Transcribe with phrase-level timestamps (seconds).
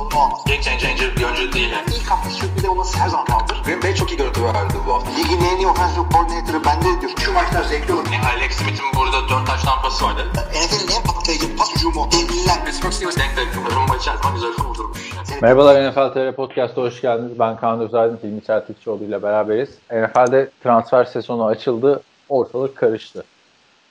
[0.00, 0.40] sorunu olmaz.
[0.46, 1.70] Game changer bir oyuncu değil.
[1.70, 1.86] Yani.
[1.96, 3.62] İlk hafta sürpriz olması her zaman kaldır.
[3.64, 5.10] Green Bay çok iyi görüntü verdi bu hafta.
[5.10, 7.12] Ligin en iyi offensive coordinator'ı bende diyor.
[7.24, 8.04] Şu maçlar zevkli olur.
[8.12, 10.26] Yani Alex Smith'in burada 4 taş tampası vardı.
[10.34, 12.08] NFL'in en patlayıcı pas hücumu.
[12.12, 12.64] Devliler.
[12.64, 13.48] Pittsburgh Steelers denk denk.
[13.76, 15.10] Rumba içerisinde güzel kurdurmuş.
[15.42, 17.38] Merhabalar NFL TR Podcast'a hoş geldiniz.
[17.38, 19.70] Ben Kaan Özaydın, Hilmi Çeltikçioğlu ile beraberiz.
[19.90, 23.24] NFL'de transfer sezonu açıldı, ortalık karıştı.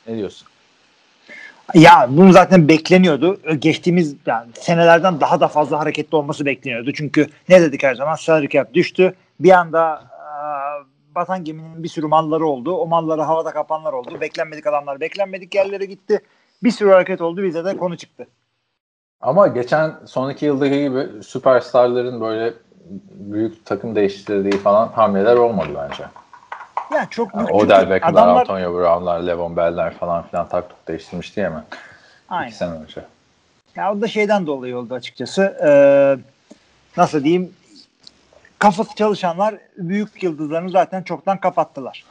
[0.07, 0.48] Ne diyorsun?
[1.73, 3.39] Ya bunu zaten bekleniyordu.
[3.59, 6.93] Geçtiğimiz yani senelerden daha da fazla hareketli olması bekleniyordu.
[6.93, 8.15] Çünkü ne dedik her zaman?
[8.15, 9.15] Salary cap düştü.
[9.39, 12.75] Bir anda e, batan geminin bir sürü malları oldu.
[12.75, 14.21] O malları havada kapanlar oldu.
[14.21, 16.19] Beklenmedik adamlar beklenmedik yerlere gitti.
[16.63, 17.43] Bir sürü hareket oldu.
[17.43, 18.27] Bize de konu çıktı.
[19.21, 22.53] Ama geçen son iki yıldaki gibi süperstarların böyle
[23.11, 26.03] büyük takım değiştirdiği falan hamleler olmadı bence.
[26.91, 27.49] Ya çok büyük.
[27.49, 28.41] Yani Odell Beckham'lar, adamlar...
[28.41, 31.63] Antonio Brown'lar, Levon Bell'ler falan filan tak tuk değiştirmişti mi?
[32.29, 32.47] Aynen.
[32.47, 33.01] İki sene önce.
[33.75, 35.41] Ya o da şeyden dolayı oldu açıkçası.
[35.63, 36.17] Ee,
[36.97, 37.53] nasıl diyeyim?
[38.59, 42.05] Kafası çalışanlar büyük yıldızlarını zaten çoktan kapattılar.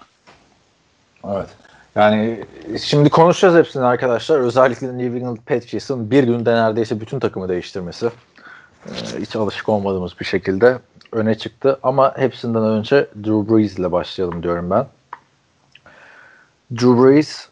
[1.24, 1.48] Evet.
[1.94, 2.44] Yani
[2.82, 4.38] şimdi konuşacağız hepsini arkadaşlar.
[4.38, 8.10] Özellikle New England Patriots'ın bir günde neredeyse bütün takımı değiştirmesi.
[8.86, 10.78] Ee, hiç alışık olmadığımız bir şekilde
[11.12, 11.78] öne çıktı.
[11.82, 14.86] Ama hepsinden önce Drew Brees ile başlayalım diyorum ben.
[16.72, 17.48] Drew Brees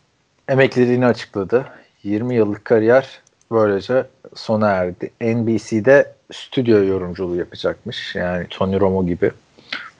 [0.48, 1.64] emekliliğini açıkladı.
[2.02, 3.20] 20 yıllık kariyer
[3.52, 5.10] böylece sona erdi.
[5.20, 8.14] NBC'de stüdyo yorumculuğu yapacakmış.
[8.14, 9.32] Yani Tony Romo gibi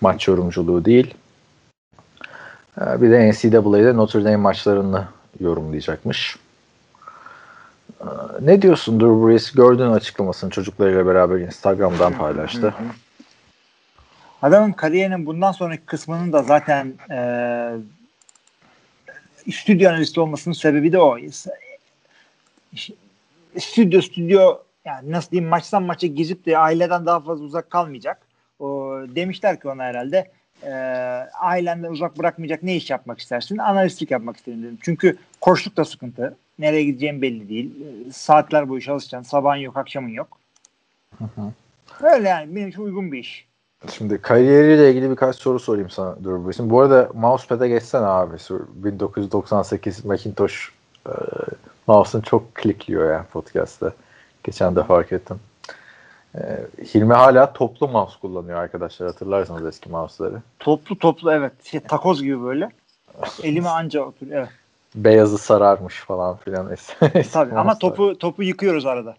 [0.00, 1.14] maç yorumculuğu değil.
[2.80, 5.04] Ee, Bir de NCAA'de Notre Dame maçlarını
[5.40, 6.36] yorumlayacakmış.
[8.00, 8.04] Ee,
[8.40, 9.52] Ne diyorsun Drew Brees?
[9.52, 12.74] Gördüğün açıklamasını çocuklarıyla beraber Instagram'dan paylaştı.
[14.42, 17.18] Adamın kariyerinin bundan sonraki kısmının da zaten e,
[19.52, 21.18] stüdyo analisti olmasının sebebi de o.
[23.58, 28.26] Stüdyo stüdyo yani nasıl diyeyim maçtan maça gezip de aileden daha fazla uzak kalmayacak.
[28.58, 28.66] O,
[29.08, 30.30] demişler ki ona herhalde
[30.62, 30.70] e,
[31.40, 33.58] ailenden uzak bırakmayacak ne iş yapmak istersin?
[33.58, 34.78] Analistlik yapmak isterim dedim.
[34.82, 36.36] Çünkü koçluk da sıkıntı.
[36.58, 37.70] Nereye gideceğim belli değil.
[37.80, 39.30] E, saatler boyu çalışacaksın.
[39.30, 40.38] Sabahın yok, akşamın yok.
[42.00, 43.46] Öyle yani benim için uygun bir iş.
[43.92, 46.70] Şimdi kariyeriyle ilgili birkaç soru sorayım sana Drew Brees'in.
[46.70, 48.38] Bu arada mousepad'e geçsene abi.
[48.38, 50.68] Şu 1998 Macintosh
[51.06, 51.12] e,
[51.86, 53.92] mouse'un çok klikliyor yani podcast'te.
[54.44, 55.40] Geçen de fark ettim.
[56.34, 56.40] E,
[56.94, 59.08] Hilmi hala toplu mouse kullanıyor arkadaşlar.
[59.08, 60.42] Hatırlarsanız eski mouse'ları.
[60.58, 61.52] Toplu toplu evet.
[61.64, 62.70] Şey, takoz gibi böyle.
[63.42, 64.26] Elime anca otur.
[64.32, 64.48] Evet.
[64.94, 66.72] Beyazı sararmış falan filan.
[66.72, 69.16] Es- Tabii ama topu topu yıkıyoruz arada.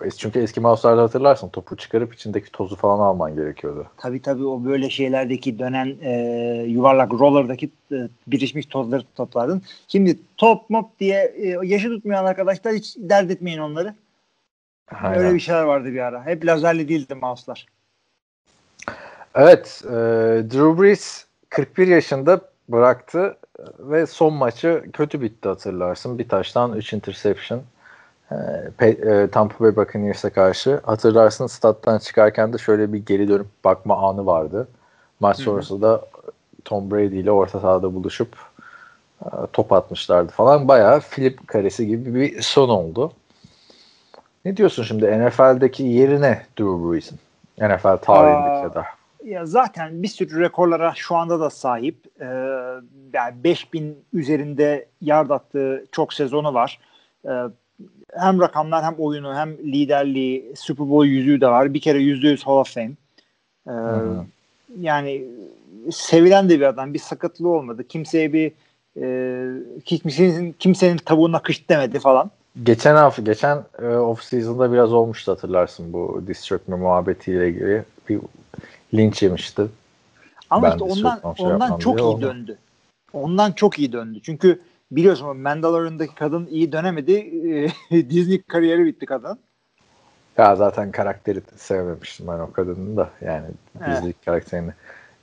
[0.00, 3.86] Es- Çünkü eski mouse'larda hatırlarsın topu çıkarıp içindeki tozu falan alman gerekiyordu.
[3.96, 6.12] Tabii tabii o böyle şeylerdeki dönen e,
[6.68, 7.96] yuvarlak roller'daki e,
[8.26, 9.62] birişmiş tozları toplardın.
[9.88, 13.94] Şimdi top mop diye e, yaşı tutmayan arkadaşlar hiç dert etmeyin onları.
[15.02, 15.18] Aynen.
[15.18, 16.26] Öyle bir şeyler vardı bir ara.
[16.26, 17.66] Hep lazerli değildi mouse'lar.
[19.34, 19.90] Evet, e,
[20.50, 23.36] Drew Brees 41 yaşında bıraktı
[23.78, 26.18] ve son maçı kötü bitti hatırlarsın.
[26.18, 27.62] Bir taştan 3 interception.
[28.30, 30.80] E, e, Tampa Bay Buccaneers'e karşı.
[30.84, 34.68] Hatırlarsın stat'tan çıkarken de şöyle bir geri dönüp bakma anı vardı.
[35.20, 36.04] Maç sonrası da
[36.64, 38.36] Tom Brady ile orta sahada buluşup
[39.24, 40.68] e, top atmışlardı falan.
[40.68, 43.12] Bayağı film karesi gibi bir son oldu.
[44.44, 47.18] Ne diyorsun şimdi NFL'deki yerine Drew Brees'in?
[47.58, 48.84] NFL tarihindeki Aa, ya da.
[49.24, 51.96] Ya zaten bir sürü rekorlara şu anda da sahip.
[52.20, 52.24] Ee,
[53.12, 56.80] yani 5000 üzerinde yard attığı çok sezonu var.
[57.24, 57.30] Ee,
[58.18, 61.74] hem rakamlar hem oyunu hem liderliği Super Bowl yüzüğü de var.
[61.74, 62.92] Bir kere %100 Hall of Fame.
[63.68, 63.72] Ee.
[64.80, 65.24] Yani
[65.90, 66.94] sevilen de bir adam.
[66.94, 67.88] Bir sakatlığı olmadı.
[67.88, 68.52] Kimseye bir
[69.00, 69.46] e,
[69.84, 72.30] kimsenin, kimsenin tavuğuna kış demedi falan.
[72.62, 78.20] Geçen hafta, geçen e, off season'da biraz olmuştu hatırlarsın bu diss çökme muhabbetiyle ilgili bir
[78.94, 79.62] linç yemişti.
[80.50, 82.22] Ama Ben işte ondan şey ondan çok iyi oldu.
[82.22, 82.58] döndü.
[83.12, 84.18] Ondan çok iyi döndü.
[84.22, 84.60] Çünkü
[84.90, 87.12] biliyorsun Mandalorian'daki kadın iyi dönemedi.
[87.90, 89.38] Ee, Disney kariyeri bitti kadın.
[90.38, 93.46] Ya zaten karakteri sevmemiştim ben o kadının da yani
[93.80, 93.96] Evet.
[93.96, 94.70] dizilik karakterini.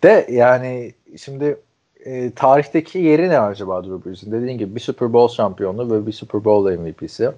[0.04, 1.58] De yani şimdi
[2.06, 4.32] e, tarihteki yeri ne acaba Drew Brees'in?
[4.32, 7.32] Dediğin gibi bir Super Bowl şampiyonu ve bir Super Bowl MVP'si.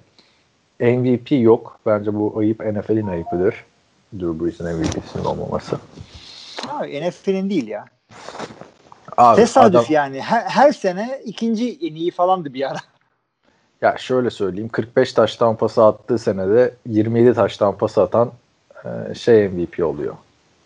[0.80, 1.80] MVP yok.
[1.86, 3.64] Bence bu ayıp NFL'in ayıpıdır.
[4.14, 5.76] Drew Brees'in MVP'sinin olmaması.
[6.68, 7.84] Abi NFL'in değil ya.
[9.16, 10.20] Abi, Tesadüf adam- yani.
[10.20, 12.78] Her, her sene ikinci en iyi falandı bir ara.
[13.82, 18.32] Ya şöyle söyleyeyim 45 taştan pası attığı senede 27 taştan pas atan
[18.84, 20.14] e, şey MVP oluyor.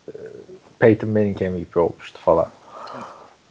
[0.08, 0.12] E,
[0.78, 2.46] Peyton Manning MVP olmuştu falan.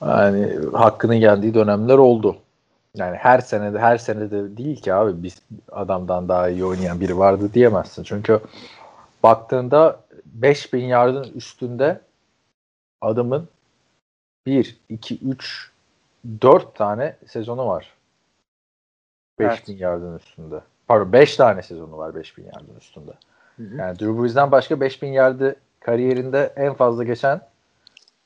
[0.01, 2.35] Yani hakkını yendiği dönemler oldu.
[2.95, 5.41] Yani her senede her senede değil ki abi biz
[5.71, 8.03] adamdan daha iyi oynayan biri vardı diyemezsin.
[8.03, 8.39] Çünkü
[9.23, 12.01] baktığında 5000 yardın üstünde
[13.01, 13.47] adamın
[14.45, 15.71] 1, 2, 3,
[16.41, 17.93] 4 tane sezonu var.
[19.39, 19.81] 5000 evet.
[19.81, 20.61] yardın üstünde.
[20.87, 23.11] Pardon 5 tane sezonu var 5000 yardın üstünde.
[23.57, 23.75] Hı hı.
[23.75, 27.41] Yani Drew Brees'den başka 5000 yardı kariyerinde en fazla geçen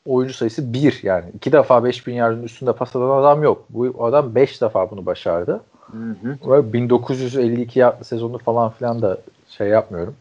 [0.05, 1.25] oyuncu sayısı 1 yani.
[1.35, 3.65] iki defa 5000 yardın üstünde pas atan adam yok.
[3.69, 5.61] Bu adam 5 defa bunu başardı.
[5.91, 6.51] Hı hı.
[6.51, 9.17] Ve 1952 yardlı sezonu falan filan da
[9.49, 10.15] şey yapmıyorum.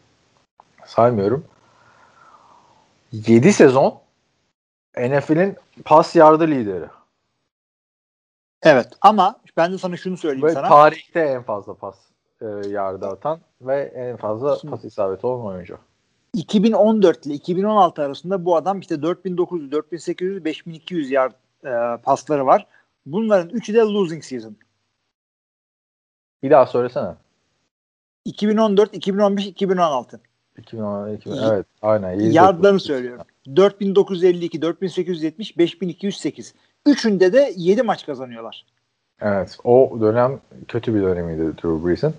[0.85, 1.45] Saymıyorum.
[3.11, 4.02] 7 sezon
[4.97, 5.55] NFL'in
[5.85, 6.85] pas yardı lideri.
[8.63, 10.67] Evet ama ben de sana şunu söyleyeyim ve sana.
[10.67, 11.95] tarihte en fazla pas
[12.41, 15.77] e, yardı atan ve en fazla Şimdi, pas isabeti olan oyuncu.
[16.33, 21.33] 2014 ile 2016 arasında bu adam işte 4900, 4800, 5200 yard
[21.65, 22.67] e, pasları var.
[23.05, 24.55] Bunların üçü de losing season.
[26.43, 27.15] Bir daha söylesene.
[28.25, 30.21] 2014, 2015, 2016.
[30.57, 32.19] 2016, 2000, evet aynen.
[32.19, 33.25] Yardlarını söylüyorum.
[33.55, 36.53] 4952, 4870, 5208.
[36.85, 38.65] Üçünde de 7 maç kazanıyorlar.
[39.21, 39.57] Evet.
[39.63, 42.13] O dönem kötü bir dönemiydi Drew Brees'in.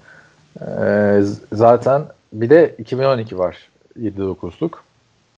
[0.60, 1.20] Ee,
[1.52, 3.68] zaten bir de 2012 var
[4.00, 4.72] 7-9'luk.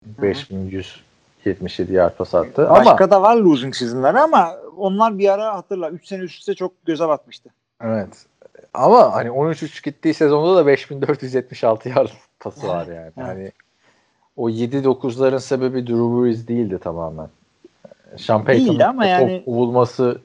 [0.05, 2.67] 5177 yard pas attı.
[2.69, 6.53] Başka ama, da var losing season'ları ama onlar bir ara hatırla 3 sene üst üste
[6.53, 7.49] çok göze batmıştı.
[7.81, 8.25] Evet.
[8.73, 12.09] Ama hani 13-3 gittiği sezonda da 5476 yard
[12.39, 13.11] pası var yani.
[13.17, 13.51] Yani
[14.37, 17.27] o 7-9'ların sebebi Drew Brees değildi tamamen.
[18.17, 19.43] Sean Payton'ın ama yani...
[19.45, 20.21] bulması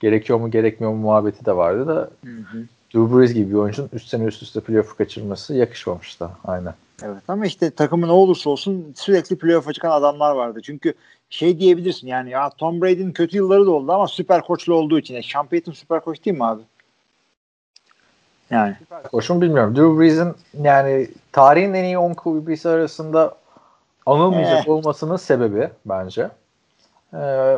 [0.00, 2.64] gerekiyor mu gerekmiyor mu muhabbeti de vardı da hı hı.
[2.94, 6.74] Drew Brees gibi bir oyuncunun üst sene üst üste playoff'u kaçırması yakışmamış da aynen.
[7.02, 10.60] Evet ama işte takımın ne olursa olsun sürekli playoff'a çıkan adamlar vardı.
[10.62, 10.94] Çünkü
[11.30, 15.14] şey diyebilirsin yani ya Tom Brady'nin kötü yılları da oldu ama süper koçlu olduğu için.
[15.14, 16.62] Yani Sean Payton süper koç değil mi abi?
[18.50, 18.76] Yani.
[18.78, 19.76] Süper koçum bilmiyorum.
[19.76, 23.34] Drew Brees'in yani tarihin en iyi 10 QB'si arasında
[24.10, 24.70] anılmayacak ee.
[24.70, 26.30] olmasının sebebi bence
[27.14, 27.56] ee,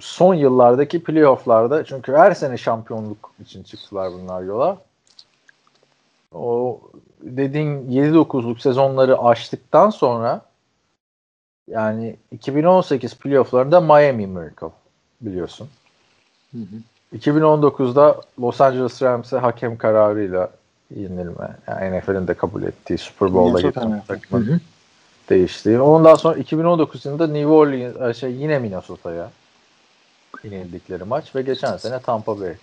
[0.00, 4.78] son yıllardaki playofflarda çünkü her sene şampiyonluk için çıktılar bunlar yola.
[6.34, 6.80] O
[7.20, 10.40] dediğin 7-9'luk sezonları açtıktan sonra
[11.68, 14.70] yani 2018 playofflarında Miami Miracle
[15.20, 15.68] biliyorsun.
[16.52, 17.16] Hı hı.
[17.18, 20.50] 2019'da Los Angeles Rams'e hakem kararıyla
[20.96, 21.56] yenilme.
[21.68, 23.72] Yani NFL'in de kabul ettiği Super Bowl'da
[24.06, 24.60] takımın
[25.28, 25.80] değişti.
[25.80, 29.30] Ondan sonra 2019 yılında New Orleans e, şey yine Minnesota'ya
[30.44, 32.54] yenildikleri maç ve geçen sene Tampa Bay.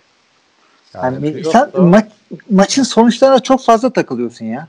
[0.94, 2.06] Yani, yani sen ma-
[2.50, 4.68] maçın sonuçlarına çok fazla takılıyorsun ya.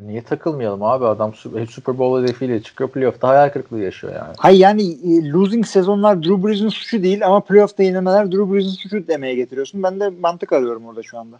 [0.00, 1.06] Niye takılmayalım abi?
[1.06, 2.90] Adam Super Bowl hedefiyle çıkıyor.
[2.90, 4.34] Playoff'ta hayal kırıklığı yaşıyor yani.
[4.38, 9.08] Hayır yani e, losing sezonlar Drew Brees'in suçu değil ama playoff'ta yenilmeler Drew Brees'in suçu
[9.08, 9.82] demeye getiriyorsun.
[9.82, 11.36] Ben de mantık arıyorum orada şu anda.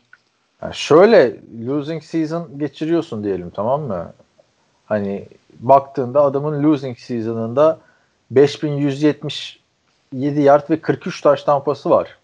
[0.63, 4.13] Yani şöyle losing season geçiriyorsun diyelim tamam mı?
[4.87, 5.25] Hani
[5.61, 7.79] baktığında adamın losing season'ında
[8.31, 12.19] 5177 yard ve 43 taş tampası var.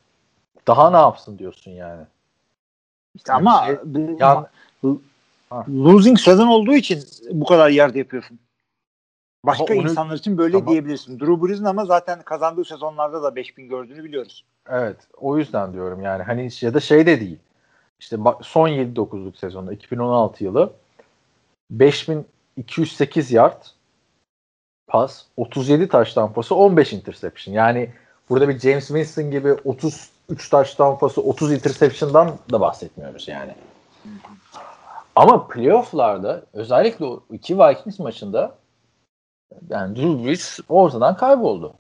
[0.66, 2.02] Daha ne yapsın diyorsun yani.
[3.14, 3.76] İşte yani ama şey,
[4.19, 4.46] yan,
[5.69, 8.38] losing sezon olduğu için bu kadar yard yapıyorsun.
[9.44, 10.69] Başka onu, insanlar için böyle tamam.
[10.69, 11.20] diyebilirsin.
[11.20, 14.44] Drew Brees'in ama zaten kazandığı sezonlarda da 5000 gördüğünü biliyoruz.
[14.69, 14.96] Evet.
[15.17, 16.22] O yüzden diyorum yani.
[16.22, 17.38] Hani ya da şey de değil.
[18.00, 20.72] İşte son 7-9'luk sezonda 2016 yılı
[21.70, 22.26] 5000
[22.56, 23.63] 208 yard
[24.87, 27.55] pas, 37 taş tampası, 15 interception.
[27.55, 27.93] Yani
[28.29, 33.55] burada bir James Winston gibi 33 taş tampası, 30 interception'dan da bahsetmiyoruz yani.
[35.17, 38.58] Ama playoff'larda özellikle o iki Vikings maçında
[39.69, 41.75] yani Drew Brees ortadan kayboldu.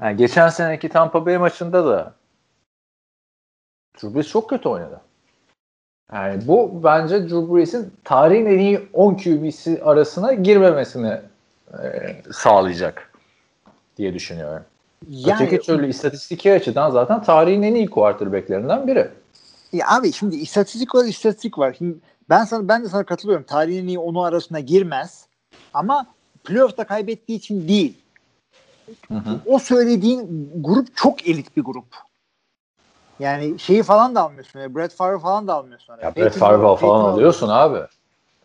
[0.00, 2.14] Yani geçen seneki Tampa Bay maçında da
[3.94, 5.00] Drew Brees çok kötü oynadı.
[6.12, 11.20] Yani bu bence Drew Brees'in tarihin en iyi 10 QB'si arasına girmemesini
[11.72, 13.12] e, sağlayacak
[13.96, 14.64] diye düşünüyorum.
[15.08, 19.08] Yani, Öteki türlü istatistiki açıdan zaten tarihin en iyi quarterbacklerinden biri.
[19.72, 21.74] Ya abi şimdi istatistik var, istatistik var.
[21.78, 21.96] Şimdi
[22.28, 23.44] ben sana ben de sana katılıyorum.
[23.44, 25.26] Tarihin en iyi onu arasına girmez.
[25.74, 26.06] Ama
[26.44, 27.98] playoff'ta kaybettiği için değil.
[29.08, 29.40] Hı hı.
[29.46, 32.05] O söylediğin grup çok elit bir grup.
[33.18, 34.60] Yani şeyi falan da almıyorsun.
[34.60, 35.94] Yani Brett Favre falan da almıyorsun.
[36.02, 37.78] Ya Brett Favre falan alıyorsun abi.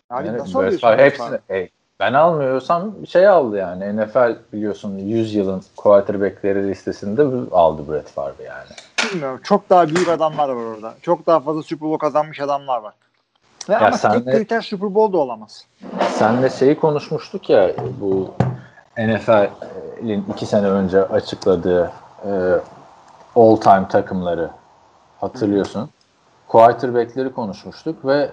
[0.10, 3.98] Abi yani nasıl Brett Favre hepsini hey, ben almıyorsam şey aldı yani.
[3.98, 8.70] NFL biliyorsun 100 yılın quarterback'leri listesinde aldı Brett Favre yani.
[9.12, 9.40] Bilmiyorum.
[9.44, 10.94] Çok daha büyük adamlar var orada.
[11.02, 12.94] Çok daha fazla Super Bowl kazanmış adamlar var.
[13.70, 15.66] Ve ya ama tek kriter Super Bowl da olamaz.
[16.10, 18.34] Senle şeyi konuşmuştuk ya bu
[18.98, 19.48] NFL
[20.02, 21.92] NFL'in iki sene önce açıkladığı
[22.26, 22.32] e,
[23.36, 24.50] all time takımları
[25.22, 25.90] hatırlıyorsun.
[26.48, 28.32] Quarterback'leri konuşmuştuk ve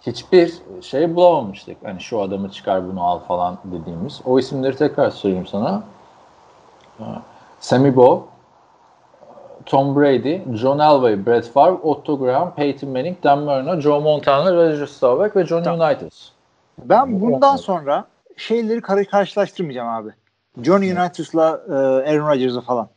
[0.00, 1.76] hiçbir şey bulamamıştık.
[1.84, 4.20] Hani şu adamı çıkar bunu al falan dediğimiz.
[4.24, 5.82] O isimleri tekrar söyleyeyim sana.
[7.60, 8.26] Sammy Bow,
[9.66, 14.86] Tom Brady, John Elway, Brett Favre, Otto Graham, Peyton Manning, Dan Marino, Joe Montana, Roger
[14.86, 15.80] Staubach ve Johnny Tamam.
[15.80, 16.28] Unitas.
[16.84, 18.04] Ben bundan sonra
[18.36, 20.10] şeyleri kar- karşılaştırmayacağım abi.
[20.62, 21.72] John United'la e,
[22.10, 22.88] Aaron Rodgers'ı falan.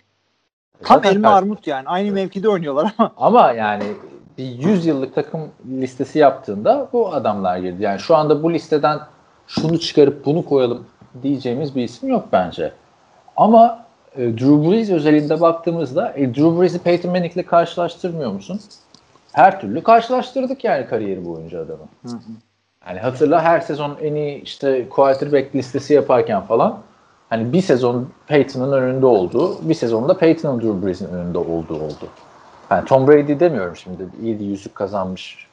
[0.83, 1.87] Tam elma armut yani.
[1.87, 3.11] Aynı mevkide oynuyorlar ama.
[3.17, 3.83] Ama yani
[4.37, 7.83] bir 100 yıllık takım listesi yaptığında bu adamlar girdi.
[7.83, 8.99] Yani şu anda bu listeden
[9.47, 10.85] şunu çıkarıp bunu koyalım
[11.23, 12.71] diyeceğimiz bir isim yok bence.
[13.37, 13.85] Ama
[14.15, 18.61] e, Drew Brees özelinde baktığımızda e, Drew Brees'i Peyton Manning'le karşılaştırmıyor musun?
[19.31, 21.87] Her türlü karşılaştırdık yani kariyeri boyunca adamı.
[22.87, 26.79] Yani hatırla her sezon en iyi işte quarterback listesi yaparken falan
[27.29, 32.07] hani bir sezon Peyton'ın önünde olduğu, bir sezonda Peyton'ın Drew Brees'in önünde olduğu oldu.
[32.69, 34.07] Yani Tom Brady demiyorum şimdi.
[34.21, 35.47] 7 yüzük kazanmış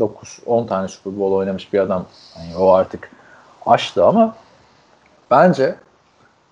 [0.00, 2.06] 9 10 tane Super Bowl oynamış bir adam.
[2.38, 3.10] Yani o artık
[3.66, 4.36] aştı ama
[5.30, 5.74] bence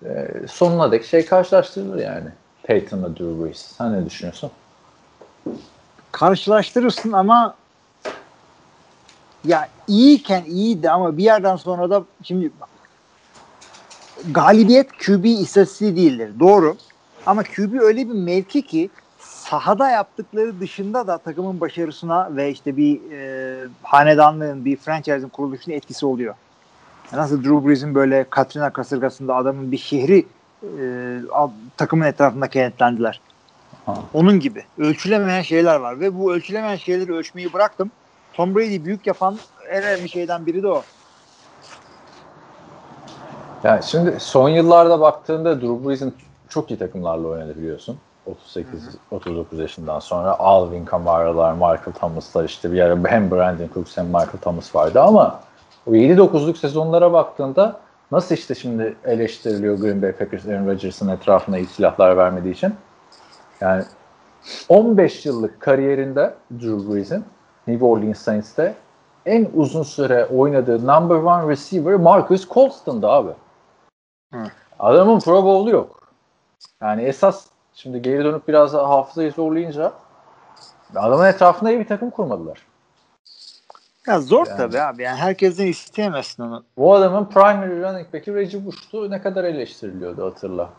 [0.05, 2.29] e, sonuna dek şey karşılaştırılır yani.
[2.63, 3.57] Peyton'la Drew Brees.
[3.57, 4.51] Sen ne düşünüyorsun?
[6.11, 7.55] Karşılaştırırsın ama
[9.45, 12.51] ya iyiyken iyiydi ama bir yerden sonra da şimdi
[14.31, 16.31] galibiyet QB istatistiği değildir.
[16.39, 16.77] Doğru.
[17.25, 18.89] Ama QB öyle bir mevki ki
[19.19, 26.05] sahada yaptıkları dışında da takımın başarısına ve işte bir e, hanedanlığın, bir franchise'in kuruluşuna etkisi
[26.05, 26.35] oluyor.
[27.13, 30.25] Nasıl Drew Brees'in böyle Katrina kasırgasında adamın bir şehri
[30.63, 30.85] e,
[31.77, 33.21] takımın etrafında kenetlendiler.
[33.85, 33.95] Ha.
[34.13, 34.63] Onun gibi.
[34.77, 37.91] Ölçülemeyen şeyler var ve bu ölçülemeyen şeyleri ölçmeyi bıraktım.
[38.33, 39.37] Tom Brady büyük yapan
[39.69, 40.83] en önemli şeyden biri de o.
[43.63, 46.13] Yani şimdi son yıllarda baktığında Drew Brees'in
[46.49, 47.97] çok iyi takımlarla oynadı biliyorsun.
[48.25, 54.05] 38 39 yaşından sonra Alvin Kamara'lar, Michael Thomas'lar işte bir ara hem Brandon Cooks hem
[54.05, 55.39] Michael Thomas vardı ama
[55.87, 57.79] o 7-9'luk sezonlara baktığında
[58.11, 62.75] nasıl işte şimdi eleştiriliyor Green Bay Packers Aaron Rodgers'ın etrafına iyi silahlar vermediği için.
[63.61, 63.83] Yani
[64.69, 67.25] 15 yıllık kariyerinde Drew Brees'in
[67.67, 68.75] New Orleans Saints'te
[69.25, 73.31] en uzun süre oynadığı number one receiver Marcus Colston'dı abi.
[74.33, 74.43] Hı.
[74.79, 76.07] Adamın Pro Bowl'u yok.
[76.81, 79.93] Yani esas şimdi geri dönüp biraz hafızayı zorlayınca
[80.95, 82.57] adamın etrafında iyi bir takım kurmadılar.
[84.07, 84.57] Ya zor Yani.
[84.57, 85.03] tabii abi.
[85.03, 86.63] Yani herkesten isteyemezsin onu.
[86.77, 89.11] Bu adamın primary running back'i Reggie Bush'tu.
[89.11, 90.69] Ne kadar eleştiriliyordu hatırla.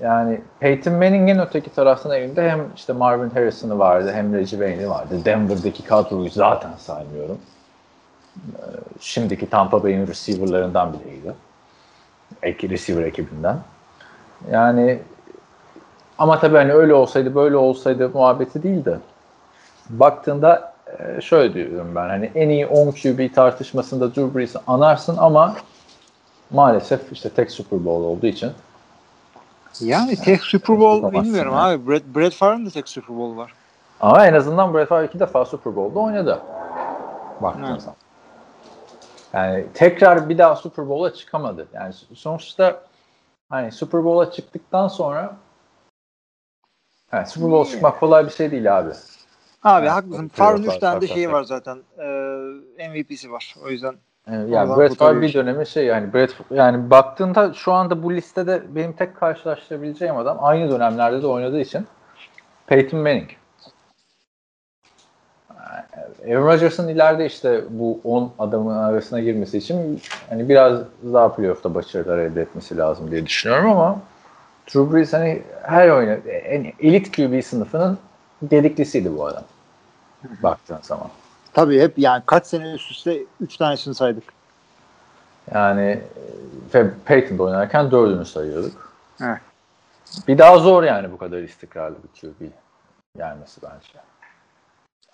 [0.00, 5.24] Yani Peyton Manning'in öteki taraftan elinde hem işte Marvin Harrison'ı vardı hem Reggie Wayne'i vardı.
[5.24, 7.38] Denver'daki kadroyu zaten saymıyorum.
[8.36, 8.60] Ee,
[9.00, 11.34] Şimdiki Tampa Bay'in receiver'larından biriydi.
[12.44, 13.58] Ek, receiver ekibinden.
[14.50, 14.98] Yani
[16.18, 18.98] ama tabii hani öyle olsaydı böyle olsaydı muhabbeti değil de
[19.90, 25.56] baktığında e, şöyle diyorum ben hani en iyi 10 QB tartışmasında Drew Brees'i anarsın ama
[26.50, 28.52] maalesef işte tek Super Bowl olduğu için
[29.80, 31.62] Yani tek Super Bowl bilmiyorum ya.
[31.62, 31.88] abi.
[31.88, 33.54] Brett, Brett Favre'ın da tek Super Bowl var.
[34.00, 36.40] Ama en azından Brett Favre iki defa Super Bowl'da oynadı.
[37.40, 37.82] Baktığın Evet.
[37.82, 37.96] zaman.
[39.34, 41.68] Yani tekrar bir daha Super Bowl'a çıkamadı.
[41.72, 42.80] Yani sonuçta
[43.48, 45.36] hani Super Bowl'a çıktıktan sonra
[47.12, 48.90] yani Super Bowl çıkmak kolay bir şey değil abi.
[49.62, 50.28] Abi Evet, haklısın.
[50.28, 51.78] Favre'ın 3 tane de şeyi var zaten.
[51.98, 53.54] Ee, MVP'si var.
[53.64, 53.94] O yüzden
[54.26, 58.14] Yani, yani Allah Brett Favre bir dönemi şey yani Brett yani baktığında şu anda bu
[58.14, 61.86] listede benim tek karşılaştırabileceğim adam aynı dönemlerde de oynadığı için
[62.66, 63.30] Peyton Manning.
[66.28, 70.80] Aaron Rodgers'ın ileride işte bu 10 adamın arasına girmesi için hani biraz
[71.12, 73.98] daha playoff'ta başarılar elde etmesi lazım diye düşünüyorum ama
[74.66, 77.98] Drew Brees hani her oyuna en elit QB sınıfının
[78.50, 79.42] gediklisiydi bu adam.
[80.42, 81.08] Baktığın zaman.
[81.52, 84.24] tabii hep yani kaç sene üst üste 3 tanesini saydık.
[85.54, 86.00] Yani
[86.74, 88.92] ve Peyton'da oynarken dördünü sayıyorduk.
[89.22, 89.38] Evet.
[90.28, 92.50] Bir daha zor yani bu kadar istikrarlı bir QB
[93.16, 94.04] gelmesi bence.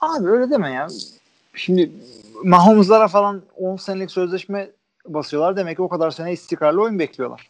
[0.00, 0.88] Abi öyle deme ya.
[1.54, 1.90] Şimdi
[2.45, 4.71] Mahomes'lara falan 10 senelik sözleşme
[5.07, 5.57] basıyorlar.
[5.57, 7.49] Demek ki o kadar sene istikrarlı oyun bekliyorlar.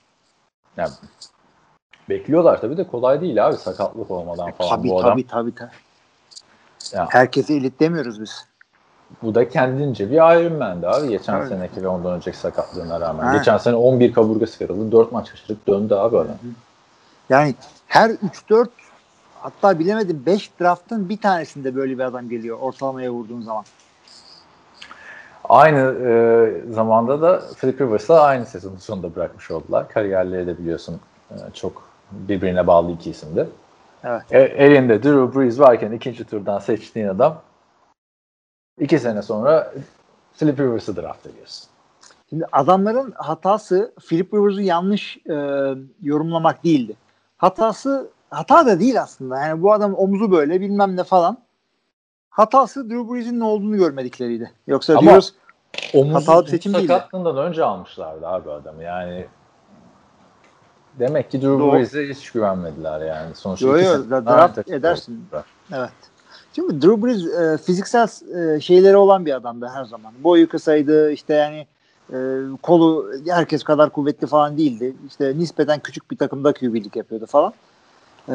[0.77, 0.91] Yani
[2.09, 5.11] bekliyorlar tabii de kolay değil abi sakatlık olmadan falan tabii, bu adam.
[5.11, 5.71] tabii tabii tabii.
[6.93, 8.47] Ya, Herkese elit demiyoruz biz.
[9.23, 11.49] bu da kendince bir Iron Man'di abi geçen Evet.
[11.49, 13.27] seneki ve ondan önceki sakatlığına rağmen.
[13.27, 13.37] Ha.
[13.37, 14.93] Geçen sene 11 kaburgası kırıldı.
[14.93, 16.37] 4 maç kaçırıp döndü abi adam.
[17.29, 17.55] Yani
[17.87, 18.69] her 3-4
[19.43, 23.65] hatta bilemedim 5 draftın bir tanesinde böyle bir adam geliyor ortalamaya vurduğun zaman.
[25.49, 29.89] Aynı e, zamanda da Philip Rivers'la aynı sezonun sonunda bırakmış oldular.
[29.89, 33.49] Kariyerleri de biliyorsun e, çok birbirine bağlı iki isimdi.
[34.05, 34.23] Evet.
[34.31, 37.41] E, elinde Drew Brees varken ikinci turdan seçtiğin adam
[38.81, 39.73] iki sene sonra
[40.39, 41.69] Philip Rivers'ı draft ediyorsun.
[42.31, 45.35] Şimdi adamların hatası Philip Rivers'ı yanlış e,
[46.03, 46.97] yorumlamak değildi.
[47.37, 49.39] Hatası hata da değil aslında.
[49.39, 51.39] Yani bu adam omuzu böyle bilmem ne falan.
[52.31, 54.53] Hatası Drew Brees'in ne olduğunu görmedikleriydi.
[54.67, 55.33] Yoksa Ama Rivers
[55.95, 56.87] Omuzu Hatalı bir seçim değildi.
[56.87, 58.83] sakatlığından önce almışlardı abi adamı.
[58.83, 59.27] Yani
[60.99, 61.73] demek ki Drew.
[61.73, 63.35] Brees'e hiç güvenmediler yani.
[63.35, 65.29] Sonuçta Yo, yo, draft edersin.
[65.73, 65.91] Evet.
[66.53, 70.13] Şimdi Drew Brees e, fiziksel e, şeyleri olan bir adamdı her zaman.
[70.25, 71.67] Boyu kısaydı işte yani
[72.13, 72.17] e,
[72.63, 74.97] kolu herkes kadar kuvvetli falan değildi.
[75.09, 77.53] İşte nispeten küçük bir takımda QB'lik yapıyordu falan.
[78.29, 78.35] E,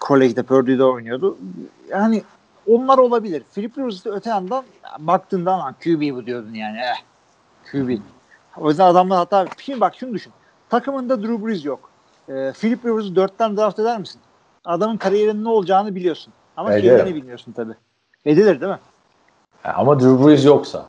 [0.00, 1.38] kolejde Purdue'de oynuyordu.
[1.88, 2.22] Yani
[2.66, 3.42] onlar olabilir.
[3.54, 4.64] Philip Rivers'ı öte yandan
[4.98, 6.78] baktığında lan QB bu diyordun yani.
[6.78, 7.02] Eh,
[7.72, 7.98] QB.
[8.56, 9.46] O yüzden adamlar hata.
[9.58, 10.32] Şimdi bak şunu düşün.
[10.70, 11.90] Takımında Drew Brees yok.
[12.28, 14.20] E, Philip Rivers'ı dörtten draft eder misin?
[14.64, 16.32] Adamın kariyerinin ne olacağını biliyorsun.
[16.56, 17.74] Ama şeylerini bilmiyorsun tabii.
[18.26, 18.78] Edilir değil mi?
[19.62, 20.86] Ha, ama Drew Brees yoksa.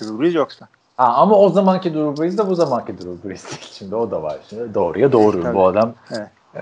[0.00, 0.68] Drew Brees yoksa.
[0.96, 3.68] Ha, ama o zamanki Drew Brees de bu zamanki Drew Brees değil.
[3.72, 4.38] Şimdi o da var.
[4.50, 5.42] Şimdi doğruya doğru.
[5.42, 5.54] Tabii.
[5.54, 6.28] Bu adam Evet.
[6.56, 6.60] E,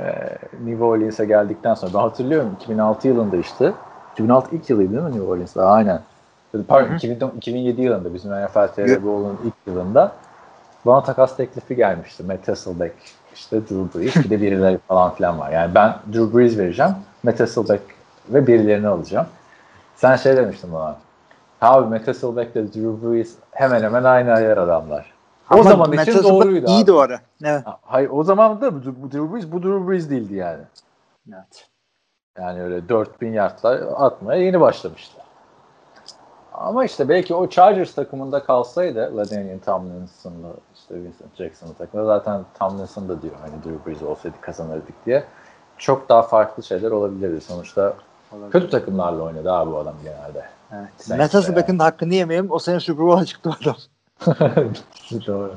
[0.65, 3.73] New Orleans'a geldikten sonra ben hatırlıyorum 2006 yılında işte
[4.13, 5.71] 2006 ilk yılıydı değil mi New Orleans'da?
[5.71, 6.01] Aynen.
[6.69, 10.13] Pardon 2000 2007 yılında bizim NFL TRBO'nun ilk yılında
[10.87, 12.23] bana takas teklifi gelmişti.
[12.23, 12.95] Matt Hasselbeck,
[13.35, 15.51] işte Drew Brees bir de birileri falan filan var.
[15.51, 16.93] Yani ben Drew Brees vereceğim.
[17.23, 17.83] Matt Hasselbeck
[18.29, 19.27] ve birilerini alacağım.
[19.97, 20.97] Sen şey demiştin bana.
[21.61, 25.13] Abi Matt Hasselbeck ile Drew Brees hemen hemen aynı ayar adamlar.
[25.51, 27.21] O Ama zaman için doğruydu o ara.
[27.45, 27.67] Evet.
[27.67, 30.63] Ha, Hayır o zaman da bu Drew Brees bu Drew Brees değildi yani.
[31.29, 31.69] evet.
[32.39, 35.23] Yani öyle 4000 yardlar atmaya yeni başlamıştı.
[36.53, 43.09] Ama işte belki o Chargers takımında kalsaydı LaDainian Tomlinson'la işte Vincent Jackson'ın takımında zaten Tomlinson
[43.09, 45.25] da diyor hani Drew Brees olsaydı kazanırdık diye.
[45.79, 47.41] Çok daha farklı şeyler olabilirdi.
[47.41, 47.95] Sonuçta
[48.51, 50.45] kötü takımlarla oynadı abi bu adam genelde.
[50.73, 51.35] evet.
[51.35, 52.51] Hasselbeck'in de hakkını yemeyelim.
[52.51, 53.77] O sene Super Bowl'a çıktı adam.
[55.27, 55.55] Doğru.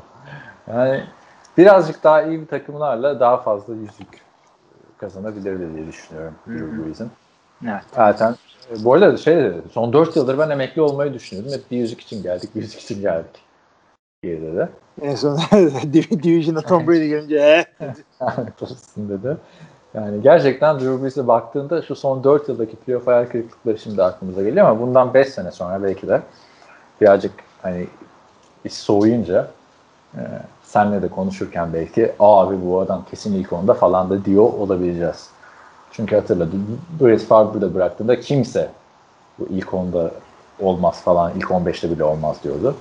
[0.68, 1.04] Yani
[1.58, 4.24] birazcık daha iyi bir takımlarla daha fazla yüzük
[4.98, 7.12] kazanabilirdi diye düşünüyorum Brees'in.
[7.64, 7.84] Evet.
[7.96, 8.36] Zaten
[8.72, 11.54] e, bu arada şey dedi, son 4 yıldır ben emekli olmayı düşünüyordum.
[11.54, 13.42] Hep bir yüzük için geldik, bir yüzük için geldik.
[14.24, 14.70] Diye dedi.
[15.02, 15.38] En son
[15.94, 17.66] Div- Division'da Tom Brady gelince.
[18.62, 19.38] Olsun dedi.
[19.94, 24.68] Yani gerçekten Drew Brees'e baktığında şu son 4 yıldaki playoff hayal kırıklıkları şimdi aklımıza geliyor
[24.68, 26.22] ama bundan 5 sene sonra belki de
[27.02, 27.88] birazcık hani
[28.66, 29.48] iş soğuyunca
[30.16, 30.22] e,
[30.64, 35.30] senle de konuşurken belki abi bu adam kesin ilk onda falan da diyor olabileceğiz.
[35.92, 38.70] Çünkü hatırladım Brett Favre da bıraktığında kimse
[39.40, 40.12] bu ilk onda
[40.60, 42.76] olmaz falan ilk 15'te bile olmaz diyordu.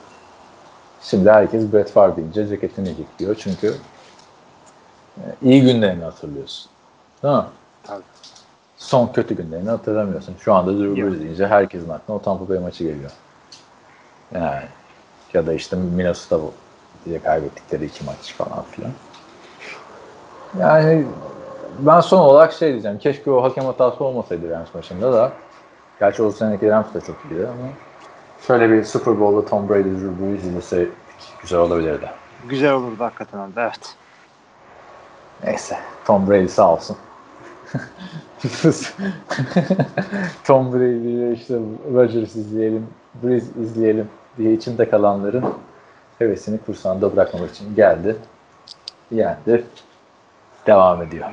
[1.02, 3.74] Şimdi herkes Brett Favre deyince ceketini diyor çünkü
[5.16, 6.70] e, iyi günlerini hatırlıyorsun.
[7.22, 7.44] Değil mi?
[7.82, 8.02] Tabii.
[8.76, 10.34] Son kötü günlerini hatırlamıyorsun.
[10.40, 10.96] Şu anda Drew.
[10.96, 13.10] Brees deyince herkesin aklına o Tampa Bay maçı geliyor.
[14.34, 14.62] Yani
[15.34, 16.44] ya da işte Minnesota
[17.04, 18.92] diye kaybettikleri iki maç falan filan.
[20.58, 21.06] Yani
[21.78, 22.98] ben son olarak şey diyeceğim.
[22.98, 25.32] Keşke o hakem hatası olmasaydı Rams maçında da.
[26.00, 27.68] Gerçi o seneki Rams da çok iyiydi ama
[28.46, 30.88] şöyle bir Super Bowl'da Tom Brady Drew Brees izlese
[31.42, 32.10] güzel olabilirdi.
[32.48, 33.96] Güzel olurdu hakikaten evet.
[35.44, 35.78] Neyse.
[36.06, 36.96] Tom Brady sağ olsun.
[40.44, 41.58] Tom Brady ile işte
[41.94, 42.86] Rodgers izleyelim,
[43.22, 45.44] Breeze izleyelim diye içinde kalanların
[46.18, 48.16] hevesini kursağında bırakmamak için geldi.
[49.10, 49.64] Yendi.
[50.66, 51.28] Devam ediyor.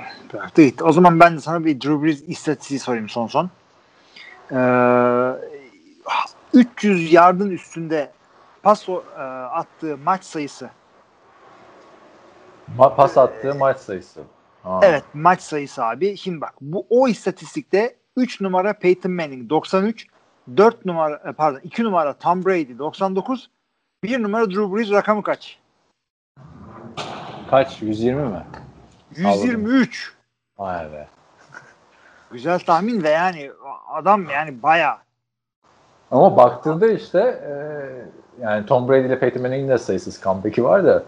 [0.56, 0.84] Gitti.
[0.84, 3.50] O zaman ben de sana bir Drew Brees istatistiği sorayım son son.
[4.52, 5.36] Ee,
[6.54, 8.12] 300 yardın üstünde
[8.64, 10.70] pas o- e, attığı maç sayısı.
[12.78, 14.22] Ma- pas attığı maç sayısı.
[14.64, 14.80] Ha.
[14.84, 16.18] Evet maç sayısı abi.
[16.18, 20.08] Şimdi bak bu o istatistikte 3 numara Peyton Manning 93,
[20.58, 23.50] 4 numara e, pardon 2 numara Tom Brady 99,
[24.04, 25.60] 1 numara Drew Brees rakamı kaç?
[27.50, 27.82] Kaç?
[27.82, 28.46] 120 mi?
[29.16, 30.16] 123.
[30.58, 31.08] Vay be.
[32.32, 33.52] Güzel tahmin ve yani
[33.88, 34.98] adam yani bayağı
[36.12, 37.54] Ama baktığında işte e,
[38.42, 41.04] yani Tom Brady ile Peyton Manning'in de sayısız comeback'i var da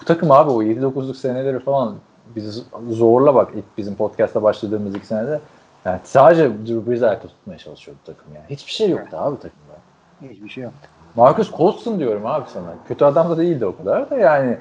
[0.00, 5.06] bu takım abi o 7-9'luk seneleri falan bizi zorla bak ilk bizim podcast'a başladığımız iki
[5.06, 5.40] senede
[5.86, 8.44] yani sadece Drew Brees ayakta tutmaya çalışıyor bu takım yani.
[8.50, 9.74] Hiçbir şey yoktu abi takımda.
[10.22, 10.72] hiçbir şey yok.
[11.14, 12.74] Marcus Colston diyorum abi sana.
[12.88, 14.58] Kötü adam da değildi o kadar da yani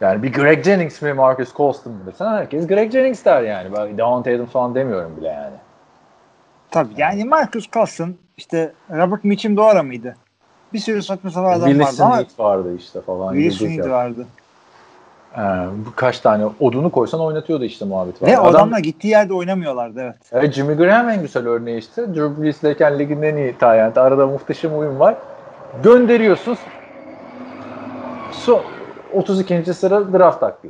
[0.00, 3.72] yani bir Greg Jennings mi Marcus Colston mu desen herkes Greg Jennings der yani.
[3.72, 5.56] Ben Devon Tatum falan demiyorum bile yani.
[6.70, 10.16] Tabii yani Marcus Coulson işte Robert Mitchum Doğara mıydı?
[10.74, 13.34] bir sürü saçma sapan adam Willis vardı ama vardı işte falan.
[13.34, 14.26] Willis vardı.
[15.38, 15.66] Ee,
[15.96, 18.28] kaç tane odunu koysan oynatıyordu işte muhabbet var.
[18.28, 20.16] Ve Adam- adamlar gittiği yerde oynamıyorlardı evet.
[20.32, 22.14] Evet, Jimmy Graham en güzel örneği işte.
[22.14, 24.00] Drew Brees'leyken ligin en iyi tayyatı.
[24.00, 25.14] Arada muhteşem uyum var.
[25.82, 26.58] Gönderiyorsun.
[28.32, 28.60] So,
[29.12, 29.74] 32.
[29.74, 30.68] sıra draft hakkı.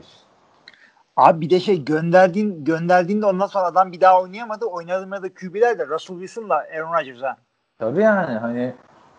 [1.16, 4.66] Abi bir de şey gönderdiğin gönderdiğinde ondan sonra adam bir daha oynayamadı.
[4.66, 7.37] Oynadığında QB'ler de Russell Wilson'la Aaron Rodgers ha.
[7.79, 8.72] Tabii yani hani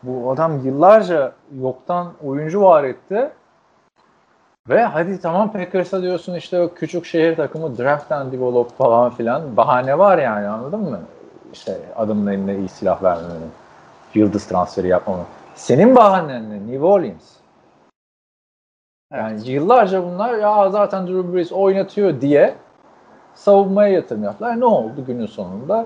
[0.04, 1.32] bu adam yıllarca
[1.62, 3.30] yoktan oyuncu var etti.
[4.70, 9.58] Ve hadi tamam Packers'a diyorsun işte o küçük şehir takımı draft and develop falan filan.
[9.58, 11.00] Bahane var yani anladın mı?
[11.54, 13.52] İşte adamın eline iyi silah vermemenin.
[14.14, 15.26] Yıldız transferi yapmamanın.
[15.56, 16.72] Senin bahanen ne?
[16.72, 17.36] New Orleans.
[19.14, 22.56] Yani yıllarca bunlar ya zaten Drew Brees oynatıyor diye
[23.36, 24.60] savunmaya yatırım yaptılar.
[24.60, 25.86] Ne oldu günün sonunda?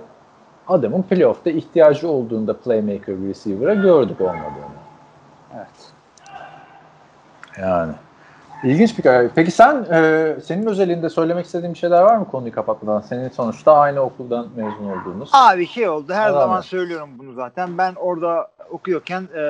[0.68, 4.80] Adamın playoff'ta ihtiyacı olduğunda playmaker receiver'a gördük olmadığını.
[5.56, 5.94] Evet.
[7.62, 7.94] Yani.
[8.63, 9.28] İlginç bir karar.
[9.36, 13.02] Peki sen, e, senin özelinde söylemek istediğin bir şeyler var mı konuyu kapatmadan?
[13.02, 15.30] Senin sonuçta aynı okuldan mezun olduğunuz.
[15.34, 17.78] Abi şey oldu her Devam zaman söylüyorum bunu zaten.
[17.78, 19.41] Ben orada okuyorken e,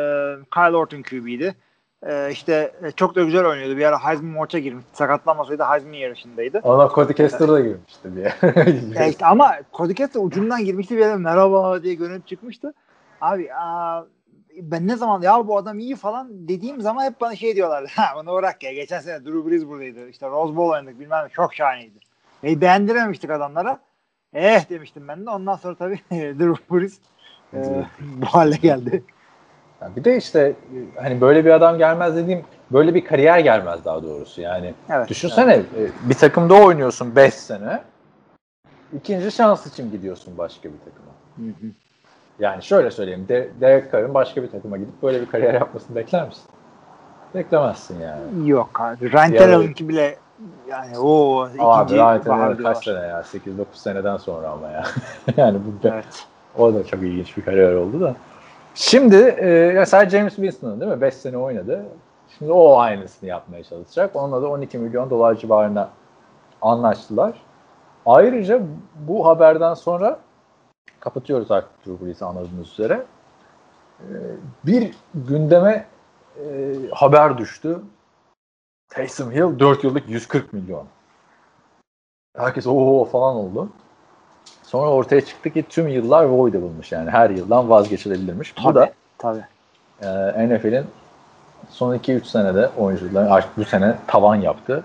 [0.53, 1.55] Kyle Orton QB'ydi.
[2.03, 3.77] E, işte e, çok da güzel oynuyordu.
[3.77, 4.85] Bir ara Heisman maça girmiş.
[4.93, 6.59] Sakatlanmasaydı Heisman yarışındaydı.
[6.63, 11.15] Ona Cody Kessler da girmişti bir Ya işte ama Cody Kessler ucundan girmişti bir yere
[11.15, 12.73] merhaba diye görünüp çıkmıştı.
[13.21, 14.01] Abi aa,
[14.61, 17.89] ben ne zaman ya bu adam iyi falan dediğim zaman hep bana şey diyorlardı.
[17.95, 18.73] Ha onu bırak ya.
[18.73, 20.09] Geçen sene Drew Brees buradaydı.
[20.09, 21.27] İşte Rose Bowl oynadık bilmem.
[21.33, 21.99] Çok şahaneydi.
[22.43, 23.79] Ve beğendirememiştik adamlara.
[24.33, 25.29] Eh demiştim ben de.
[25.29, 26.99] Ondan sonra tabii Drew Brees
[27.53, 29.03] e, bu hale geldi.
[29.81, 30.55] Ya bir de işte
[30.95, 34.73] hani böyle bir adam gelmez dediğim böyle bir kariyer gelmez daha doğrusu yani.
[34.89, 35.09] Evet.
[35.09, 37.83] Düşünsene e, bir takımda oynuyorsun 5 sene.
[38.93, 41.11] İkinci şans için gidiyorsun başka bir takıma.
[41.35, 41.71] Hı hı.
[42.39, 43.25] Yani şöyle söyleyeyim.
[43.29, 46.43] De Derek Carr'ın başka bir takıma gidip böyle bir kariyer yapmasını bekler misin?
[47.35, 48.49] Beklemezsin yani.
[48.49, 49.11] Yok abi.
[49.11, 50.15] Tannehill bile
[50.69, 53.21] yani o ikinci bahar kaç sene ya?
[53.21, 54.83] 8-9 seneden sonra ama ya.
[55.37, 56.27] yani bu Evet.
[56.57, 58.15] o da çok ilginç bir kariyer oldu da.
[58.75, 61.01] Şimdi e, mesela James Winston'ın değil mi?
[61.01, 61.85] 5 sene oynadı.
[62.37, 64.15] Şimdi o aynısını yapmaya çalışacak.
[64.15, 65.89] Onunla da 12 milyon dolar civarına
[66.61, 67.33] anlaştılar.
[68.05, 68.61] Ayrıca
[69.07, 70.19] bu haberden sonra
[70.99, 73.05] kapatıyoruz artık Drew Brees'i anladığınız üzere.
[73.99, 74.13] E,
[74.65, 75.85] bir gündeme
[76.37, 77.79] e, haber düştü.
[78.89, 80.85] Taysom Hill 4 yıllık 140 milyon.
[82.37, 83.69] Herkes ooo falan oldu.
[84.63, 88.53] Sonra ortaya çıktı ki tüm yıllar voidable'mış yani her yıldan vazgeçilebilirmiş.
[88.65, 89.45] Bu da Tabii.
[90.01, 90.07] e,
[90.49, 90.85] NFL'in
[91.69, 94.83] son 2-3 senede oyuncuların artık bu sene tavan yaptı.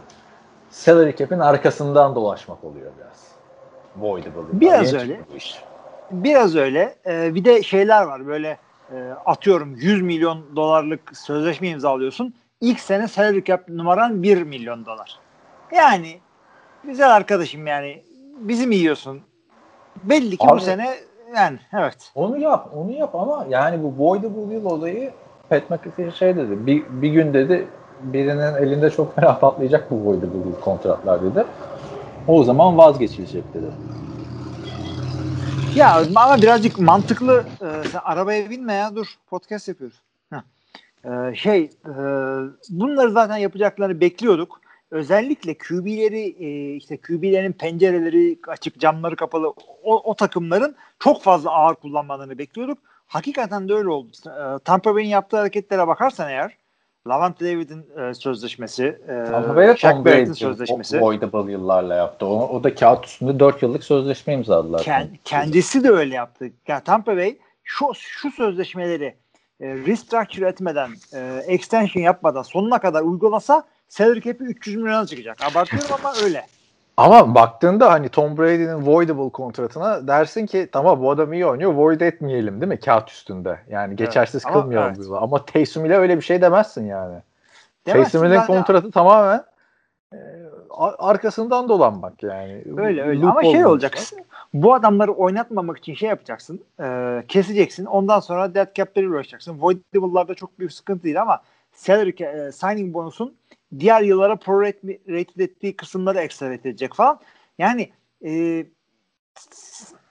[0.70, 3.28] Salary cap'in arkasından dolaşmak oluyor biraz.
[3.96, 4.60] Voidable.
[4.60, 5.20] Biraz Yeni öyle.
[5.36, 5.62] iş.
[6.22, 6.94] Biraz öyle.
[7.06, 8.58] Ee, bir de şeyler var böyle
[8.92, 8.96] e,
[9.26, 12.34] atıyorum 100 milyon dolarlık sözleşme imzalıyorsun.
[12.60, 15.18] İlk sene salary cap numaran 1 milyon dolar.
[15.76, 16.18] Yani
[16.84, 18.02] güzel arkadaşım yani
[18.38, 19.20] bizi mi yiyorsun?
[20.02, 20.94] Belli ki Abi- bu sene
[21.36, 22.12] yani evet.
[22.14, 25.12] Onu yap, onu yap ama yani bu voidable yıl olayı
[25.48, 26.66] Pat McAfee şey dedi.
[26.66, 27.66] Bir, bir gün dedi
[28.00, 31.44] birinin elinde çok fena patlayacak bu voidable yıl kontratlar dedi.
[32.28, 33.66] O zaman vazgeçilecek dedi.
[35.76, 40.02] Ya ama birazcık mantıklı e, sen arabaya binme ya dur podcast yapıyoruz.
[40.30, 40.42] Heh.
[41.04, 41.92] E, şey e,
[42.70, 44.60] bunları zaten yapacaklarını bekliyorduk.
[44.90, 49.48] Özellikle QB'leri e, işte QB'lerin pencereleri açık camları kapalı
[49.82, 52.78] o, o takımların çok fazla ağır kullanmalarını bekliyorduk.
[53.06, 54.10] Hakikaten de öyle oldu.
[54.26, 56.56] E, Tampa Bay'in yaptığı hareketlere bakarsan eğer
[57.08, 61.00] Lavante David'in e, sözleşmesi, e, Shaq Barrett'in sözleşmesi.
[61.00, 62.26] voidable yıllarla yaptı.
[62.26, 64.80] O, o da kağıt üstünde 4 yıllık sözleşme imzaladılar.
[64.80, 66.50] Ken- kendisi de öyle yaptı.
[66.68, 69.14] Yani Tampa Bay şu şu sözleşmeleri
[69.60, 75.44] e, restructure etmeden, e, extension yapmadan sonuna kadar uygulasa salary cap'i 300 milyona çıkacak.
[75.44, 76.46] Abartıyorum ama öyle.
[76.96, 82.00] Ama baktığında hani Tom Brady'nin voidable kontratına dersin ki tamam bu adam iyi oynuyor void
[82.00, 83.58] etmeyelim değil mi kağıt üstünde.
[83.70, 84.98] Yani geçersiz Ama kılmayalım evet.
[84.98, 85.18] bu yılı.
[85.18, 87.18] Ama Taysom ile öyle bir şey demezsin yani.
[88.40, 88.46] Zaten.
[88.46, 89.44] kontratı tamamen
[90.12, 90.18] e,
[90.98, 92.62] arkasından dolanmak yani.
[92.76, 93.26] Öyle öyle.
[93.26, 93.98] Ama şey olacak.
[94.54, 96.60] Bu adamları oynatmamak için şey yapacaksın.
[96.80, 97.84] e, keseceksin.
[97.84, 99.60] Ondan sonra dead cap'leri uğraşacaksın.
[99.60, 101.40] Voidable'larda çok büyük sıkıntı değil ama
[101.72, 103.34] salary e, signing bonusun
[103.80, 107.20] diğer yıllara prorate rated ettiği kısımları ekstra edecek falan.
[107.58, 107.90] Yani
[108.24, 108.66] e,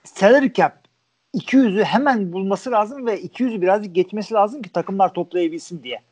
[0.04, 0.88] salary cap
[1.34, 6.02] 200'ü hemen bulması lazım ve 200'ü birazcık geçmesi lazım ki takımlar toplayabilsin diye.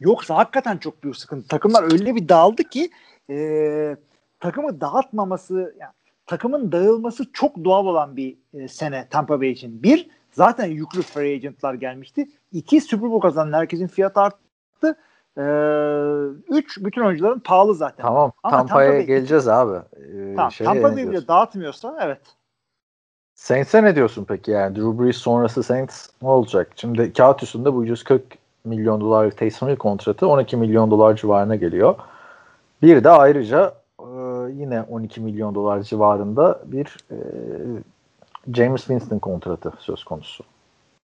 [0.00, 1.48] Yoksa hakikaten çok büyük sıkıntı.
[1.48, 2.90] Takımlar öyle bir dağıldı ki
[3.30, 3.96] e,
[4.40, 5.92] takımı dağıtmaması yani
[6.26, 9.82] takımın dağılması çok doğal olan bir e, sene Tampa Bay için.
[9.82, 12.28] Bir Zaten yüklü free agentlar gelmişti.
[12.52, 14.96] İki Super Bowl kazanan herkesin fiyatı arttı.
[15.38, 15.42] Ee,
[16.48, 18.02] üç bütün oyuncuların pahalı zaten.
[18.02, 19.76] Tamam Ama Tampa'ya Tampa Bay- geleceğiz abi.
[19.96, 20.52] Ee, Tamam.
[20.52, 22.20] şeye Tampa Bay bile dağıtmıyorsa evet.
[23.34, 24.76] Saints'e ne diyorsun peki yani?
[24.76, 26.72] Drew Brees sonrası Saints ne olacak?
[26.76, 28.22] Şimdi kağıt üstünde bu 140
[28.64, 31.94] milyon dolarlık Taysom Hill kontratı 12 milyon dolar civarına geliyor.
[32.82, 34.04] Bir de ayrıca e,
[34.52, 37.16] yine 12 milyon dolar civarında bir e,
[38.54, 40.44] James Winston kontratı söz konusu.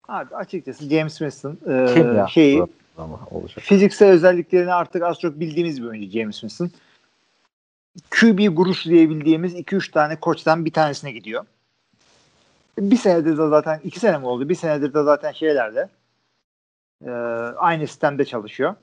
[0.07, 2.27] Abi açıkçası James Winston e, Kim ya?
[2.27, 2.63] şeyi
[2.99, 3.59] Ama olacak.
[3.59, 6.71] fiziksel özelliklerini artık az çok bildiğimiz bir oyuncu James Winston.
[8.09, 11.45] QB gurusu diyebildiğimiz 2-3 tane koçtan bir tanesine gidiyor.
[12.79, 14.49] Bir senedir de zaten iki sene mi oldu?
[14.49, 15.89] Bir senedir de zaten şeylerde
[17.05, 17.09] e,
[17.57, 18.75] aynı sistemde çalışıyor.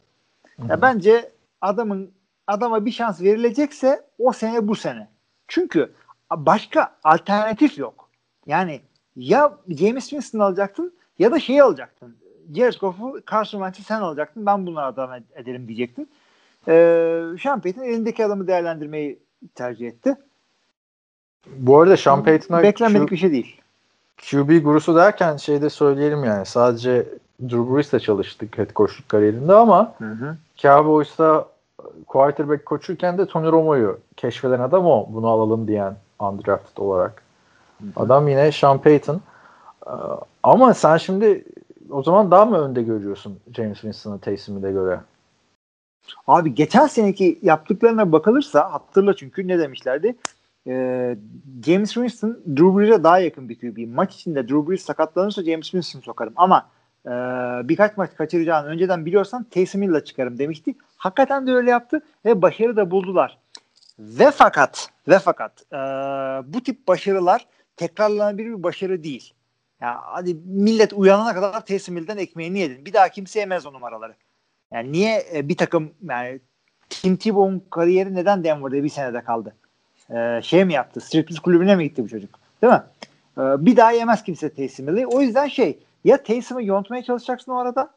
[0.69, 2.11] Ya bence adamın
[2.47, 5.09] adama bir şans verilecekse o sene bu sene.
[5.49, 5.93] Çünkü
[6.31, 8.11] başka alternatif yok.
[8.47, 8.81] Yani
[9.17, 12.17] ya James Winston alacaktın ya da şeyi alacaktın.
[12.55, 14.47] Jared Goff'u Carson Wentz'i sen alacaktın.
[14.47, 16.09] Ben bunları adam ed- ederim diyecektin.
[16.69, 19.19] Ee, Sean Payton elindeki adamı değerlendirmeyi
[19.55, 20.17] tercih etti.
[21.57, 23.61] Bu arada Sean Payton'a Beklenmedik Q- bir şey değil.
[24.31, 27.07] QB gurusu derken şey de söyleyelim yani sadece
[27.43, 30.37] Drew Brees'le çalıştık head coachluk kariyerinde ama Hı hı.
[30.57, 31.47] Cowboys'ta
[32.07, 35.07] quarterback koçuyken de Tony Romo'yu keşfeden adam o.
[35.11, 37.23] Bunu alalım diyen undrafted olarak.
[37.97, 39.21] Adam yine Sean Payton.
[39.87, 39.91] Ee,
[40.43, 41.45] Ama sen şimdi
[41.91, 45.01] o zaman daha mı önde görüyorsun James Winston'ı Taysom'u de göre?
[46.27, 50.17] Abi geçen seneki yaptıklarına bakılırsa hatırla çünkü ne demişlerdi?
[50.67, 51.17] Ee,
[51.67, 53.95] James Winston Drew Brees'e daha yakın bir QB.
[53.95, 56.33] Maç içinde Drew Brees sakatlanırsa James Winston sokarım.
[56.37, 56.69] Ama
[57.07, 57.11] e,
[57.69, 60.75] birkaç maç kaçıracağını önceden biliyorsan Taysom Hill'la çıkarım demişti.
[60.97, 63.39] Hakikaten de öyle yaptı ve başarı da buldular.
[63.99, 65.77] Ve fakat ve fakat e,
[66.53, 67.47] bu tip başarılar
[67.77, 69.33] tekrarlanabilir bir başarı değil.
[69.81, 72.87] Ya hadi millet uyanana kadar Taysom ekmeğini yedin.
[72.87, 74.15] Bir daha kimse yemez o numaraları.
[74.73, 76.41] Yani niye e, bir takım yani
[76.91, 79.57] Tim Tebow'un kariyeri neden Denver'da bir senede kaldı?
[80.11, 81.01] E, şey mi yaptı?
[81.01, 82.39] Striptease kulübüne mi gitti bu çocuk?
[82.63, 82.83] Değil mi?
[83.39, 85.07] E, bir daha yemez kimse Taysom Hill'i.
[85.07, 87.91] O yüzden şey ya Taysom'u yontmaya çalışacaksın o arada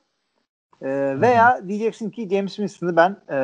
[0.82, 3.36] e, veya diyeceksin ki James Winston'ı ben e,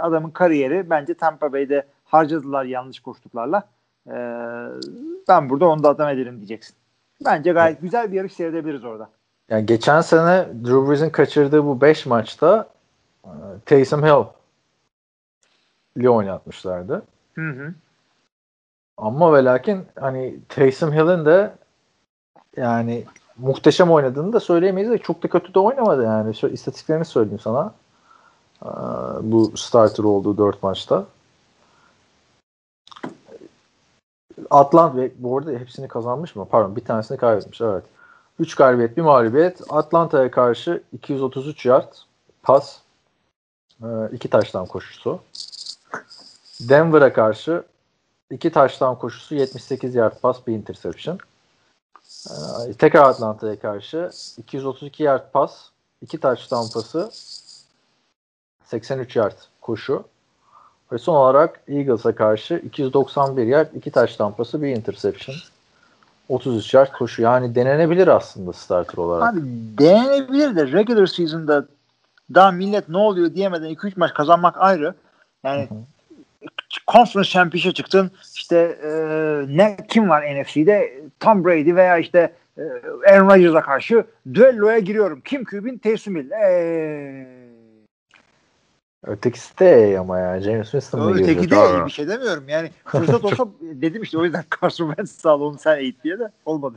[0.00, 3.68] adamın kariyeri bence Tampa Bay'de harcadılar yanlış koştuklarla.
[4.06, 4.14] E,
[5.28, 6.76] ben burada onu da adam ederim diyeceksin.
[7.24, 9.10] Bence gayet güzel bir yarış seyredebiliriz orada.
[9.48, 12.68] Yani geçen sene Drew Brees'in kaçırdığı bu 5 maçta
[13.24, 13.30] e,
[13.66, 14.24] Taysom Hill
[15.96, 17.02] ile oynatmışlardı.
[17.34, 17.74] Hı hı.
[18.96, 21.52] Ama ve lakin hani Taysom Hill'in de
[22.56, 23.04] yani
[23.38, 26.34] muhteşem oynadığını da söyleyemeyiz de çok da kötü de oynamadı yani.
[26.34, 27.74] Şöyle istatistiklerini söyleyeyim sana.
[28.64, 28.68] Ee,
[29.22, 31.04] bu starter olduğu 4 maçta.
[34.56, 36.46] Atlant ve bu arada hepsini kazanmış mı?
[36.50, 37.84] Pardon bir tanesini kaybetmiş evet.
[38.38, 39.60] 3 galibiyet bir mağlubiyet.
[39.68, 41.92] Atlanta'ya karşı 233 yard
[42.42, 42.78] pas.
[44.12, 45.20] 2 taştan koşusu.
[46.60, 47.62] Denver'a karşı
[48.30, 51.18] 2 taştan koşusu 78 yard pas bir interception.
[52.30, 55.68] Ee, tekrar Atlanta'ya karşı 232 yard pas,
[56.02, 57.10] 2 taştan pası,
[58.64, 60.04] 83 yard koşu.
[60.92, 65.36] Ve son olarak Eagles'a karşı 291 yard, 2 taş tampası, bir interception.
[66.28, 67.22] 33 yard koşu.
[67.22, 69.34] Yani denenebilir aslında starter olarak.
[69.34, 69.40] Abi
[69.78, 71.66] denenebilir de regular season'da
[72.34, 74.94] daha millet ne oluyor diyemeden 2-3 maç kazanmak ayrı.
[75.44, 75.68] Yani
[76.88, 78.10] conference championship'e çıktın.
[78.34, 78.90] İşte e,
[79.56, 81.00] ne kim var NFC'de?
[81.20, 82.62] Tom Brady veya işte e,
[83.10, 85.20] Aaron Rodgers'a karşı düelloya giriyorum.
[85.24, 86.30] Kim QB'in Taysom Hill.
[86.30, 87.35] Eee
[89.04, 90.40] Ötekisi de ama ya.
[90.40, 92.48] James Winston mı Öteki de iyi bir şey demiyorum.
[92.48, 96.30] Yani fırsat olsa dedim işte o yüzden Carson Wentz sağ onu sen eğit diye de
[96.44, 96.76] olmadı.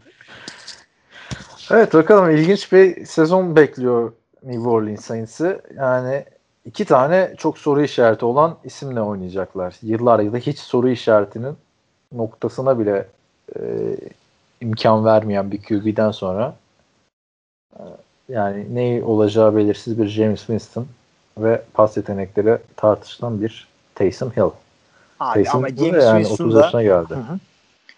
[1.71, 5.61] Evet bakalım ilginç bir sezon bekliyor New Orleans Saints'i.
[5.75, 6.25] Yani
[6.65, 9.75] iki tane çok soru işareti olan isimle oynayacaklar.
[9.81, 11.55] Yıllar yılı hiç soru işaretinin
[12.11, 13.07] noktasına bile
[13.55, 13.61] e,
[14.61, 16.55] imkan vermeyen bir QB'den sonra
[17.73, 17.83] e,
[18.29, 20.87] yani ne olacağı belirsiz bir James Winston
[21.43, 24.49] ve pas yetenekleri tartışılan bir Taysom Hill.
[25.19, 27.13] Abi Taysom ama Hill James yani Winston 30 da yaşına geldi.
[27.13, 27.39] Hı hı.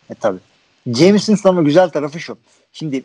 [0.09, 0.37] E tabi.
[0.87, 2.37] James Winston'ın güzel tarafı şu.
[2.73, 3.03] Şimdi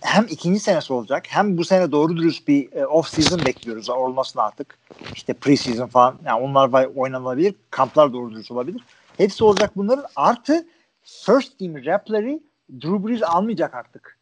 [0.00, 4.42] hem ikinci senesi olacak hem bu sene doğru dürüst bir e, off season bekliyoruz olmasını
[4.42, 4.78] artık.
[5.14, 7.54] İşte pre season falan yani onlar oynanabilir.
[7.70, 8.82] Kamplar doğru dürüst olabilir.
[9.16, 10.04] Hepsi olacak bunların.
[10.16, 10.66] Artı
[11.02, 14.18] first team rep'leri Drew Brees almayacak artık.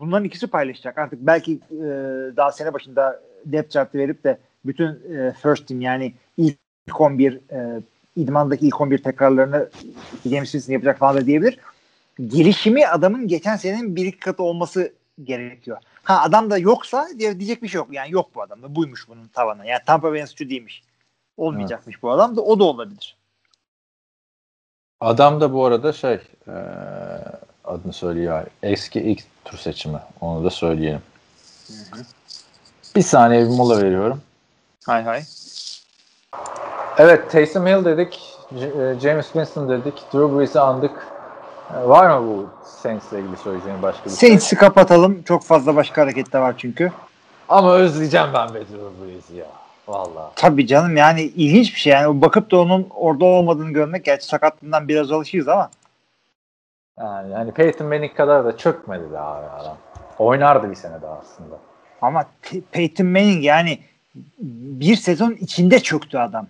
[0.00, 0.98] Bunların ikisi paylaşacak.
[0.98, 1.86] Artık belki e,
[2.36, 6.58] daha sene başında depth chart'ı verip de bütün e, first team yani ilk
[6.98, 7.82] 11 e,
[8.16, 9.68] idmandaki ilk 11 tekrarlarını
[10.30, 11.58] James Winston yapacak falan da diyebilir.
[12.26, 14.92] gelişimi adamın geçen senenin bir iki katı olması
[15.24, 15.78] gerekiyor.
[16.02, 17.88] Ha adam da yoksa diyecek bir şey yok.
[17.92, 18.74] Yani yok bu adamda.
[18.74, 19.66] Buymuş bunun tavanı.
[19.66, 20.82] Yani Tampa Bay'ın suçu değilmiş.
[21.36, 22.02] Olmayacakmış evet.
[22.02, 23.16] bu adam da o da olabilir.
[25.00, 26.54] Adam da bu arada şey e,
[27.64, 28.46] adını söylüyor.
[28.62, 29.98] Eski ilk tur seçimi.
[30.20, 31.02] Onu da söyleyelim.
[31.66, 32.02] Hı hı.
[32.96, 34.22] Bir saniye bir mola veriyorum.
[34.88, 35.22] Hay hay.
[36.98, 38.36] Evet Taysom Hill dedik.
[38.52, 39.94] E, James Winston dedik.
[40.14, 41.06] Drew Brees'i andık.
[41.76, 44.28] E, var mı bu Saints'le ilgili söyleyeceğin başka bir şey?
[44.28, 45.22] Saints'i kapatalım.
[45.22, 46.92] Çok fazla başka hareket de var çünkü.
[47.48, 49.46] Ama özleyeceğim ben be Drew Brees'i ya.
[49.88, 50.32] Vallahi.
[50.36, 51.92] Tabii canım yani ilginç bir şey.
[51.92, 55.70] Yani bakıp da onun orada olmadığını görmek gerçi sakatlığından biraz alışıyız ama.
[56.98, 59.76] Yani hani Peyton Manning kadar da çökmedi daha adam.
[60.18, 61.58] Oynardı bir sene daha aslında.
[62.02, 62.24] Ama
[62.72, 63.78] Peyton Manning yani
[64.38, 66.46] bir sezon içinde çöktü adam.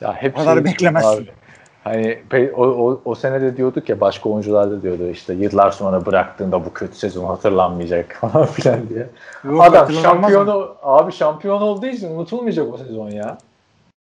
[0.00, 1.22] Ya hep o kadar şey beklemezsin.
[1.22, 1.30] Abi.
[1.84, 2.20] Hani
[2.56, 6.72] o, o, o senede diyorduk ya başka oyuncular da diyordu işte yıllar sonra bıraktığında bu
[6.72, 9.06] kötü sezon hatırlanmayacak falan filan diye.
[9.44, 13.38] Yok, Adam şampiyonu abi şampiyon olduğu için unutulmayacak o sezon ya.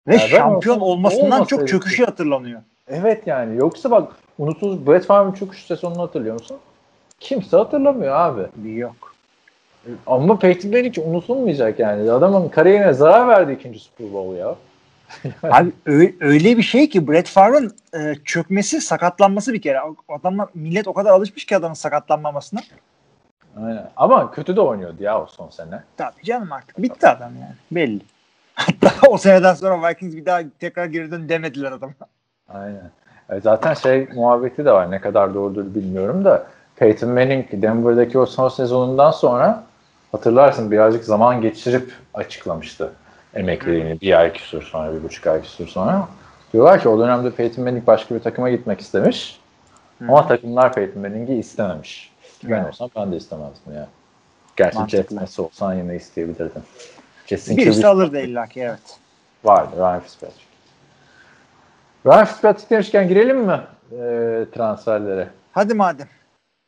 [0.07, 2.61] Ve yani şampiyon olmasından çok çöküşü hatırlanıyor.
[2.87, 6.57] Evet yani yoksa bak unutul Brett Favre'ın çöküş sezonunu hatırlıyor musun?
[7.19, 8.69] Kimse hatırlamıyor abi.
[8.79, 9.12] Yok.
[10.07, 12.11] Ama Peyton Manning unutulmayacak yani.
[12.11, 14.55] Adamın kariyerine zarar verdi ikinci Super Bowl ya.
[15.51, 15.71] Abi
[16.21, 19.79] öyle, bir şey ki Brett Favre'ın e, çökmesi, sakatlanması bir kere.
[20.09, 22.61] Adamlar millet o kadar alışmış ki adamın sakatlanmamasına.
[23.57, 23.89] Aynen.
[23.97, 25.83] Ama kötü de oynuyordu ya o son sene.
[25.97, 26.81] Tabii canım artık.
[26.81, 27.53] Bitti adam yani.
[27.71, 28.01] Belli.
[28.55, 31.93] Hatta o seneden sonra Vikings bir daha tekrar geri dön demediler adama.
[32.49, 32.91] Aynen.
[33.29, 34.91] E zaten şey muhabbeti de var.
[34.91, 39.63] Ne kadar doğrudur bilmiyorum da Peyton Manning Denver'daki o son sezonundan sonra
[40.13, 42.91] hatırlarsın birazcık zaman geçirip açıklamıştı
[43.33, 46.07] emekliliğini bir ay küsur sonra, bir buçuk ay küsur sonra.
[46.53, 49.39] Diyorlar ki o dönemde Peyton Manning başka bir takıma gitmek istemiş.
[49.99, 50.05] Hı.
[50.05, 52.13] Ama takımlar Peyton Manning'i istememiş.
[52.43, 53.87] Ben olsam ben de istemezdim ya.
[54.55, 56.61] Gerçi Jets olsan yine isteyebilirdim.
[57.25, 58.97] Jets'in Birisi alırdı illa ki evet.
[59.43, 60.45] Vardı Ryan Fitzpatrick.
[62.05, 63.97] Ryan Fitzpatrick demişken girelim mi e,
[64.53, 65.27] transferlere?
[65.51, 66.07] Hadi madem.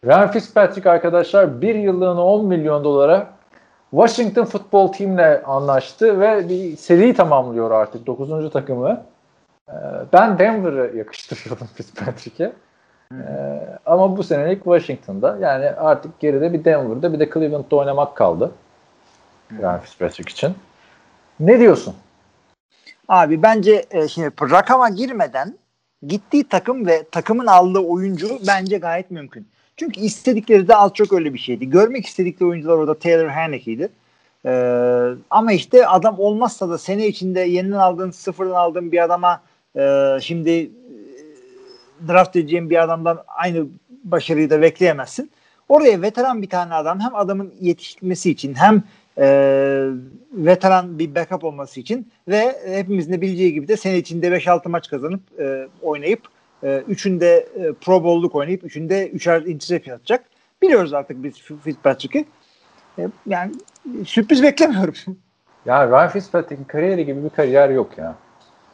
[0.05, 3.34] Ryan Fitzpatrick arkadaşlar bir yıllığına 10 milyon dolara
[3.95, 8.51] Washington Football Team'le anlaştı ve bir seri tamamlıyor artık 9.
[8.51, 9.03] takımı.
[9.69, 9.73] Ee,
[10.13, 12.53] ben Denver'ı yakıştırıyordum Fitzpatrick'e.
[13.11, 13.15] Ee,
[13.85, 15.37] ama bu senelik Washington'da.
[15.41, 18.51] Yani artık geride bir Denver'da bir de Cleveland'da oynamak kaldı.
[19.61, 20.55] Yani Fitzpatrick için.
[21.39, 21.95] Ne diyorsun?
[23.07, 25.57] Abi bence e, şimdi rakama girmeden
[26.07, 29.47] gittiği takım ve takımın aldığı oyuncu bence gayet mümkün.
[29.77, 31.69] Çünkü istedikleri de az çok öyle bir şeydi.
[31.69, 33.89] Görmek istedikleri oyuncular orada Taylor Heineke'ydi.
[34.45, 39.41] Ee, ama işte adam olmazsa da sene içinde yeniden aldığın, sıfırdan aldığın bir adama
[39.75, 40.69] e, şimdi e,
[42.07, 43.65] draft edeceğin bir adamdan aynı
[44.03, 45.31] başarıyı da bekleyemezsin.
[45.69, 48.83] Oraya veteran bir tane adam hem adamın yetişmesi için hem
[49.17, 49.27] e,
[50.31, 54.89] veteran bir backup olması için ve hepimizin de bileceği gibi de sene içinde 5-6 maç
[54.89, 56.34] kazanıp e, oynayıp
[56.65, 60.25] e, üçünde e, Pro Bowl'luk oynayıp üçünde üçer interception atacak.
[60.61, 62.25] Biliyoruz artık biz Fitzpatrick'i.
[62.99, 63.51] E, yani
[64.05, 64.93] sürpriz beklemiyorum.
[65.65, 68.15] Ya Ryan Fitzpatrick'in kariyeri gibi bir kariyer yok ya.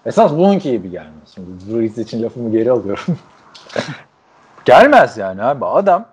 [0.06, 1.32] Esas bununki gibi gelmez.
[1.36, 1.50] Şimdi
[1.80, 3.18] Breeze için lafımı geri alıyorum.
[4.66, 5.66] Gelmez yani abi.
[5.66, 6.06] Adam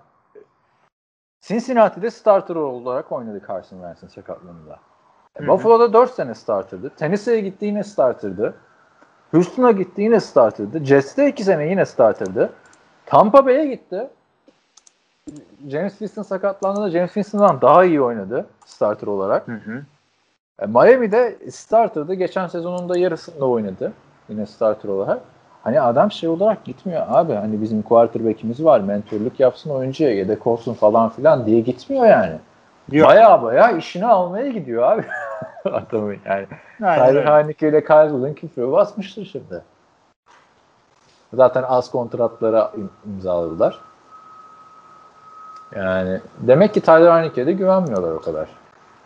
[1.41, 4.79] Cincinnati'de starter olarak oynadı Carson Wentz'in sakatlığında.
[5.47, 6.89] Buffalo'da 4 sene starterdı.
[6.89, 8.55] Tennessee'ye gitti yine starterdı.
[9.31, 10.85] Houston'a gitti yine starter'dı.
[10.85, 12.53] Jets'te iki sene yine starter'dı.
[13.05, 14.07] Tampa Bay'e gitti.
[15.67, 19.47] James Winston sakatlandığında James Winston'dan daha iyi oynadı starter olarak.
[19.47, 19.83] Hı hı.
[20.59, 22.13] E, Miami'de starter'dı.
[22.13, 23.93] Geçen sezonunda yarısında oynadı.
[24.29, 25.19] Yine starter olarak.
[25.63, 27.33] Hani adam şey olarak gitmiyor abi.
[27.33, 28.79] Hani bizim quarterback'imiz var.
[28.79, 32.35] Mentorluk yapsın oyuncuya yedek olsun falan filan diye gitmiyor yani.
[32.91, 35.03] Baya baya işini almaya gidiyor abi.
[35.65, 36.47] Adamı yani.
[36.77, 39.61] Tyler Heineke ile Kyle Gullen küfrü basmıştır şimdi.
[41.33, 42.71] Zaten az kontratlara
[43.05, 43.79] imzaladılar.
[45.75, 48.49] Yani demek ki Tyler Heineke'ye de güvenmiyorlar o kadar.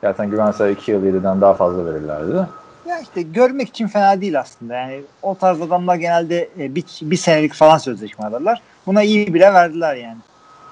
[0.01, 2.47] Zaten güvense 2 yıl 7'den daha fazla verirlerdi.
[2.85, 4.73] Ya işte görmek için fena değil aslında.
[4.73, 8.61] Yani o tarz adamlar genelde e, bir, bir senelik falan sözleşme alırlar.
[8.85, 10.17] Buna iyi bile verdiler yani.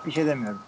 [0.06, 0.60] Bir şey demiyorum.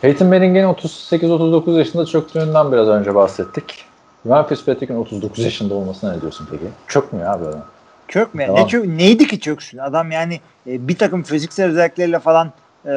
[0.00, 3.84] Peyton Manning'in 38-39 yaşında çöktüğünden biraz önce bahsettik.
[4.26, 6.64] Ryan Fitzpatrick'in 39 yaşında olmasına ne diyorsun peki?
[6.88, 7.64] Çökmüyor abi adam.
[8.08, 8.48] Çökmüyor.
[8.48, 8.62] Tamam.
[8.62, 9.78] Ne çök neydi ki çöksün?
[9.78, 12.52] Adam yani e, bir takım fiziksel özellikleriyle falan
[12.86, 12.90] e,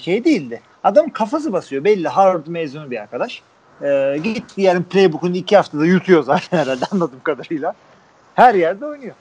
[0.00, 0.60] şey değildi.
[0.84, 1.84] Adam kafası basıyor.
[1.84, 3.42] Belli Harvard mezunu bir arkadaş.
[3.82, 7.74] E, git diyelim playbook'unu iki haftada yutuyor zaten herhalde anladığım kadarıyla.
[8.34, 9.14] Her yerde oynuyor.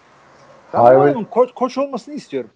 [0.74, 1.16] Ben Harvard...
[1.32, 2.50] koç, koç olmasını istiyorum.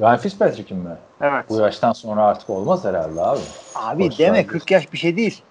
[0.00, 0.96] Ryan Fitzpatrick'in mi?
[1.20, 1.44] Evet.
[1.48, 3.40] Bu yaştan sonra artık olmaz herhalde abi.
[3.74, 4.46] Abi Boş deme ver.
[4.46, 5.42] 40 yaş bir şey değil.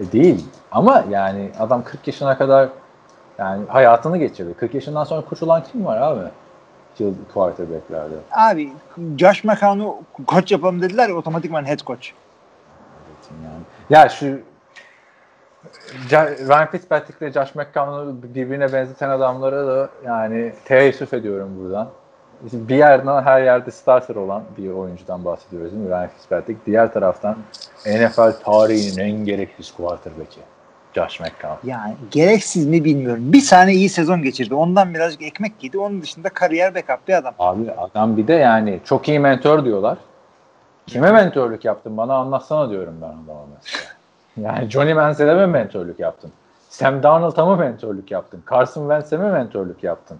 [0.00, 0.46] E değil.
[0.72, 2.68] Ama yani adam 40 yaşına kadar
[3.38, 4.54] yani hayatını geçirdi.
[4.54, 6.20] 40 yaşından sonra koç olan kim var abi?
[6.98, 8.14] Yıl quarterback'lerde.
[8.32, 8.72] Abi
[9.18, 12.10] Josh McCown'u koç yapalım dediler ya otomatikman head coach.
[13.30, 13.62] Yani.
[13.90, 14.40] Ya şu
[16.48, 21.88] Ryan Fitzpatrick ile Josh McCown'u birbirine benzeten adamlara da yani teessüf ediyorum buradan.
[22.42, 25.90] Bir yerden her yerde starter olan bir oyuncudan bahsediyoruz değil mi?
[25.90, 26.60] Ryan Fitzpatrick.
[26.66, 27.36] Diğer taraftan
[27.86, 30.40] NFL tarihinin en gereksiz quarterback'i.
[30.94, 31.68] Josh McCown.
[31.68, 33.32] Yani gereksiz mi bilmiyorum.
[33.32, 34.54] Bir sene iyi sezon geçirdi.
[34.54, 35.78] Ondan birazcık ekmek yedi.
[35.78, 37.34] Onun dışında kariyer backup bir adam.
[37.38, 39.98] Abi adam bir de yani çok iyi mentor diyorlar.
[40.86, 43.84] Kime mentorluk yaptın bana anlatsana diyorum ben adama mesela.
[44.36, 46.32] Yani Johnny Manziel'e mi mentorluk yaptın?
[46.68, 48.42] Sam Darnold'a mı mentorluk yaptın?
[48.50, 50.18] Carson Wentz'e mi mentorluk yaptın?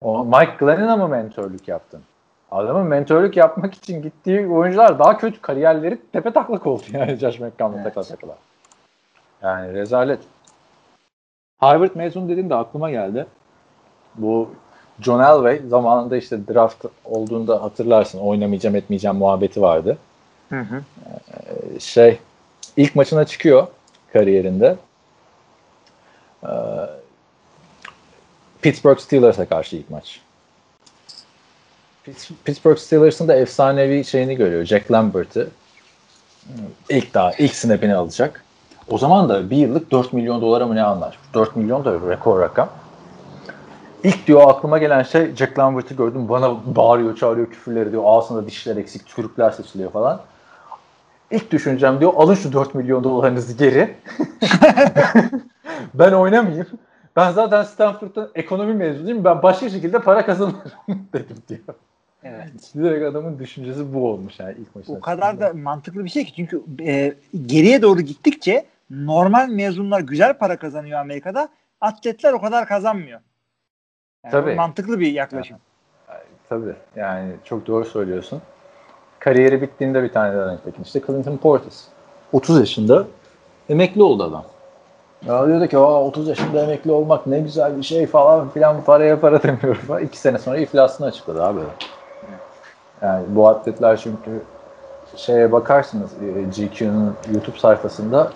[0.00, 2.02] O Mike Glennon'a mı mentorluk yaptın?
[2.50, 7.80] Adamın mentorluk yapmak için gittiği oyuncular daha kötü kariyerleri tepe taklak oldu yani Josh McCown'la
[7.82, 7.94] Evet.
[7.94, 8.36] takla takla.
[9.42, 10.20] Yani rezalet.
[11.58, 13.26] Harvard mezun dediğinde aklıma geldi.
[14.14, 14.50] Bu
[15.00, 19.98] John Elway zamanında işte draft olduğunda hatırlarsın oynamayacağım etmeyeceğim muhabbeti vardı.
[20.48, 20.82] Hı hı.
[21.06, 22.18] Ee, Şey
[22.76, 23.66] ilk maçına çıkıyor
[24.12, 24.76] kariyerinde.
[26.44, 26.48] Ee,
[28.62, 30.20] Pittsburgh Steelers'a karşı ilk maç.
[32.06, 34.64] Pitts- Pittsburgh Steelers'ın da efsanevi şeyini görüyor.
[34.64, 35.50] Jack Lambert'ı
[36.88, 38.44] ilk daha ilk snap'ini alacak.
[38.88, 41.34] O zaman da bir yıllık 4 milyon dolara mı ne anlaşmış?
[41.34, 42.68] 4 milyon da rekor rakam.
[44.04, 46.28] İlk diyor aklıma gelen şey Jack Lambert'ı gördüm.
[46.28, 48.02] Bana bağırıyor, çağırıyor, küfürleri diyor.
[48.06, 50.20] Ağzında dişler eksik, tükürükler seçiliyor falan.
[51.30, 53.96] İlk düşüncem diyor alın şu 4 milyon dolarınızı geri.
[55.94, 56.66] ben oynamayayım.
[57.16, 59.24] Ben zaten Stanford'da ekonomi mezunuyum.
[59.24, 60.62] Ben başka şekilde para kazanırım
[61.12, 61.60] dedim diyor.
[62.22, 62.74] Evet.
[62.74, 64.92] Direkt adamın düşüncesi bu olmuş yani ilk maçta.
[64.92, 67.14] O kadar da mantıklı bir şey ki çünkü e,
[67.46, 71.48] geriye doğru gittikçe normal mezunlar güzel para kazanıyor Amerika'da.
[71.80, 73.20] Atletler o kadar kazanmıyor.
[74.24, 74.54] Yani Tabii.
[74.54, 75.56] Mantıklı bir yaklaşım.
[76.48, 78.42] Tabii yani çok doğru söylüyorsun.
[79.18, 80.58] Kariyeri bittiğinde bir tane daha.
[80.84, 81.88] İşte Clinton Portis.
[82.32, 83.06] 30 yaşında
[83.68, 84.44] emekli oldu adam.
[85.26, 89.20] Ya diyordu ki Aa, 30 yaşında emekli olmak ne güzel bir şey falan filan paraya
[89.20, 90.02] para demiyorum falan.
[90.02, 91.60] İki sene sonra iflasını açıkladı abi.
[93.02, 94.42] Yani bu atletler çünkü
[95.16, 98.32] şeye bakarsınız e, GQ'nun YouTube sayfasında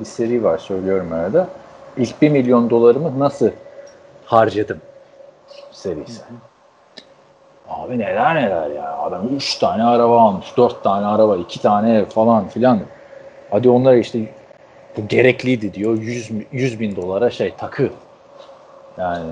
[0.00, 1.48] bir seri var söylüyorum arada.
[1.96, 3.50] İlk 1 milyon dolarımı nasıl
[4.24, 4.80] harcadım
[5.70, 6.22] serisi.
[7.68, 8.96] Abi neler neler ya.
[8.98, 10.56] Adam 3 tane araba almış.
[10.56, 12.80] 4 tane araba, 2 tane ev falan filan.
[13.50, 14.18] Hadi onlara işte
[14.96, 15.98] bu gerekliydi diyor.
[15.98, 17.90] 100, 100 bin dolara şey takı.
[18.98, 19.26] Yani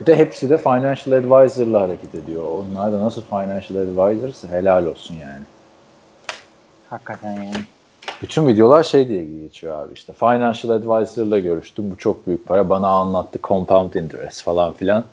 [0.00, 2.44] bir de hepsi de financial advisor'la hareket ediyor.
[2.44, 5.42] Onlar da nasıl financial advisors helal olsun yani.
[6.90, 7.64] Hakikaten yani.
[8.22, 10.12] Bütün videolar şey diye geçiyor abi işte.
[10.12, 11.90] Financial advisor'la görüştüm.
[11.90, 12.68] Bu çok büyük para.
[12.68, 15.04] Bana anlattı compound interest falan filan.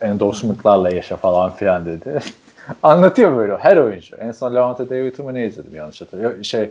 [0.00, 2.20] Endorsement'larla yaşa falan filan dedi.
[2.82, 4.16] Anlatıyor böyle her oyuncu.
[4.16, 6.44] En son Lavante David'ı mı ne izledim yanlış hatırlıyorum.
[6.44, 6.70] Şey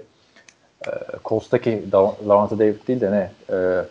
[0.88, 0.90] e,
[1.26, 1.84] Colts'taki
[2.28, 3.32] Lavante David değil de ne?
[3.58, 3.86] E,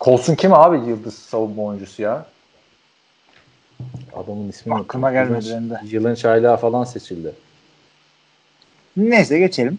[0.00, 2.26] Colts'un kim abi yıldız savunma oyuncusu ya?
[4.16, 5.80] Adamın ismi Aklıma gelmedi Yılın- benim de.
[5.96, 7.32] Yılın çaylağı falan seçildi.
[8.96, 9.78] Neyse geçelim.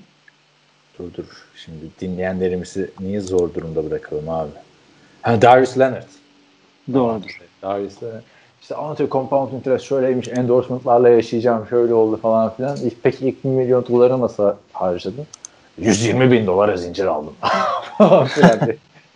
[0.99, 1.25] Dur dur.
[1.55, 4.49] Şimdi dinleyenlerimizi niye zor durumda bırakalım abi?
[5.21, 6.03] Ha Darius Leonard.
[6.93, 7.39] Doğrudur.
[7.61, 8.21] Darius Leonard.
[8.61, 12.77] İşte anlatıyor compound interest şöyleymiş, endorsementlarla yaşayacağım, şöyle oldu falan filan.
[12.77, 15.27] İlk, peki ilk 1 milyon doları nasıl harcadın?
[15.77, 17.33] 120 bin dolara zincir aldım.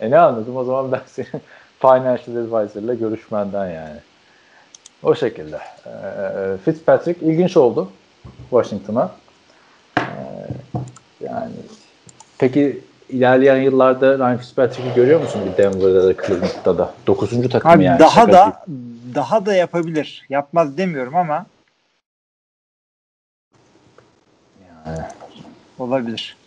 [0.00, 1.28] E ne anladım o zaman ben senin
[1.80, 3.96] financial advisor'la görüşmenden yani.
[5.02, 5.58] O şekilde.
[5.86, 7.90] Ee, Fitzpatrick ilginç oldu
[8.50, 9.10] Washington'a.
[9.98, 10.02] Ee,
[11.20, 11.52] yani
[12.38, 16.94] peki ilerleyen yıllarda Ryan Fitzpatrick'i görüyor musun bir Denver'da da Cleveland'da da?
[17.06, 17.98] Dokuzuncu takım Abi yani.
[17.98, 18.64] daha da
[19.14, 20.26] daha da yapabilir.
[20.28, 21.46] Yapmaz demiyorum ama
[24.86, 24.98] Yani
[25.78, 26.39] olabilir.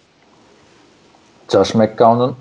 [1.53, 2.35] Josh McCown'un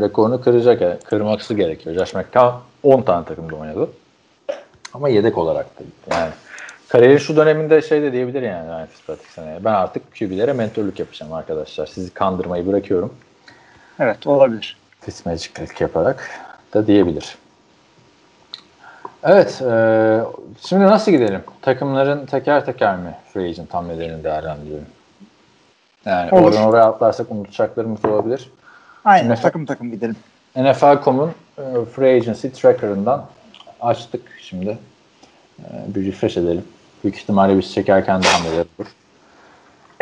[0.00, 0.80] rekorunu kıracak.
[0.80, 1.96] yani Kırması gerekiyor.
[1.96, 3.88] Josh McCown 10 tane takımda oynadı.
[4.94, 6.10] Ama yedek olarak da gitti.
[6.10, 6.30] Yani
[6.88, 9.64] kariyerin şu döneminde şey de diyebilir yani Ryan Fitzpatrick seneye.
[9.64, 11.86] Ben artık QB'lere mentorluk yapacağım arkadaşlar.
[11.86, 13.14] Sizi kandırmayı bırakıyorum.
[13.98, 14.76] Evet olabilir.
[15.00, 16.30] Fitzmagic'lik yaparak
[16.74, 17.38] da diyebilir.
[19.24, 19.62] Evet.
[19.62, 20.20] e,
[20.66, 21.40] şimdi nasıl gidelim?
[21.62, 24.86] Takımların teker teker mi free agent hamlelerini değerlendirelim?
[26.06, 26.42] Yani Olur.
[26.42, 28.50] oradan oraya atlarsak unutacaklarımız olabilir.
[29.04, 30.16] Aynen Mesela- takım takım gidelim.
[30.56, 33.24] NFL.com'un e, Free Agency Tracker'ından
[33.80, 34.78] açtık şimdi.
[35.58, 36.64] E, bir refresh edelim.
[37.04, 38.88] Büyük ihtimalle biz çekerken de hamleler olur.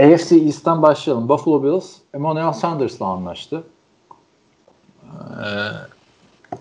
[0.00, 1.28] AFC East'ten başlayalım.
[1.28, 3.62] Buffalo Bills Emmanuel Sanders'la anlaştı.
[5.02, 5.46] Ee,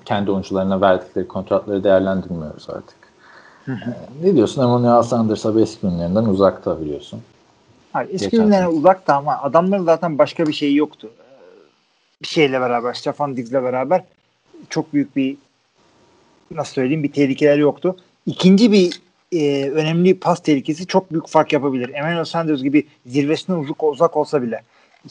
[0.06, 2.96] kendi oyuncularına verdikleri kontratları değerlendirmiyoruz artık.
[3.68, 3.72] Ee,
[4.24, 4.62] ne diyorsun?
[4.62, 7.22] Emmanuel Sanders abi eski günlerinden uzakta biliyorsun.
[7.94, 8.68] Hayır, eski sene.
[8.68, 11.12] uzakta ama adamların zaten başka bir şeyi yoktu.
[11.20, 11.24] Ee,
[12.24, 14.04] Bir şeyle beraber, Stefan Diggs'le beraber
[14.70, 15.38] çok büyük bir
[16.52, 17.98] nasıl söyleyeyim bir tehlikeler yoktu.
[18.26, 21.90] İkinci bir e, önemli pas tehlikesi çok büyük fark yapabilir.
[21.94, 24.62] Emmanuel Sanders gibi zirvesinden uzak, uzak olsa bile.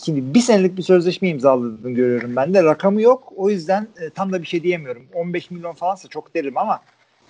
[0.04, 2.64] Şimdi bir senelik bir sözleşme imzaladığını görüyorum ben de.
[2.64, 3.32] Rakamı yok.
[3.36, 5.02] O yüzden e, tam da bir şey diyemiyorum.
[5.14, 6.80] 15 milyon falansa çok derim ama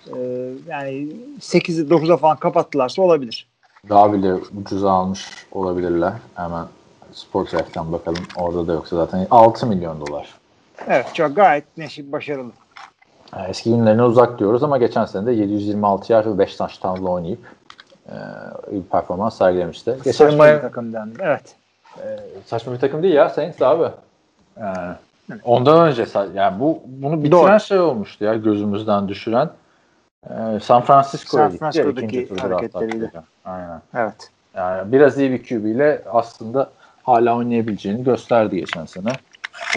[0.07, 0.17] e,
[0.69, 1.07] yani
[1.39, 3.47] 8'i 9'a falan kapattılarsa olabilir.
[3.89, 6.13] Daha bile ucuza almış olabilirler.
[6.35, 6.65] Hemen
[7.13, 8.23] Sportrack'tan bakalım.
[8.37, 10.29] Orada da yoksa zaten 6 milyon dolar.
[10.87, 12.51] Evet çok gayet neşi, başarılı.
[13.47, 17.39] Eski günlerine uzak diyoruz ama geçen sene de 726 yer ve 5 touchdown'la oynayıp
[18.09, 18.15] e,
[18.71, 19.97] iyi bir performans sergilemişti.
[20.03, 21.17] Geçen Saçma Miami- bir takım dendi.
[21.21, 21.55] Evet.
[22.45, 23.87] saçma bir takım değil ya Saints abi.
[24.57, 24.97] Evet.
[25.43, 27.59] ondan önce yani bu bunu bitiren Doğru.
[27.59, 29.49] şey olmuştu ya gözümüzden düşüren.
[30.29, 33.11] Ee, San Francisco'ya San gitti Francisco'daki draft hareketleriyle.
[33.45, 33.81] Aynen.
[33.95, 34.29] Evet.
[34.55, 36.69] Yani biraz iyi bir QB ile aslında
[37.03, 39.09] hala oynayabileceğini gösterdi geçen sene.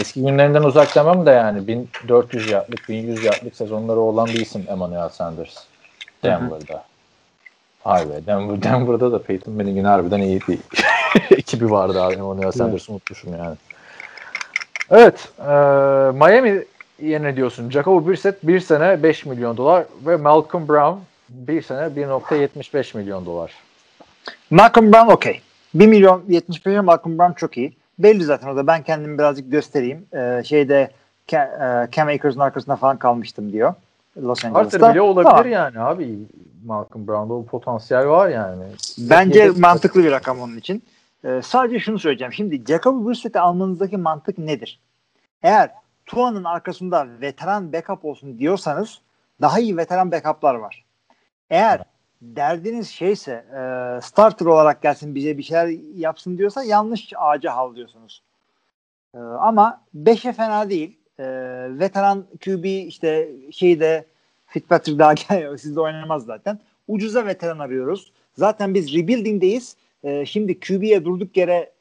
[0.00, 5.08] Eski günlerinden uzak demem de yani 1400 yardlık, 1100 yardlık sezonları olan bir isim Emmanuel
[5.08, 5.58] Sanders.
[6.24, 6.84] Denver'da.
[7.84, 8.26] Harbi.
[8.26, 10.58] Denver, Denver'da da Peyton Manning'in harbiden iyi bir
[11.36, 12.14] ekibi vardı abi.
[12.14, 13.56] Emmanuel Sanders'ı unutmuşum yani.
[14.90, 15.28] Evet.
[15.38, 15.52] E,
[16.12, 16.64] Miami
[17.02, 17.70] yerine diyorsun.
[17.70, 23.52] Jacoby Brissett bir sene 5 milyon dolar ve Malcolm Brown bir sene 1.75 milyon dolar.
[24.50, 25.40] Malcolm Brown okey.
[25.74, 27.72] 1 milyon 75 milyon Malcolm Brown çok iyi.
[27.98, 30.06] Belli zaten o da ben kendimi birazcık göstereyim.
[30.14, 30.90] Ee, şeyde
[31.32, 33.74] e, Cam Akers'ın arkasında falan kalmıştım diyor.
[34.22, 34.92] Los Angeles'ta.
[34.92, 35.48] bile olabilir Tamam.
[35.50, 36.18] yani abi.
[36.64, 38.62] Malcolm Brown'da o potansiyel var yani.
[38.98, 40.82] Bence Yedek- mantıklı bir rakam onun için.
[41.24, 42.32] Ee, sadece şunu söyleyeceğim.
[42.32, 44.80] Şimdi Jacoby Brissett'i almanızdaki mantık nedir?
[45.42, 45.70] Eğer
[46.06, 49.00] Tua'nın arkasında veteran backup olsun diyorsanız
[49.40, 50.84] daha iyi veteran backup'lar var.
[51.50, 51.82] Eğer
[52.22, 53.60] derdiniz şeyse e,
[54.02, 58.22] starter olarak gelsin bize bir şeyler yapsın diyorsa yanlış ağaca havlıyorsunuz.
[59.14, 60.98] E, ama 5'e fena değil.
[61.18, 61.24] E,
[61.78, 64.06] veteran QB işte şeyde
[64.46, 66.58] Fitzpatrick daha gel sizde oynamaz zaten.
[66.88, 68.12] Ucuza veteran arıyoruz.
[68.32, 69.76] Zaten biz rebuilding'deyiz.
[70.04, 71.73] E, şimdi QB'ye durduk yere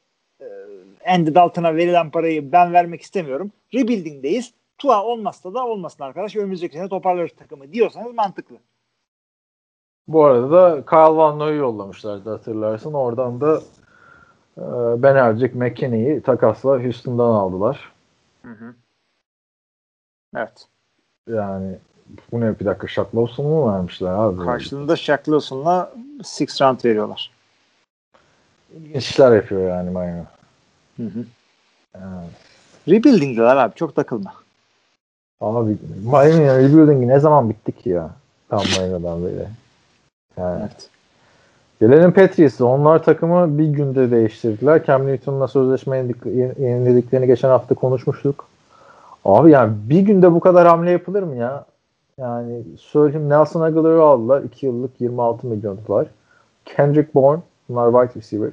[1.08, 3.52] Andy Dalton'a verilen parayı ben vermek istemiyorum.
[3.74, 4.54] Rebuilding'deyiz.
[4.78, 6.36] Tua olmazsa da olmasın arkadaş.
[6.36, 8.56] Önümüzdeki sene toparlarız takımı diyorsanız mantıklı.
[10.08, 12.94] Bu arada da Kyle Van Noy'u yollamışlardı hatırlarsın.
[12.94, 13.62] Oradan da
[14.58, 14.64] e,
[15.04, 17.94] Ben Ercek McKinney'i takasla Houston'dan aldılar.
[20.36, 20.68] Evet.
[21.30, 21.78] Yani
[22.32, 24.46] bu ne bir dakika Shaq Lawson'u mu vermişler abi?
[24.46, 25.92] Karşılığında Shaq Lawson'la
[26.24, 27.32] six round veriyorlar.
[28.74, 30.24] İlginç işler yapıyor yani Miami.
[30.98, 31.26] Hı hı.
[31.96, 32.28] Yani,
[32.88, 34.34] Rebuilding'deler abi çok takılma.
[35.42, 38.10] abi Miami'nin rebuilding'i ne zaman bitti ki ya?
[38.50, 39.48] Tam Miami'den beri.
[40.38, 40.60] Yani.
[40.62, 40.90] Evet.
[41.80, 42.66] Gelelim Patriots'a.
[42.66, 44.86] Onlar takımı bir günde değiştirdiler.
[44.86, 45.98] Cam Newton'la sözleşme
[46.60, 48.46] yenilediklerini geçen hafta konuşmuştuk.
[49.26, 51.66] Abi yani bir günde bu kadar hamle yapılır mı ya?
[52.18, 54.42] Yani söyleyeyim Nelson Aguilar'ı aldılar.
[54.42, 56.08] 2 yıllık 26 milyon dolar.
[56.66, 58.52] Kendrick Bourne bunlar wide receiver.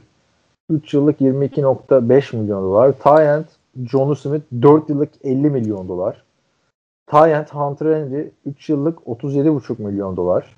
[0.71, 2.93] 3 yıllık 22.5 milyon dolar.
[2.93, 3.47] Tyent
[3.91, 6.23] John Smith 4 yıllık 50 milyon dolar.
[7.07, 10.57] Tyent Hunter Henry 3 yıllık 37.5 milyon dolar.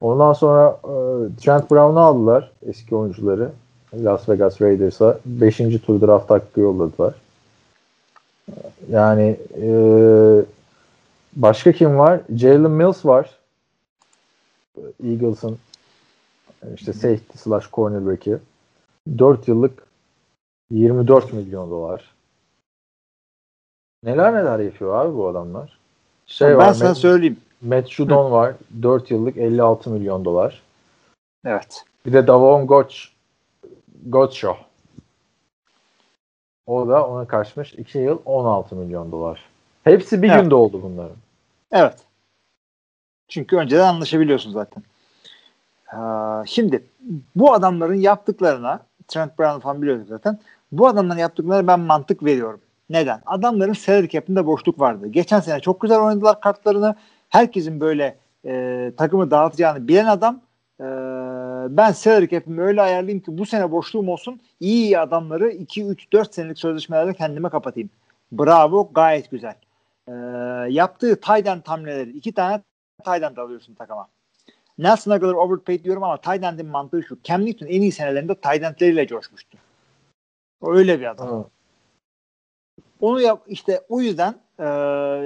[0.00, 0.94] Ondan sonra e,
[1.40, 3.50] Trent Brown'u aldılar eski oyuncuları.
[3.94, 5.56] Las Vegas Raiders'a 5.
[5.56, 7.14] tur draft hakkı yolladılar.
[8.90, 9.66] Yani e,
[11.36, 12.20] başka kim var?
[12.36, 13.30] Jalen Mills var.
[15.04, 15.58] Eagles'ın
[16.74, 18.38] işte safety slash cornerback'i.
[19.18, 19.86] 4 yıllık
[20.70, 22.14] 24 milyon dolar.
[24.04, 25.78] Neler neler yapıyor abi bu adamlar.
[26.26, 27.40] Şey ben var, sana Matt- söyleyeyim.
[27.60, 28.54] Matt Judon var.
[28.82, 30.62] 4 yıllık 56 milyon dolar.
[31.44, 31.84] Evet.
[32.06, 32.94] Bir de Davon Goch
[34.06, 34.56] Gottschall.
[36.66, 39.44] O da ona kaçmış 2 yıl 16 milyon dolar.
[39.84, 40.42] Hepsi bir Evet.
[40.42, 41.16] günde oldu bunların.
[41.72, 41.96] Evet.
[43.28, 44.82] Çünkü önceden anlaşabiliyorsun zaten.
[45.92, 46.84] Aa, şimdi
[47.36, 50.38] bu adamların yaptıklarına Trent Brown falan biliyorduk zaten.
[50.72, 52.60] Bu adamların yaptıklarına ben mantık veriyorum.
[52.90, 53.20] Neden?
[53.26, 55.06] Adamların salary cap'inde boşluk vardı.
[55.06, 56.94] Geçen sene çok güzel oynadılar kartlarını.
[57.28, 60.40] Herkesin böyle e, takımı dağıtacağını bilen adam
[60.80, 60.84] e,
[61.76, 64.40] ben salary cap'imi öyle ayarlayayım ki bu sene boşluğum olsun.
[64.60, 67.90] İyi iyi adamları 2 3 4 senelik sözleşmelerle kendime kapatayım.
[68.32, 69.54] Bravo, gayet güzel.
[70.08, 70.12] E,
[70.68, 72.62] yaptığı tight end hamleleri iki tane
[73.04, 74.08] tight end alıyorsun takıma.
[74.78, 77.18] Nelson Aguilar overpaid diyorum ama tight end'in mantığı şu.
[77.24, 79.58] Cam Newton en iyi senelerinde tight end'leriyle coşmuştu.
[80.60, 81.28] O öyle bir adam.
[81.28, 81.44] Ha.
[83.00, 84.64] Onu yap işte o yüzden e,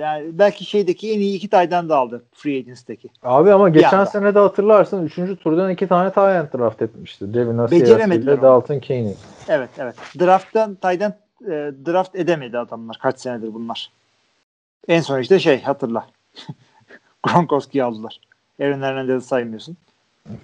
[0.01, 3.09] yani belki şeydeki en iyi iki tight end aldı free agency'deki.
[3.23, 4.07] Abi ama geçen anda.
[4.07, 5.15] sene de hatırlarsın 3.
[5.15, 7.35] turdan iki tane end draft etmişti.
[7.35, 8.43] Devin Beceremediler ile.
[8.43, 9.15] Dalton Kane.
[9.49, 9.97] Evet evet.
[10.21, 12.99] Draft'tan end e, draft edemedi adamlar.
[13.03, 13.93] Kaç senedir bunlar.
[14.89, 16.07] En son işte şey hatırla.
[17.23, 18.21] Gronkowski'yi aldılar.
[18.61, 19.77] Aaron Hernandez'i saymıyorsun.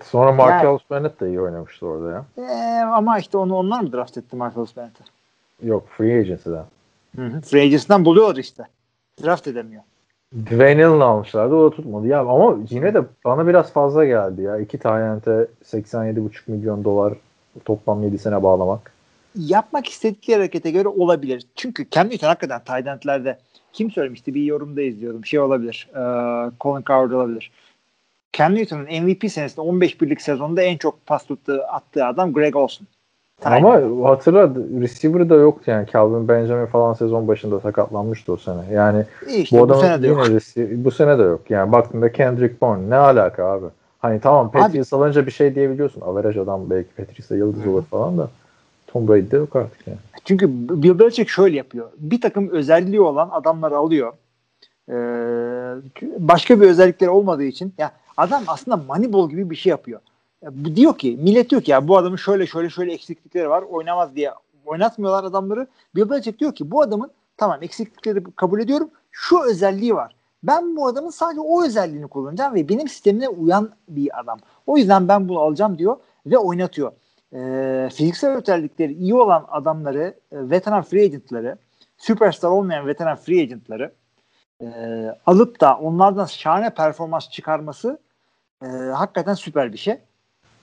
[0.05, 2.25] Sonra Marcellus Bennett de iyi oynamıştı orada ya.
[2.49, 5.05] E, ama işte onu onlar mı draft etti Marcellus Bennett'i?
[5.63, 6.65] Yok free agency'den.
[7.17, 7.41] Hı hı.
[7.41, 8.63] Free agency'den buluyorlar işte.
[9.25, 9.83] Draft edemiyor.
[10.35, 12.07] Dwayne Allen almışlardı o da tutmadı.
[12.07, 14.59] Ya ama yine de bana biraz fazla geldi ya.
[14.59, 17.15] İki Tyent'e 87,5 milyon dolar
[17.65, 18.93] toplam 7 sene bağlamak.
[19.37, 21.47] Yapmak istedikleri harekete göre olabilir.
[21.57, 23.39] Çünkü Cam Newton hakikaten tight endlerde
[23.73, 25.25] kim söylemişti bir yorumda izliyordum.
[25.25, 25.89] Şey olabilir.
[25.95, 26.01] E,
[26.61, 27.51] Colin Coward olabilir.
[28.33, 32.87] Cam Newton'un MVP senesinde 15 birlik sezonda en çok pas tuttuğu, attığı adam Greg Olson.
[33.45, 35.87] Ama hatırla receiver da yoktu yani.
[35.93, 38.61] Calvin Benjamin falan sezon başında sakatlanmıştı o sene.
[38.73, 39.05] Yani
[39.37, 40.27] işte bu bu, adamın sene de yok.
[40.27, 41.41] receiver- bu sene de yok.
[41.51, 43.67] Yani baktığında Kendrick Bourne ne alaka abi?
[43.99, 46.01] Hani tamam Patriots alınca bir şey diyebiliyorsun.
[46.01, 48.29] Average adam belki Patriots'a yıldız olur falan da
[48.87, 49.99] Tom Brady'de yok artık yani.
[50.25, 51.87] Çünkü Bill Belichick şöyle yapıyor.
[51.99, 54.13] Bir takım özelliği olan adamları alıyor.
[54.89, 54.95] Ee,
[56.19, 57.93] başka bir özellikleri olmadığı için ya
[58.23, 60.01] adam aslında Moneyball gibi bir şey yapıyor.
[60.43, 63.63] Ya bu diyor ki millet diyor ki ya bu adamın şöyle şöyle şöyle eksiklikleri var
[63.63, 64.33] oynamaz diye
[64.65, 65.67] oynatmıyorlar adamları.
[65.95, 70.15] Bill Belichick diyor ki bu adamın tamam eksiklikleri kabul ediyorum şu özelliği var.
[70.43, 74.39] Ben bu adamın sadece o özelliğini kullanacağım ve benim sistemine uyan bir adam.
[74.67, 75.97] O yüzden ben bunu alacağım diyor
[76.27, 76.93] ve oynatıyor.
[77.35, 81.57] Ee, fiziksel özellikleri iyi olan adamları, e, veteran free agentları,
[81.99, 83.93] süperstar olmayan veteran free agentları
[84.61, 84.67] e,
[85.27, 87.99] alıp da onlardan şahane performans çıkarması
[88.63, 89.99] e, hakikaten süper bir şey.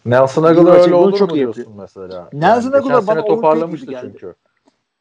[0.06, 2.30] Nelson Aguilar öyle olur çok mu iyi diyorsun mesela?
[2.34, 4.08] Nelson geçen Aguilar bana toparlamıştı gibi geldi.
[4.12, 4.36] çünkü.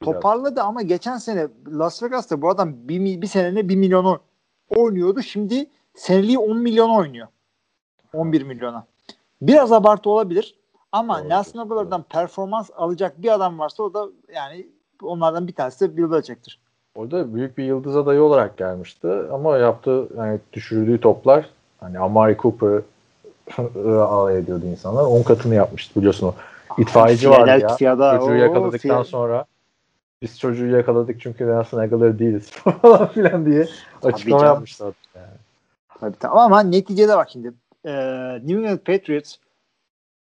[0.03, 0.15] Biraz.
[0.15, 4.21] Toparladı ama geçen sene Las Vegas'ta bu adam bir, bir senede 1 milyonu
[4.69, 5.23] oynuyordu.
[5.23, 7.29] Şimdi seneliği 10 milyon oynuyor.
[8.13, 8.87] 11 milyona.
[9.43, 10.55] Biraz abartı olabilir
[10.93, 11.61] ama Doğru, Nelson.
[11.61, 14.67] Aguilar'dan performans alacak bir adam varsa o da yani
[15.03, 16.61] onlardan bir tanesi de Bill Belichick'tir.
[16.95, 21.51] Orada büyük bir yıldız adayı olarak gelmişti ama yaptığı yani düşürdüğü toplar
[21.81, 22.83] hani Amari Cooper
[24.01, 25.03] alay ediyordu insanlar.
[25.03, 26.35] 10 katını yapmıştı biliyorsun o.
[26.79, 27.69] İtfaiyeci vardı ya.
[27.69, 29.45] Çocuğu o yakaladıktan Phil- sonra
[30.23, 32.51] biz çocuğu yakaladık çünkü Nelson Aguilar değiliz
[32.83, 33.67] falan filan diye
[34.03, 34.95] açıklama yapmışlar.
[35.15, 35.27] Yani.
[36.01, 37.53] Tabii, tamam ama neticede bak şimdi
[37.85, 37.93] e,
[38.35, 39.37] New England Patriots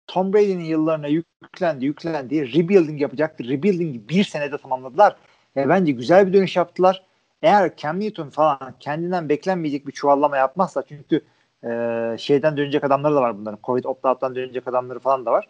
[0.06, 3.44] Tom Brady'nin yıllarına yüklendi yüklendi rebuilding yapacaktı.
[3.44, 5.16] Rebuilding'i bir senede tamamladılar.
[5.56, 7.02] Ve bence güzel bir dönüş yaptılar.
[7.42, 11.20] Eğer Cam Newton falan kendinden beklenmeyecek bir çuvallama yapmazsa çünkü
[11.64, 13.58] e, şeyden dönecek adamları da var bunların.
[13.64, 15.48] Covid opt-out'tan dönecek adamları falan da var.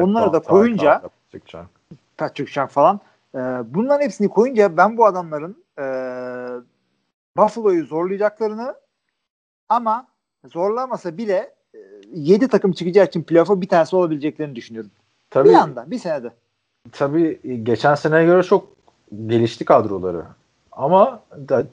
[0.00, 1.02] Onları da koyunca-.
[2.16, 3.00] Patrick Chung falan.
[3.34, 3.38] E,
[3.74, 5.84] bunların hepsini koyunca ben bu adamların e,
[7.36, 8.74] Buffalo'yu zorlayacaklarını
[9.68, 10.06] ama
[10.46, 11.54] zorlamasa bile
[12.14, 14.90] 7 takım çıkacağı için playoff'a bir tanesi olabileceklerini düşünüyorum.
[15.30, 16.30] Tabii, Bir anda, bir senede.
[16.92, 18.68] tabii geçen seneye göre çok
[19.26, 20.22] gelişti kadroları.
[20.72, 21.22] Ama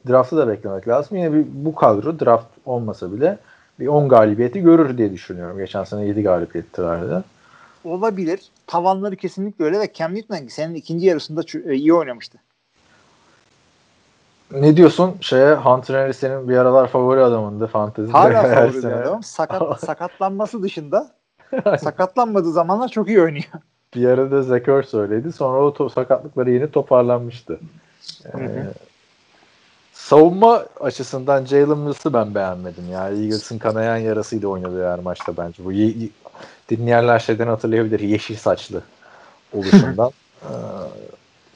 [0.08, 1.18] draftı da beklemek lazım.
[1.18, 3.38] Yine bir, bu kadro draft olmasa bile
[3.80, 5.58] bir 10 galibiyeti görür diye düşünüyorum.
[5.58, 7.24] Geçen sene 7 galibiyettilerdi.
[7.84, 8.40] Olabilir.
[8.68, 12.38] Tavanları kesinlikle öyle ve Cam Newton senin ikinci yarısında e, iyi oynamıştı.
[14.52, 15.16] Ne diyorsun?
[15.22, 18.12] Şeye Hunter Henry senin bir aralar favori adamındı fantezide.
[18.12, 19.24] Hala favori adam.
[19.24, 21.12] Sakat, sakatlanması dışında
[21.80, 23.46] sakatlanmadığı zamanlar çok iyi oynuyor.
[23.96, 25.32] Bir arada Zach Ertz öyleydi.
[25.32, 27.60] Sonra o to- sakatlıkları yeni toparlanmıştı.
[28.26, 28.66] Ee.
[30.00, 33.10] Savunma açısından Jalen Mills'ı ben beğenmedim ya.
[33.10, 35.66] Eagles'ın kanayan yarasıyla oynadı her maçta bence.
[35.66, 36.10] Bu ye-
[36.70, 38.00] dinleyenler şeyden hatırlayabilir.
[38.00, 38.82] Yeşil saçlı
[39.54, 40.12] oluşundan.
[40.44, 40.48] Ee,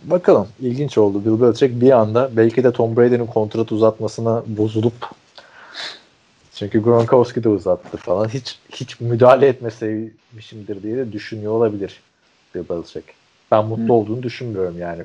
[0.04, 0.48] bakalım.
[0.60, 1.26] ilginç oldu.
[1.26, 4.94] Bill Belichick bir anda belki de Tom Brady'nin kontrat uzatmasına bozulup
[6.56, 8.28] çünkü Gronkowski de uzattı falan.
[8.28, 12.02] Hiç hiç müdahale etmeseymişimdir diye de düşünüyor olabilir
[12.56, 13.04] Bill Belichick.
[13.52, 13.94] Ben mutlu Hı.
[13.94, 15.04] olduğunu düşünmüyorum yani.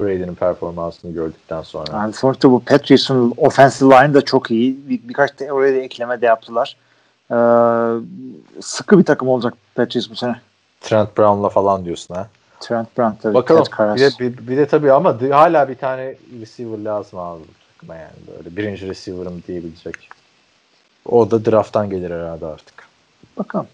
[0.00, 1.92] Brady'nin performansını gördükten sonra.
[1.92, 4.88] Yani sonuçta bu Patriots'un offensive line da çok iyi.
[4.88, 6.76] Bir, birkaç da oraya da ekleme de yaptılar.
[7.30, 7.34] Ee,
[8.60, 10.40] sıkı bir takım olacak Patriots bu sene.
[10.80, 12.28] Trent Brown'la falan diyorsun ha.
[12.60, 13.34] Trent Brown tabii.
[13.34, 13.64] Bakalım.
[13.78, 17.42] Bir de, bir, bir de tabii ama hala bir tane receiver lazım abi
[17.74, 18.16] takıma yani.
[18.36, 20.08] Böyle birinci receiver'ım diyebilecek.
[21.06, 22.88] O da draft'tan gelir herhalde artık.
[23.38, 23.66] Bakalım.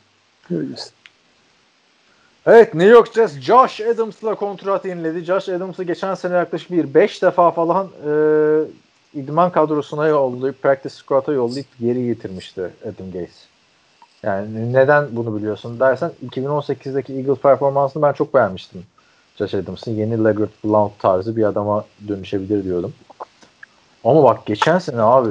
[0.50, 0.92] Göreceğiz.
[2.46, 5.24] Evet New York Jets Josh Adams'la kontrat yeniledi.
[5.24, 8.10] Josh Adams'ı geçen sene yaklaşık bir 5 defa falan e,
[9.14, 13.32] idman kadrosuna yollayıp practice squad'a yollayıp geri getirmişti Adam Gaze.
[14.22, 18.82] Yani neden bunu biliyorsun dersen 2018'deki Eagles performansını ben çok beğenmiştim.
[19.36, 22.92] Josh Adams'ın yeni Leggett Blount tarzı bir adama dönüşebilir diyordum.
[24.04, 25.30] Ama bak geçen sene abi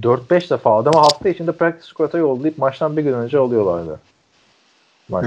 [0.00, 4.00] 4-5 defa adamı hafta içinde practice squad'a yollayıp maçtan bir gün önce alıyorlardı.
[5.08, 5.24] Bak,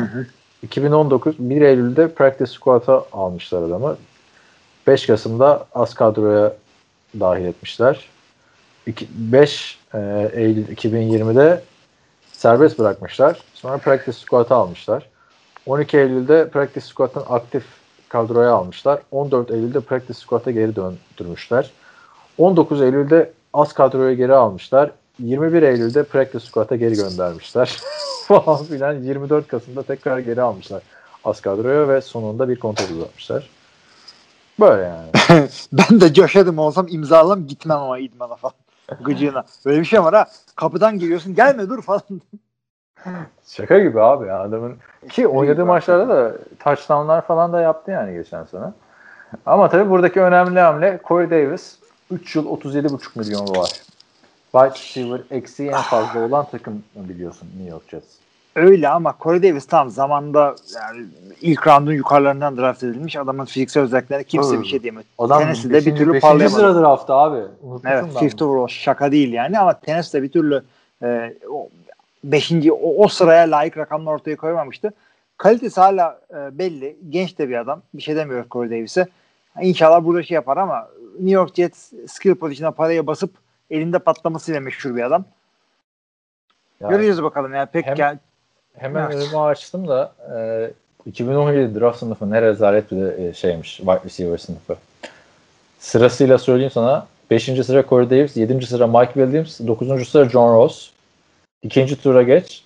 [0.66, 3.98] 2019 1 Eylül'de practice squad'a almışlar adamı.
[4.88, 6.56] 5 Kasım'da az kadroya
[7.20, 8.10] dahil etmişler.
[8.88, 11.62] 5 e, Eylül 2020'de
[12.32, 13.40] serbest bırakmışlar.
[13.54, 15.10] Sonra practice squad'a almışlar.
[15.66, 17.64] 12 Eylül'de practice squad'ın aktif
[18.10, 19.00] kadroya almışlar.
[19.12, 21.72] 14 Eylül'de practice squad'a geri döndürmüşler.
[22.38, 24.92] 19 Eylül'de az kadroya geri almışlar.
[25.20, 27.78] 21 Eylül'de practice squad'a geri göndermişler.
[28.26, 30.82] falan filan 24 Kasım'da tekrar geri almışlar
[31.26, 33.50] az kadroya ve sonunda bir kontrat uzatmışlar.
[34.60, 35.10] Böyle yani.
[35.74, 38.54] ben de Josh Adam olsam imzalam gitmem ama idmana falan.
[39.02, 39.44] Gıcığına.
[39.66, 40.26] Böyle bir şey var ha.
[40.56, 42.02] Kapıdan geliyorsun gelme dur falan.
[43.48, 44.78] Şaka gibi abi ya adamın.
[45.10, 48.66] Ki oynadığı maçlarda da touchdownlar falan da yaptı yani geçen sene.
[49.46, 51.80] Ama tabii buradaki önemli hamle Corey Davis
[52.12, 53.70] 3 yıl 37,5 milyon var.
[54.56, 58.06] Wide receiver eksiği en fazla olan takım biliyorsun New York Jets.
[58.56, 61.06] Öyle ama Corey Davis tam zamanda yani
[61.42, 63.16] ilk roundun yukarılarından draft edilmiş.
[63.16, 64.62] Adamın fiziksel özelliklerine kimse Öyle.
[64.62, 65.06] bir şey diyemedi.
[65.18, 66.60] Adam Tennessee'de beşinci, bir türlü parlayamadı.
[66.60, 67.38] sıra draftta abi.
[67.38, 70.64] Unutmuşum Evet, fifth overall şaka değil yani ama Tennessee'de bir türlü
[71.04, 71.70] e, o,
[72.24, 74.94] beşinci o, o sıraya layık rakamlar ortaya koymamıştı.
[75.38, 76.98] Kalitesi hala e, belli.
[77.10, 77.82] Genç de bir adam.
[77.94, 79.08] Bir şey demiyoruz Corey Davis'e.
[79.62, 84.96] İnşallah burada şey yapar ama New York Jets skill pozisyonuna paraya basıp elinde patlamasıyla meşhur
[84.96, 85.26] bir adam.
[86.80, 87.66] Yani Göreceğiz bakalım ya.
[87.66, 88.18] Pek Hem- gel-
[88.78, 89.16] Hemen Evet.
[89.16, 90.72] önümü açtım da e,
[91.06, 94.76] 2017 draft sınıfı ne rezalet bir de, e, şeymiş wide receiver sınıfı.
[95.80, 97.08] Sırasıyla söyleyeyim sana.
[97.32, 97.64] 5.
[97.64, 98.66] sıra Corey Davis, 7.
[98.68, 100.06] sıra Mike Williams, 9.
[100.10, 100.90] sıra John Ross.
[101.64, 102.02] 2.
[102.02, 102.64] tura geç.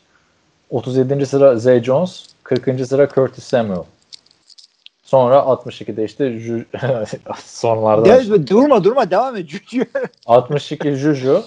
[0.70, 1.26] 37.
[1.26, 2.86] sıra Zay Jones, 40.
[2.86, 3.84] sıra Curtis Samuel.
[5.10, 6.66] Sonra 62'de işte Ju-
[7.46, 9.50] sonlarda Gel, durma durma devam et.
[9.50, 9.86] Cücü.
[10.26, 11.44] 62 Juju,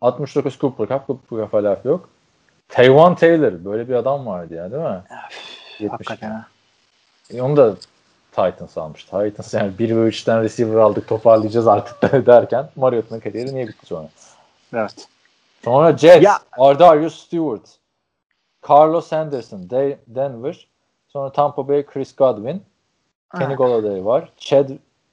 [0.00, 2.08] 69 Cooper Cup, Cooper Cup laf yok.
[2.68, 5.02] Taywan Taylor böyle bir adam vardı ya değil mi?
[5.78, 5.90] 70.
[5.90, 6.46] Hakikaten ha.
[7.34, 7.74] E, onu da
[8.32, 9.04] Titans almış.
[9.04, 14.08] Titans yani 1 ve 3'ten receiver aldık toparlayacağız artık derken Mariotta'nın kariyeri niye bitti sonra?
[14.74, 15.08] Evet.
[15.64, 17.68] Sonra Jets, Ya- Ardarius Stewart,
[18.68, 20.68] Carlos Henderson, De- Denver,
[21.08, 22.62] sonra Tampa Bay Chris Godwin,
[23.36, 23.54] Kenny.
[23.54, 24.70] Golladay var, Chad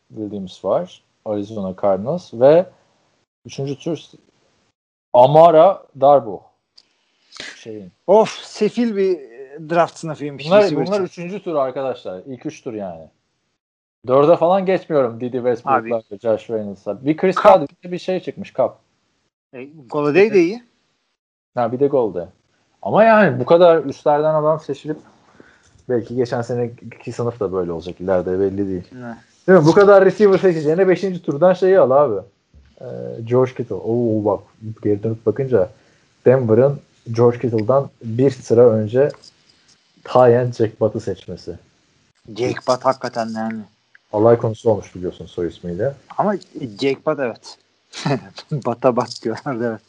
[0.10, 2.66] Williams var, Arizona Cardinals ve
[3.46, 3.56] 3.
[3.84, 4.00] tur
[5.14, 6.44] Amara Darbo.
[7.56, 7.92] Şeyin.
[8.08, 9.20] Of sefil bir
[9.70, 10.46] draft sınıfıymış.
[10.46, 11.04] Bunlar, bunlar için.
[11.04, 12.22] üçüncü tur arkadaşlar.
[12.26, 13.10] İlk üç tur yani.
[14.08, 17.06] Dörde falan geçmiyorum Didi Westbrook'la Josh Reynolds'a.
[17.06, 17.36] Bir Chris.
[17.36, 18.72] Godwin'de bir şey çıkmış Cup.
[19.54, 20.64] E, Golladay de iyi.
[21.56, 22.28] Ha bir de golde.
[22.82, 24.98] Ama yani bu kadar üstlerden adam seçilip
[25.90, 28.02] belki geçen seneki sınıf da böyle olacak.
[28.02, 28.84] İleride belli değil.
[28.92, 29.18] Ne?
[29.48, 29.66] Değil mi?
[29.66, 31.02] Bu kadar receiver seçeceğine 5.
[31.02, 32.22] turdan şeyi al abi.
[32.82, 32.86] Ee,
[33.24, 33.76] George Kittle.
[33.76, 34.40] Oo bak
[34.84, 35.70] geri dönüp bakınca
[36.26, 36.80] Denver'ın
[37.12, 39.10] George Kittle'dan bir sıra önce
[40.04, 41.56] Tyen Jack Butt'ı seçmesi.
[42.30, 43.62] Jake Butt hakikaten yani.
[44.14, 45.94] Alay konusu olmuş biliyorsun soy ismiyle.
[46.18, 46.36] Ama
[46.82, 47.58] Jake Butt evet.
[48.66, 49.82] Bata bat diyorlardı evet.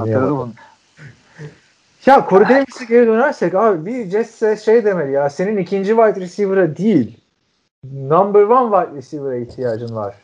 [0.00, 0.52] Hatırladım onu.
[2.08, 6.76] Ya Corey Davis'e geri dönersek abi bir Jets'e şey demeli ya senin ikinci wide receiver'a
[6.76, 7.20] değil
[7.84, 10.14] number one wide receiver'a ihtiyacın var.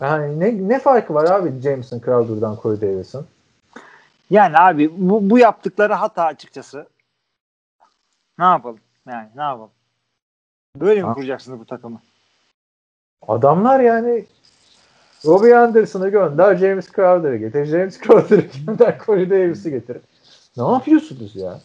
[0.00, 3.26] Yani ne, ne farkı var abi Jameson Crowder'dan Corey Davis'in?
[4.30, 6.86] Yani abi bu, bu yaptıkları hata açıkçası.
[8.38, 8.80] Ne yapalım?
[9.08, 9.70] Yani ne yapalım?
[10.76, 11.14] Böyle mi Ha.
[11.14, 12.00] kuracaksınız bu takımı?
[13.28, 14.24] Adamlar yani
[15.26, 17.64] Robbie Anderson'ı gönder James Crowder'ı getir.
[17.64, 19.96] James Crowder'ı gönder Corey Davis'i getir.
[20.56, 21.60] Ne yapıyorsunuz ya?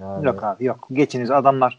[0.00, 0.88] Yani, Yok abi yok.
[0.92, 1.78] Geçiniz adamlar.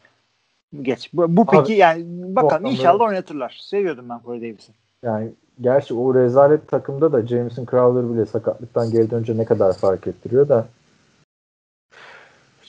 [0.82, 1.10] Geç.
[1.14, 2.06] Bu, bu Abi, peki yani
[2.36, 3.62] bakalım inşallah oynatırlar.
[3.62, 4.72] Seviyordum ben Corey Davis'i.
[5.04, 10.08] Yani gerçi o rezalet takımda da Jameson Crowder bile sakatlıktan geri dönünce ne kadar fark
[10.08, 10.66] ettiriyor da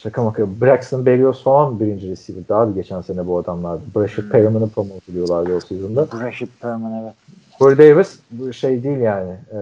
[0.05, 3.79] şaka maka Braxton Berrios falan birinci receiver'dı abi geçen sene bu adamlar.
[3.97, 4.31] Brashad Hmm.
[4.31, 6.09] Perriman'ı promote ediyorlardı o sezonda.
[6.21, 7.15] Rashid Perman evet.
[7.59, 9.33] Corey Davis bu şey değil yani.
[9.53, 9.59] E,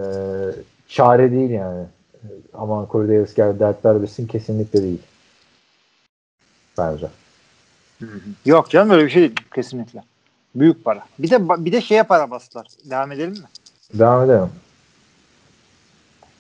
[0.89, 1.85] çare değil yani.
[2.55, 5.03] Aman Corey Davis gel dertler bilsin kesinlikle değil.
[6.79, 7.07] Bence.
[8.45, 10.03] Yok canım öyle bir şey değil kesinlikle.
[10.55, 11.07] Büyük para.
[11.19, 12.67] Bir de bir de şeye para bastılar.
[12.91, 13.47] Devam edelim mi?
[13.95, 14.49] Devam edelim.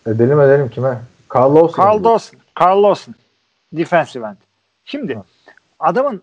[0.06, 1.02] Edelim edelim kime?
[1.34, 1.82] Carl Lawson.
[1.82, 2.40] Carl Dawson.
[2.60, 3.14] Carl Lawson.
[3.72, 4.36] Defensive end.
[4.84, 5.24] Şimdi Ha.
[5.78, 6.22] adamın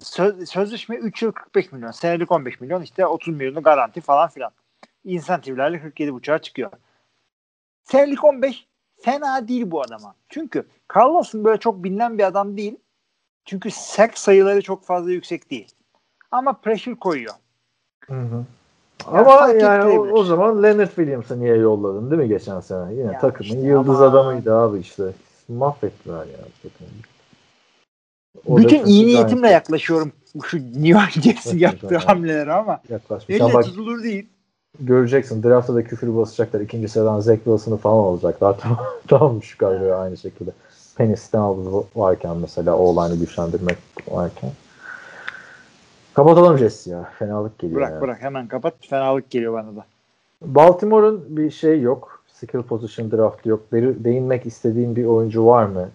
[0.00, 1.90] söz, sözleşme 3 yıl 45 milyon.
[1.90, 2.82] Senelik 15 milyon.
[2.82, 4.50] işte 30 milyonu garanti falan filan.
[5.04, 6.70] İnsentivlerle 47,5'a çıkıyor.
[7.84, 8.66] Senelik 15
[9.02, 10.14] fena değil bu adama.
[10.28, 10.66] Çünkü
[10.96, 12.76] Carlos'un böyle çok bilinen bir adam değil.
[13.44, 15.68] Çünkü sack sayıları çok fazla yüksek değil.
[16.30, 17.34] Ama pressure koyuyor.
[18.06, 18.44] Hı hı.
[19.12, 22.94] Yani Ama yani o, o zaman Leonard Williams'ı niye yolladın değil mi geçen sene?
[22.94, 25.02] Yine Ya takımın işte yıldız ama- adamıydı abi işte.
[25.48, 26.90] Mahvettiler ya takımı.
[28.46, 30.12] O Bütün iyi niyetimle yaklaşıyorum
[30.44, 33.40] şu New York Jets'in yaptığı hamlelere ama yaklaşmış.
[33.40, 34.28] elle tutulur değil.
[34.80, 36.60] Göreceksin draftta da küfür basacaklar.
[36.60, 38.56] İkinci sıradan Zach Wilson'ı falan alacaklar.
[39.08, 40.50] Tamam, şu kadroya aynı şekilde.
[40.96, 43.76] Penny Stanley varken mesela o olayını güçlendirmek
[44.08, 44.50] varken.
[46.14, 47.12] Kapatalım Jets ya.
[47.18, 48.00] Fenalık geliyor Bırak ya.
[48.00, 48.74] bırak hemen kapat.
[48.80, 49.84] Fenalık geliyor bana da.
[50.42, 52.22] Baltimore'un bir şey yok.
[52.32, 53.72] Skill position draftı yok.
[53.72, 55.88] De- değinmek istediğin bir oyuncu var mı?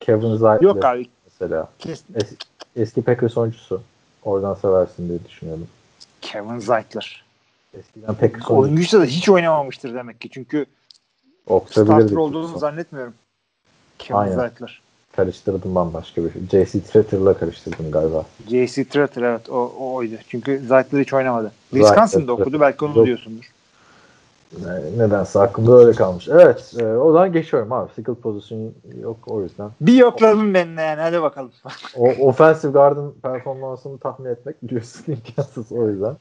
[0.00, 1.06] Kevin Zeitler Yok abi.
[1.24, 1.68] mesela.
[1.78, 2.34] Kes, Es-
[2.76, 3.80] eski Packers oyuncusu.
[4.24, 5.66] Oradan seversin diye düşünüyorum.
[6.20, 7.24] Kevin Zeitler.
[7.78, 8.54] Eskiden Packers oyuncusu.
[8.54, 10.30] Oyuncu da hiç oynamamıştır demek ki.
[10.30, 10.66] Çünkü
[11.70, 13.14] starter olduğunu zannetmiyorum.
[13.98, 14.36] Kevin Aynen.
[14.36, 14.82] Zeitler.
[15.16, 16.42] Karıştırdım bambaşka bir şey.
[16.50, 16.80] J.C.
[16.80, 18.24] Tretter'la karıştırdım galiba.
[18.48, 18.84] J.C.
[18.84, 20.14] Tretter evet o, o oydu.
[20.28, 21.52] Çünkü Zeitler hiç oynamadı.
[21.70, 23.52] Wisconsin'da okudu belki onu diyorsundur.
[24.96, 26.28] Nedense aklımda öyle kalmış.
[26.28, 26.74] Evet.
[26.78, 27.92] E, o zaman geçiyorum abi.
[27.92, 29.70] Skill position yok o yüzden.
[29.80, 31.50] Bir yokladım benimle yani hadi bakalım.
[31.96, 36.16] O offensive guard'ın performansını tahmin etmek biliyorsun imkansız o yüzden.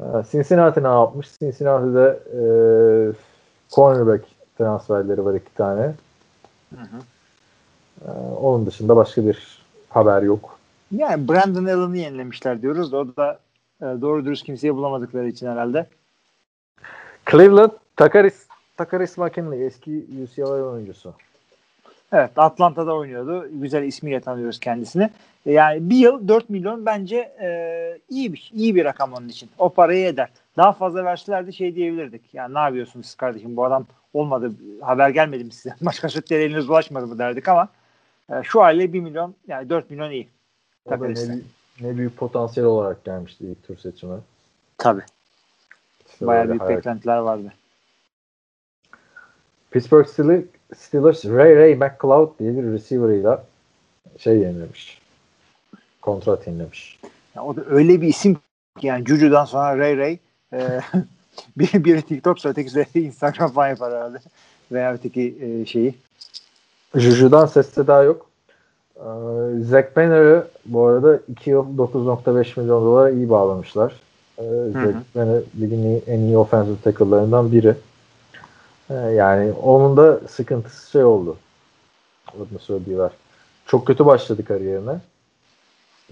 [0.00, 1.28] Ee, Cincinnati ne yapmış?
[1.38, 2.40] Cincinnati'de e,
[3.74, 4.24] cornerback
[4.58, 5.94] transferleri var iki tane.
[6.74, 6.98] Hı hı.
[8.06, 10.58] Ee, onun dışında başka bir haber yok.
[10.92, 13.38] Yani Brandon Allen'ı yenilemişler diyoruz da o da
[13.80, 15.86] e, doğru dürüst kimseyi bulamadıkları için herhalde.
[17.30, 18.46] Cleveland Takaris
[18.76, 21.14] Takaris McKinley eski UCLA oyuncusu.
[22.12, 23.48] Evet Atlanta'da oynuyordu.
[23.52, 25.10] Güzel ismiyle tanıyoruz kendisini.
[25.46, 29.50] E, Yani bir yıl 4 milyon bence e, iyi bir iyi bir rakam onun için.
[29.58, 30.28] O parayı eder.
[30.56, 32.22] Daha fazla verselerdi şey diyebilirdik.
[32.34, 35.74] Yani ne yapıyorsunuz siz kardeşim bu adam olmadı haber gelmedi mi size?
[35.80, 37.68] Başka şutlara eliniz ulaşmadı mı derdik ama
[38.30, 40.28] e, şu haliyle 1 milyon yani 4 milyon iyi.
[40.86, 41.38] O da ne,
[41.80, 44.18] ne büyük potansiyel olarak gelmişti ilk tur seçimi.
[44.78, 45.02] Tabii.
[46.12, 47.52] İşte Bayağı büyük hayal- beklentiler vardı.
[49.70, 50.44] Pittsburgh Steelers,
[50.76, 53.44] Steelers Ray Ray McCloud diye bir receiver'ıyla
[54.18, 55.00] şey yenilemiş.
[56.02, 56.98] Kontrat yenilemiş.
[57.36, 58.34] Ya o da öyle bir isim
[58.78, 60.18] ki yani Juju'dan sonra Ray Ray
[60.52, 60.80] e,
[61.56, 64.18] biri, biri TikTok ötekisi de Instagram falan yapar herhalde.
[64.72, 65.94] Veya öteki e, şeyi.
[66.94, 68.28] Juju'dan ses daha yok.
[68.98, 69.02] Ee,
[69.62, 73.92] Zach Banner'ı bu arada 2 yıl 9.5 milyon dolara iyi bağlamışlar.
[74.38, 74.42] Ee,
[74.72, 77.74] Zach Banner ligin en iyi offensive tackle'larından biri.
[78.90, 81.36] Ee, yani onun da sıkıntısı şey oldu.
[82.28, 83.12] Adını söylüyorlar.
[83.66, 85.00] Çok kötü başladı kariyerine.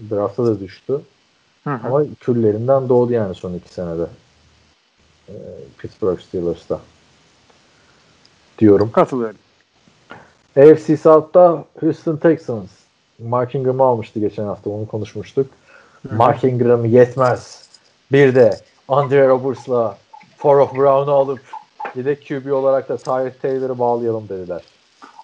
[0.09, 1.01] Draft'a da düştü.
[1.63, 1.87] Hı hı.
[1.87, 4.07] Ama küllerinden doğdu yani son iki senede.
[5.29, 5.33] Ee,
[5.77, 6.79] Pittsburgh Steelers'ta.
[8.59, 8.91] Diyorum.
[8.91, 9.37] Katılıyorum.
[10.57, 12.69] AFC South'ta Houston Texans.
[13.19, 14.69] Mark Ingram'ı almıştı geçen hafta.
[14.69, 15.47] Onu konuşmuştuk.
[16.11, 17.69] Mark Ingram yetmez.
[18.11, 19.97] Bir de Andre Roberts'la
[20.37, 21.41] Forof Brown'u alıp
[21.95, 24.61] yedek QB olarak da Tyler Taylor'ı bağlayalım dediler.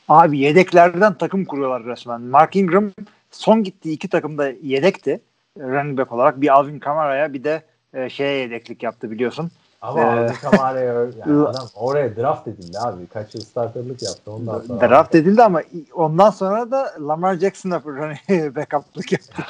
[0.10, 2.22] Abi yedeklerden takım kuruyorlar resmen.
[2.22, 2.92] Mark Ingram
[3.32, 5.22] son gittiği iki takımda yedekti.
[5.60, 7.62] Running back olarak bir Alvin Kamara'ya bir de
[7.94, 9.52] e, şeye yedeklik yaptı biliyorsun.
[9.82, 10.94] Ama Ee, Alvin Kamara'ya
[11.28, 13.08] yani adam oraya draft edildi abi.
[13.08, 14.90] Kaç yıl starterlık yaptı ondan sonra.
[14.90, 15.62] Draft edildi ama
[15.94, 19.44] ondan sonra da Lamar Jackson'a running backup'lık yaptı.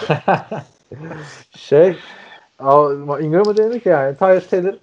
[1.58, 1.98] şey
[3.22, 4.74] Ingram'a dedi ki yani Tyler Taylor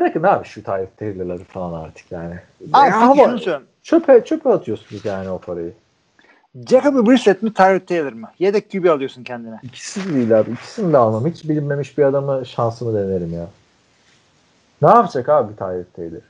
[0.00, 2.34] bırakın abi şu Tyler Taylor'ları falan artık yani.
[2.72, 3.62] Abi peki ama söyleyeyim.
[3.82, 5.72] çöpe, çöpe atıyorsunuz yani o parayı.
[6.54, 8.30] Jacoby Brissett mi Tyrod Taylor mı?
[8.38, 9.60] Yedek QB alıyorsun kendine.
[9.62, 10.50] İkisi de değil abi.
[10.50, 11.26] İkisini de almam.
[11.26, 13.46] Hiç bilinmemiş bir adama şansımı denerim ya.
[14.82, 16.20] Ne yapacak abi Tyler Taylor?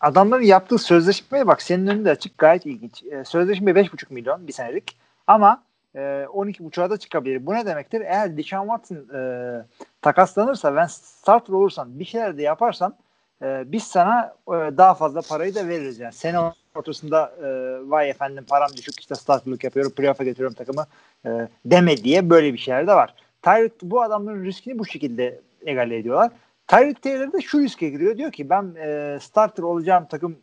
[0.00, 3.02] Adamların yaptığı sözleşmeye bak senin önünde açık gayet ilginç.
[3.04, 5.62] Ee, sözleşme 5,5 milyon bir senelik ama
[5.94, 7.46] e, 12,5'a da çıkabilir.
[7.46, 8.00] Bu ne demektir?
[8.00, 9.64] Eğer Deshaun Watson e,
[10.02, 12.96] takaslanırsa ben starter olursan bir şeyler de yaparsan
[13.42, 15.98] e, biz sana e, daha fazla parayı da veririz.
[15.98, 16.38] Yani sene
[16.74, 17.48] ortasında e,
[17.90, 20.86] vay efendim param düşük işte starterlık yapıyorum playoff'a getiriyorum takımı
[21.26, 23.14] e, deme diye böyle bir şeyler de var.
[23.42, 26.30] Tyrod bu adamların riskini bu şekilde egale ediyorlar.
[26.68, 28.16] Tyrod Taylor da şu riske giriyor.
[28.16, 30.36] Diyor ki ben e, starter olacağım takım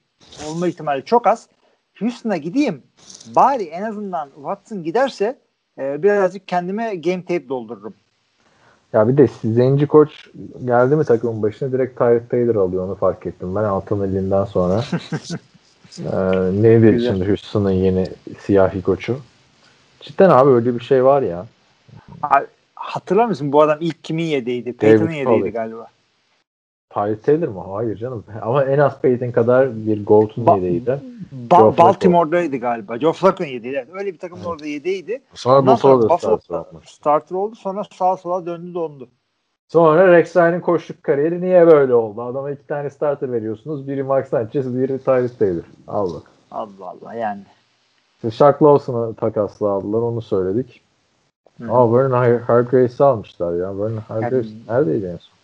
[0.47, 1.49] olma ihtimali çok az.
[1.99, 2.83] Houston'a gideyim.
[3.35, 5.37] Bari en azından Watson giderse
[5.79, 7.93] e, birazcık kendime game tape doldururum.
[8.93, 10.29] Ya bir de zenci koç
[10.65, 13.55] geldi mi takımın başına direkt Tyler Taylor alıyor onu fark ettim.
[13.55, 14.83] Ben altın elinden sonra.
[15.99, 17.11] ee, neydi Güzel.
[17.11, 18.07] şimdi Houston'ın yeni
[18.39, 19.19] siyahi koçu?
[19.99, 21.45] Cidden abi öyle bir şey var ya.
[22.23, 22.45] Abi,
[22.75, 25.53] hatırlar mısın bu adam ilk kimin David yedeğiydi Pollard.
[25.53, 25.87] galiba.
[27.05, 27.63] Tyrese Taylor mı?
[27.73, 28.23] Hayır canım.
[28.41, 30.99] Ama en az Peyton kadar bir Gold'un Ba- yedeğiydi.
[31.49, 32.99] Ba- Baltimore'daydı galiba.
[32.99, 33.49] Joe Flacco'nun.
[33.63, 35.21] Evet, öyle bir takımda orada yediydi.
[35.33, 36.39] Sonra Ondan Buffalo'da Buffalo
[36.85, 37.55] starter oldu.
[37.55, 39.07] Sonra sağa sola döndü dondu.
[39.67, 42.21] Sonra Rex Ryan'in koşluk kariyeri niye böyle oldu?
[42.21, 43.87] Adama iki tane starter veriyorsunuz.
[43.87, 45.63] Biri Mark Sanchez, biri Tyrese Taylor.
[45.87, 46.21] Al bak.
[46.51, 47.41] Allah Allah yani.
[48.15, 49.99] İşte Shaq Lawson'ı takasla aldılar.
[50.01, 50.81] Onu söyledik.
[51.61, 51.71] Hı.
[51.73, 53.79] Aa Vernon Har- Hargraves'i almışlar ya.
[53.79, 55.36] Vernon Hargraves Yani- neredeydi en son?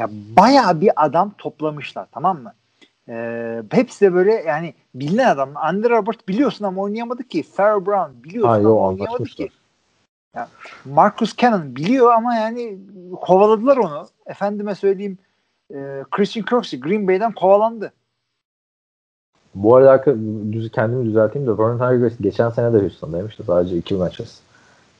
[0.00, 2.54] Ya bayağı bir adam toplamışlar tamam mı?
[3.08, 5.50] Ee, hepsi de böyle yani bilinen adam.
[5.54, 7.42] Andy Robert biliyorsun ama oynayamadı ki.
[7.42, 9.48] Farrell Brown biliyorsun Ha, ama oynayamadı ki.
[10.36, 10.48] Ya,
[10.84, 12.78] Marcus Cannon biliyor ama yani
[13.20, 14.08] kovaladılar onu.
[14.26, 15.18] Efendime söyleyeyim
[15.74, 17.92] e, Christian Kirksey Green Bay'den kovalandı.
[19.54, 20.16] Bu arada
[20.52, 24.40] düz, kendimi düzelteyim de Vernon Hargraves geçen sene de Houston'daymış da sadece iki maçız.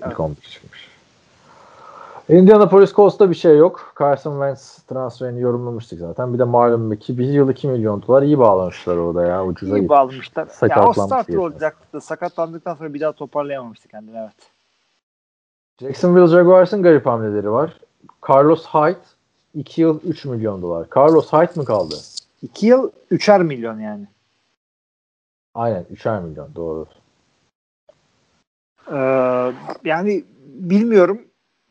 [0.00, 0.20] İlk Evet.
[0.20, 0.89] 11 çıkmış.
[2.30, 3.94] Indianapolis Colts'ta bir şey yok.
[4.00, 6.34] Carson Wentz transferini yorumlamıştık zaten.
[6.34, 9.46] Bir de malum Mackey bir yıl 2 milyon dolar iyi bağlamışlar orada ya.
[9.46, 10.48] Ucuza İyi bağlamışlar.
[10.70, 14.50] Ya o starter olacaktı da sakatlandıktan sonra bir daha toparlayamamıştı kendini evet.
[15.80, 17.80] Jacksonville Jaguars'ın garip hamleleri var.
[18.28, 18.98] Carlos Hyde
[19.54, 20.86] 2 yıl 3 milyon dolar.
[20.96, 21.94] Carlos Hyde mı kaldı?
[22.42, 24.06] 2 yıl 3'er milyon yani.
[25.54, 26.86] Aynen 3'er milyon doğru.
[28.92, 29.52] Ee,
[29.84, 31.20] yani bilmiyorum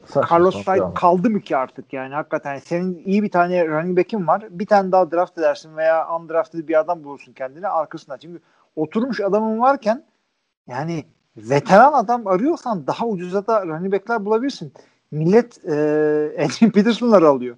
[0.09, 4.27] Saçma Carlos Hyde kaldı mı ki artık yani hakikaten senin iyi bir tane running back'in
[4.27, 8.41] var bir tane daha draft edersin veya undrafted bir adam bulursun kendine arkasına çünkü
[8.75, 10.03] oturmuş adamın varken
[10.67, 11.05] yani
[11.37, 14.73] veteran adam arıyorsan daha ucuza da running back'ler bulabilirsin.
[15.11, 15.71] Millet e,
[16.45, 17.55] Adrian Peterson'ları alıyor.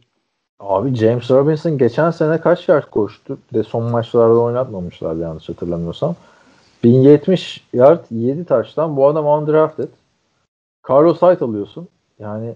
[0.59, 3.37] Abi James Robinson geçen sene kaç yard koştu?
[3.51, 6.15] Bir de son maçlarda oynatmamışlar yanlış hatırlamıyorsam.
[6.83, 9.89] 1070 yard 7 taştan bu adam undrafted.
[10.89, 11.87] Carlos Hyde alıyorsun.
[12.21, 12.55] Yani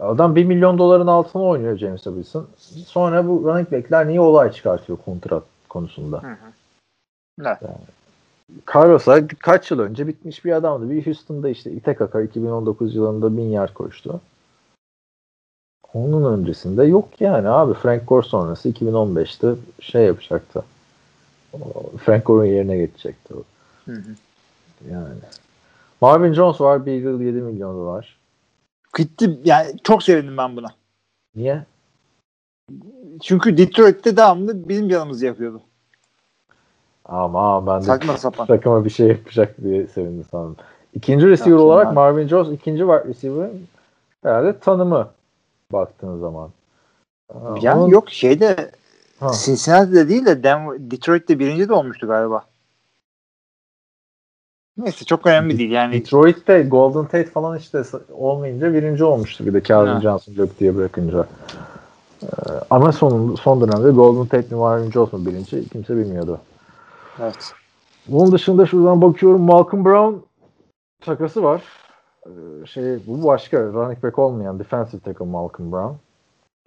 [0.00, 2.46] adam 1 milyon doların altına oynuyor James Robinson.
[2.86, 6.22] Sonra bu running back'ler niye olay çıkartıyor kontrat konusunda?
[7.42, 7.58] Evet.
[8.74, 10.90] Carlos Hyde kaç yıl önce bitmiş bir adamdı.
[10.90, 14.20] Bir Houston'da işte ite kaka 2019 yılında 1000 yard koştu.
[15.94, 17.74] Onun öncesinde yok yani abi.
[17.74, 20.64] Frank Gore sonrası 2015'te şey yapacaktı.
[21.98, 23.42] Frank Gore'un yerine geçecekti o.
[23.84, 24.10] Hı hı.
[24.90, 25.14] Yani.
[26.00, 26.86] Marvin Jones var.
[26.86, 28.15] Bir yıl 7 milyon dolar.
[28.96, 30.68] Gitti yani çok sevindim ben buna.
[31.36, 31.64] Niye?
[33.22, 35.60] Çünkü Detroit'te devamlı bizim canımızı yakıyordu.
[37.04, 38.46] Ama ben de Saçma sapan.
[38.46, 40.56] takıma bir şey yapacak diye sevindim sandım.
[40.94, 41.94] İkinci receiver Yapsın olarak abi.
[41.94, 43.50] Marvin Jones ikinci wide receiver
[44.22, 45.08] herhalde tanımı
[45.72, 46.50] baktığın zaman.
[47.60, 48.70] Yani onun- yok şeyde
[49.20, 49.30] Ha.
[49.44, 52.44] Cincinnati'de değil de Denver, Detroit'te birinci de olmuştu galiba.
[54.78, 55.94] Neyse çok önemli değil yani.
[55.94, 60.00] Detroit'te Golden Tate falan işte olmayınca birinci olmuştu bir de Calvin Ha.
[60.00, 61.26] Johnson yok diye bırakınca.
[62.22, 62.26] Ee,
[62.70, 66.40] ama son, son dönemde Golden Tate mi Marvin Jones mu birinci kimse bilmiyordu.
[67.20, 67.52] Evet.
[68.08, 70.14] Bunun dışında şuradan bakıyorum Malcolm Brown
[71.00, 71.62] takası var.
[72.26, 75.94] Ee, şey bu başka running back olmayan defensive tackle Malcolm Brown.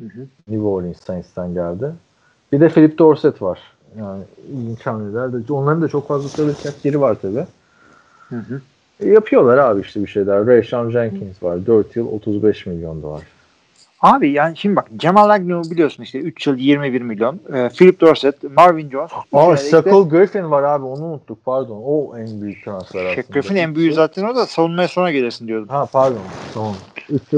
[0.02, 0.28] Hı hı.
[0.48, 1.94] New Orleans Saints'ten geldi.
[2.52, 3.60] Bir de Philip Dorsett var.
[3.98, 5.54] Yani ilginç hamleler de.
[5.54, 7.46] Onların da çok fazla söyleyecek yeri var tabii.
[8.30, 8.62] Hı hı.
[9.00, 10.48] E, yapıyorlar abi işte bir şeyler.
[10.48, 11.66] Rayshon Jenkins var.
[11.66, 13.22] 4 yıl 35 milyon dolar.
[14.02, 17.40] Abi yani şimdi bak Jamal Agnew biliyorsun işte 3 yıl 21 milyon.
[17.54, 19.12] Ee, Philip Dorsett, Marvin Jones.
[19.34, 21.82] Aa İşte Shaquille Griffin var abi onu unuttuk pardon.
[21.86, 23.16] O en büyük transfer aslında.
[23.16, 25.68] Shaq Griffin en büyüğü zaten o da savunmaya sonra gelirsin diyordum.
[25.70, 26.20] Ha pardon.
[26.54, 26.76] Tamam.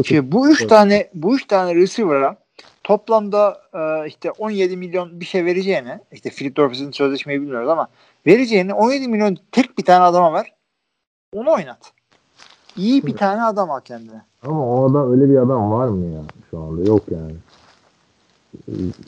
[0.05, 0.69] Şimdi bu üç Evet.
[0.69, 2.35] tane bu üç tane receiver'a
[2.83, 7.87] toplamda e, işte 17 milyon bir şey vereceğine işte Philip Dorsett'in sözleşmeyi bilmiyoruz ama
[8.27, 10.51] vereceğini 17 milyon tek bir tane adama ver.
[11.35, 11.91] Onu oynat.
[12.77, 14.21] İyi bir tane adam al kendine.
[14.43, 16.21] Ama o adam öyle bir adam var mı ya
[16.51, 16.83] şu anda?
[16.89, 17.33] Yok yani.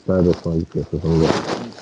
[0.06, 1.26] Serbest sonra gitmiyorsa sonunda.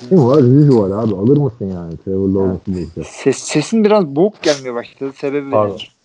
[0.09, 0.41] Kim var?
[0.41, 1.15] Rüzü var abi.
[1.15, 1.97] Alır mısın yani?
[1.97, 3.05] Trevor Lawrence'ı bulacak.
[3.13, 5.11] Ses, sesin biraz boğuk gelmeye başladı.
[5.15, 5.73] Sebebi Pardon.
[5.73, 5.95] nedir?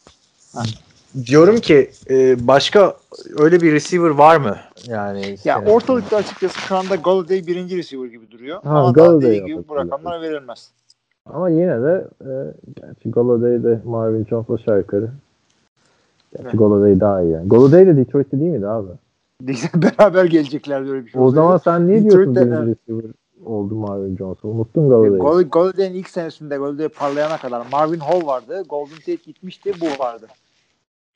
[1.27, 2.97] Diyorum ki e, başka
[3.39, 4.57] öyle bir receiver var mı?
[4.87, 8.63] Yani Ya senin- ortalıkta açıkçası şu anda Galladay birinci receiver gibi duruyor.
[8.63, 10.71] Ha, Ama daha Galladay dediği gibi bu rakamlar verilmez.
[11.35, 12.31] Ama yine de e,
[12.81, 15.11] gerçi Galladay'de Marvin Jones'la aşağı yukarı.
[16.33, 16.59] Gerçi Evet.
[16.59, 17.49] Galladay daha iyi yani.
[17.49, 18.89] Galladay de Detroit'te değil miydi abi?
[19.75, 21.21] Beraber gelecekler öyle bir şey.
[21.21, 21.35] O olsaydı.
[21.35, 23.11] zaman sen niye diyorsun birinci receiver
[23.45, 24.49] oldu Marvin Jones'u?
[24.49, 25.19] Unuttun Galladay'ı.
[25.19, 28.63] Gol, Golden ilk senesinde Golden parlayana kadar Marvin Hall vardı.
[28.69, 29.73] Golden Tate gitmişti.
[29.81, 30.27] Bu vardı.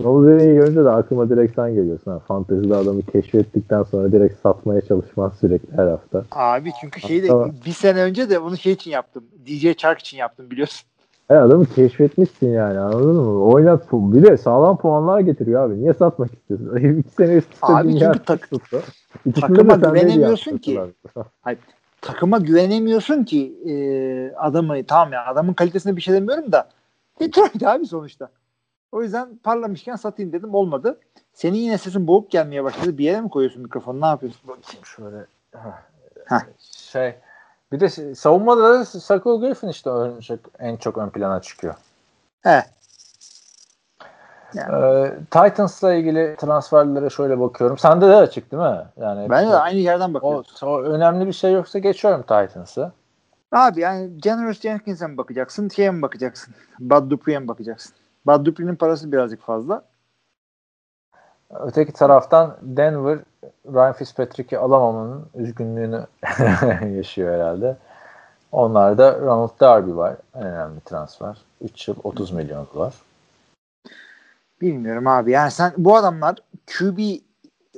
[0.02, 2.10] Galladay'ı görünce de aklıma direkt sen geliyorsun.
[2.10, 6.24] Ha, fantezide adamı keşfettikten sonra direkt satmaya çalışman sürekli her hafta.
[6.32, 7.28] Abi çünkü şeyi de
[7.66, 9.24] bir sene önce de bunu şey için yaptım.
[9.46, 10.88] DJ Chark için yaptım biliyorsun.
[11.30, 13.44] E adamı keşfetmişsin yani anladın mı?
[13.44, 15.80] Oynat bir de sağlam puanlar getiriyor abi.
[15.80, 16.76] Niye satmak istiyorsun?
[16.98, 18.82] İki sene üst üste Abi dünya çünkü tak- tuttu.
[19.40, 20.72] Takıma güvenemiyorsun ki.
[20.72, 21.56] yaptılar?
[22.00, 23.74] takıma güvenemiyorsun ki e,
[24.36, 26.68] adamı tamam ya adamın kalitesine bir şey demiyorum da
[27.20, 28.28] Detroit abi sonuçta.
[28.92, 30.98] O yüzden parlamışken satayım dedim olmadı.
[31.34, 32.98] Senin yine sesin boğuk gelmeye başladı.
[32.98, 34.00] Bir yere mi koyuyorsun mikrofonu?
[34.00, 34.48] Ne yapıyorsun?
[34.48, 35.26] Bakayım şöyle.
[36.26, 36.40] Heh.
[36.58, 37.14] Şey
[37.72, 39.90] bir de savunmada da Sako Griffin işte
[40.58, 41.74] en çok ön plana çıkıyor.
[42.42, 42.64] He.
[44.56, 47.78] Ee, Titans'la ilgili transferlere şöyle bakıyorum.
[47.78, 48.84] Sende de açık değil mi?
[49.00, 50.44] Yani Ben de aynı yerden o, bakıyorum.
[50.62, 52.92] o önemli bir şey yoksa geçiyorum Titans'ı.
[53.52, 55.68] Abi yani Generous Jenkins'e mi bakacaksın?
[55.68, 56.54] Şeye mi bakacaksın?
[56.78, 57.94] Bud Dupree'ye mi bakacaksın?
[58.26, 59.84] Bud Dupree'nin parası birazcık fazla.
[61.50, 63.18] Öteki taraftan Denver
[63.66, 66.06] Ryan Fitzpatrick'i alamamanın üzgünlüğünü
[66.96, 67.76] yaşıyor herhalde.
[68.52, 70.16] Onlarda Ronald Darby var.
[70.34, 71.36] En önemli transfer.
[71.60, 72.94] 3 yıl 30 milyon dolar.
[74.60, 75.30] Bilmiyorum abi.
[75.30, 76.98] Yani sen bu adamlar QB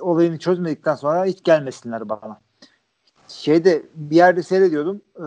[0.00, 2.40] olayını çözmedikten sonra hiç gelmesinler bana.
[3.28, 5.00] Şeyde bir yerde seyrediyordum.
[5.16, 5.22] Ee,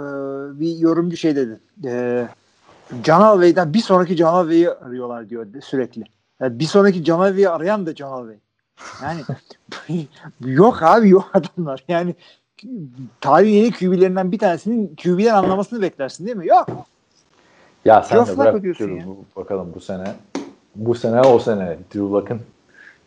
[0.59, 1.59] bir yorumcu şey dedi.
[1.86, 2.28] Ee,
[3.04, 6.04] John Elway'den bir sonraki John Elway'i arıyorlar diyor sürekli.
[6.42, 8.38] Yani bir sonraki John Elway'i arayan da John Elway.
[9.04, 9.22] Yani
[10.42, 11.84] yok abi yok adamlar.
[11.88, 12.16] Yani
[13.22, 16.48] tarihin yeni QB'lerinden bir tanesinin QB'den anlamasını beklersin değil mi?
[16.48, 16.68] Yok.
[17.86, 18.88] Ya sen Joe de bırak ya.
[19.08, 20.16] bu- bakalım bu sene
[20.76, 22.42] bu sene o sene Drew Luck'ın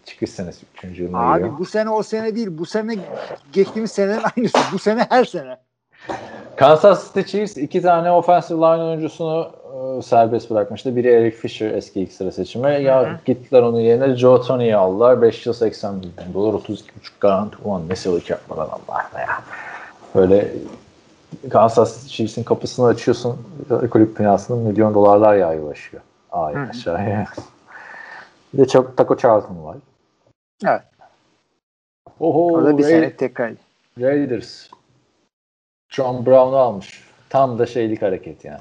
[0.05, 0.99] çıkış senesi 3.
[0.99, 1.59] yılına Abi giriyor.
[1.59, 2.49] bu sene o sene değil.
[2.51, 2.97] Bu sene
[3.53, 4.59] geçtiğimiz senenin aynısı.
[4.73, 5.57] Bu sene her sene.
[6.57, 9.60] Kansas City Chiefs iki tane offensive line oyuncusunu e,
[10.03, 10.97] serbest bırakmıştı.
[10.97, 12.83] Biri Eric Fisher eski ilk sıra seçimi.
[12.83, 15.23] Ya gittiler onun yerine Joe Tony'yi aldılar.
[15.23, 16.83] 5 yıl 80 milyon dolar 32,5
[17.21, 17.57] garanti.
[17.65, 19.29] Ulan ne sılık yapmadan Allah ya.
[20.15, 20.53] Böyle
[21.51, 23.39] Kansas Chiefs'in kapısını açıyorsun.
[23.91, 26.03] Kulüp binasının milyon dolarlar yağıyorlaşıyor.
[26.33, 27.27] Ay aşağıya.
[28.55, 29.77] Bir de çok Taco Charlton var.
[30.67, 30.83] Evet.
[32.21, 33.53] Oho, O da bir Ra- sene tekrar.
[34.01, 34.69] Raiders.
[35.89, 37.05] John Brown'u almış.
[37.29, 38.61] Tam da şeylik hareket yani.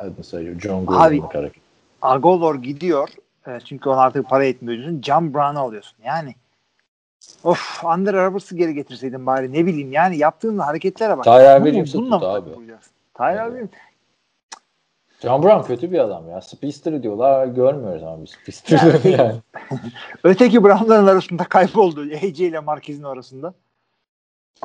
[0.00, 0.60] Adını söylüyor.
[0.60, 1.62] John Gruden'lık hareket.
[2.02, 3.08] Agolor gidiyor.
[3.46, 5.02] E, çünkü ona artık para etmiyor diyorsun.
[5.02, 5.98] John Brown'u alıyorsun.
[6.04, 6.34] Yani
[7.44, 11.24] of Andre Roberts'ı geri getirseydin bari ne bileyim yani yaptığın hareketlere bak.
[11.24, 12.50] Tyler Williams'ı tut abi.
[13.14, 13.52] Tyler Evet.
[13.52, 13.70] Williams.
[15.22, 16.40] John Brown kötü bir adam ya.
[16.40, 17.46] Speedster diyorlar.
[17.46, 19.34] Görmüyoruz ama biz Yani Speedster şey- yani.
[20.24, 22.00] Öteki Brown'ların arasında kayboldu.
[22.22, 23.54] AJ ile Marquez'in arasında.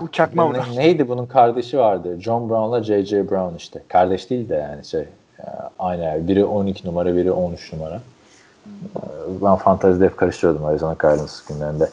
[0.01, 0.51] Bu çakma.
[0.51, 2.19] Ne- neydi bunun kardeşi vardı.
[2.21, 3.29] John Brown'la J.J.
[3.29, 3.83] Brown işte.
[3.87, 5.05] Kardeş değil de yani şey.
[5.39, 5.43] E,
[5.79, 6.27] Aynı yer.
[6.27, 7.95] Biri 12 numara, biri 13 numara.
[7.95, 8.99] E,
[9.41, 11.89] Ben fantezide hep karıştırıyordum Arizona Cardinals günlerinde.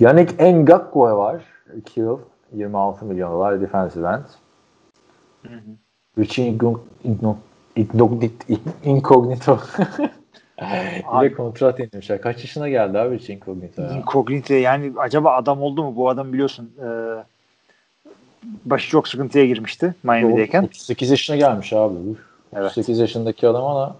[0.00, 1.42] Yannick Ngakwe var.
[1.76, 2.18] 2 yıl
[2.52, 4.24] 26 milyon dolar defensive end.
[6.18, 6.46] Richie
[8.84, 9.58] Incognito,
[11.22, 12.20] ile kontrat yenilmişler.
[12.20, 13.90] Kaç yaşına geldi abi Richie Incognito ya?
[13.90, 15.96] Incognito yani acaba adam oldu mu?
[15.96, 16.88] Bu adam biliyorsun e,
[18.64, 20.62] başı çok sıkıntıya girmişti Miami'deyken.
[20.62, 21.94] 38 yaşına gelmiş abi.
[21.94, 22.27] Uf.
[22.52, 22.70] Evet.
[22.70, 23.96] 38 yaşındaki adam ama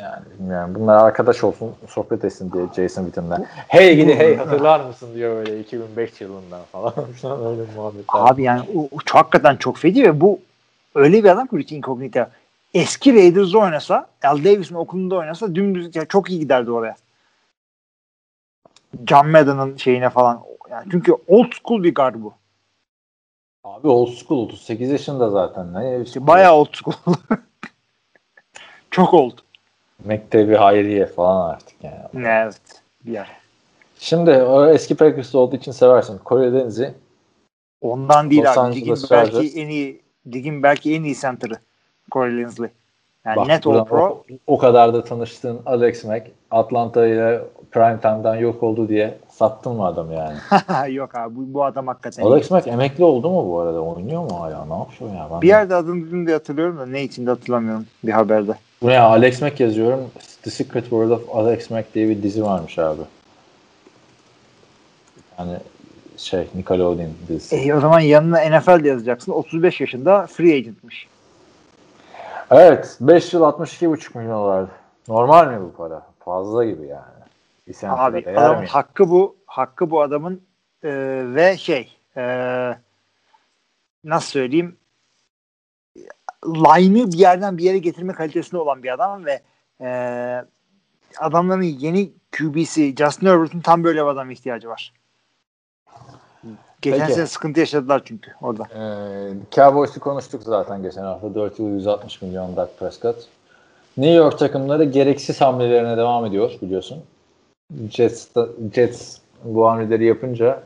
[0.00, 0.74] yani bilmiyorum.
[0.74, 3.46] Bunlar arkadaş olsun, sohbet etsin diye Jason Witten'le.
[3.68, 6.92] Hey gidi hey hatırlar mısın diyor böyle 2005 yılından falan.
[7.24, 8.04] Öyle muhabbetler.
[8.08, 10.40] Abi yani o, o çok, hakikaten çok feci ve bu
[10.94, 12.20] öyle bir adam ki Richie Incognito.
[12.74, 16.96] Eski Raiders'da oynasa, Al Davis'in okulunda oynasa dümdüz ya çok iyi giderdi oraya.
[19.06, 20.42] John Madden'ın şeyine falan.
[20.70, 22.32] Yani çünkü old school bir guard bu.
[23.64, 25.74] Abi old school 38 yaşında zaten.
[25.74, 26.02] Ne?
[26.02, 26.96] İşte bayağı old school.
[28.90, 29.38] çok old.
[30.04, 32.26] Mektebi Hayriye falan artık yani.
[32.26, 32.82] Evet.
[33.06, 33.28] Bir yer.
[33.98, 36.18] Şimdi o eski Packers'ta olduğu için seversin.
[36.18, 36.94] Kore Deniz'i
[37.80, 38.76] Ondan değil Los abi.
[38.76, 40.00] Ligin belki en iyi
[40.32, 41.58] ligin belki en iyi center'ı.
[42.12, 42.70] Corey Linsley.
[43.24, 44.04] Yani Bak, net all pro.
[44.04, 49.72] O, o kadar da tanıştığın Alex Mack Atlanta ile prime time'dan yok oldu diye sattın
[49.72, 50.36] mı adamı yani?
[50.94, 52.22] Yok abi bu, bu adam hakikaten.
[52.22, 53.80] Alex Mack emekli oldu mu bu arada?
[53.80, 54.64] Oynuyor mu hala?
[54.64, 55.28] Ne yapıyor ya?
[55.32, 58.54] Ben Bir yerde adını duydum diye hatırlıyorum da ne için de hatırlamıyorum bir haberde.
[58.82, 58.98] Bu ne?
[59.00, 60.10] Alex Mack yazıyorum.
[60.42, 63.02] The Secret World of Alex Mack diye bir dizi varmış abi.
[65.38, 65.58] Yani
[66.16, 67.56] şey Nickelodeon dizisi.
[67.56, 69.32] E, o zaman yanına NFL yazacaksın.
[69.32, 71.08] 35 yaşında free agentmiş.
[72.50, 72.96] Evet.
[73.00, 74.66] 5 yıl 62,5 milyon dolar.
[75.08, 76.02] Normal mi bu para?
[76.24, 77.02] Fazla gibi yani.
[77.68, 78.66] Bir sene Abi adamın mi?
[78.66, 79.36] hakkı bu.
[79.46, 80.42] Hakkı bu adamın
[80.82, 80.90] e,
[81.34, 82.22] ve şey e,
[84.04, 84.76] nasıl söyleyeyim
[86.46, 89.42] line'ı bir yerden bir yere getirme kalitesinde olan bir adam ve
[89.80, 89.88] e,
[91.20, 94.92] adamların yeni QB'si Justin Herbert'ın tam böyle bir adama ihtiyacı var.
[96.82, 97.12] Geçen Peki.
[97.12, 98.64] sene sıkıntı yaşadılar çünkü orada.
[98.64, 101.34] Ee, Cowboys'u konuştuk zaten geçen hafta.
[101.34, 103.16] 4 yıl 160 milyon Dak Prescott.
[103.96, 107.02] New York takımları gereksiz hamlelerine devam ediyor biliyorsun.
[107.90, 108.28] Jets,
[108.74, 110.62] Jets bu hamleleri yapınca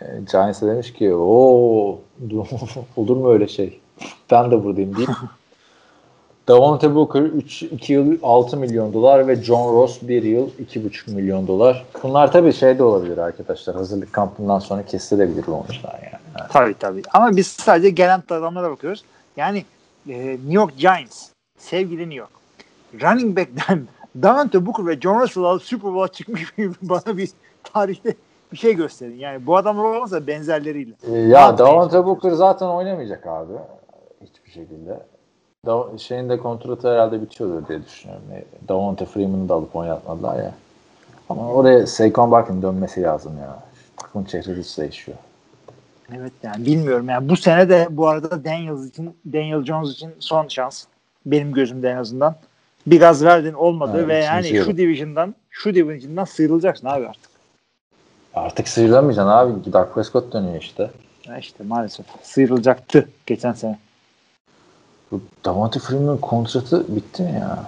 [0.00, 1.28] e, Giants demiş ki o
[2.96, 3.80] olur mu öyle şey?
[4.30, 5.10] Ben de buradayım deyip
[6.48, 11.46] Davante Booker 3, 2 yıl 6 milyon dolar ve John Ross 1 yıl 2,5 milyon
[11.46, 11.84] dolar.
[12.02, 13.76] Bunlar tabii şey de olabilir arkadaşlar.
[13.76, 16.22] Hazırlık kampından sonra kesilebilir olmuşlar yani.
[16.38, 16.48] yani.
[16.52, 17.02] Tabii tabii.
[17.14, 19.04] Ama biz sadece gelen adamlara bakıyoruz.
[19.36, 19.64] Yani
[20.08, 21.28] e, New York Giants,
[21.58, 22.30] sevgili New York.
[23.02, 23.82] Running back'ten
[24.22, 27.30] Davante Booker ve John Russell Super Bowl'a çıkmış bana bir
[27.64, 28.14] tarihte
[28.52, 29.18] bir şey gösterin.
[29.18, 30.92] Yani bu adamlar olmasa benzerleriyle.
[31.12, 33.52] Ee, ya Davante Booker zaten oynamayacak abi.
[34.56, 35.00] Şekilde.
[35.66, 38.24] Da şeyin de kontratı herhalde bitiyordur diye düşünüyorum.
[38.68, 40.54] Davante Freeman'ı da alıp oynatmadılar ya.
[41.28, 43.62] Ama oraya Saquon Barkley'in dönmesi lazım ya.
[43.96, 45.18] Takımın çehresi değişiyor.
[46.16, 50.48] Evet yani bilmiyorum yani bu sene de bu arada Daniels için Daniel Jones için son
[50.48, 50.84] şans.
[51.26, 52.36] Benim gözümde en azından.
[52.86, 57.30] Bir gaz verdin olmadı Evet, ve yani şu division'dan şu division'dan sıyrılacaksın abi artık.
[58.34, 59.72] Artık sıyrılamayacaksın abi.
[59.72, 60.90] Dak Prescott dönüyor işte.
[61.28, 63.78] Ya işte maalesef sıyrılacaktı geçen sene.
[65.12, 67.64] Bu Davante Freeman'ın kontratı bitti mi ya?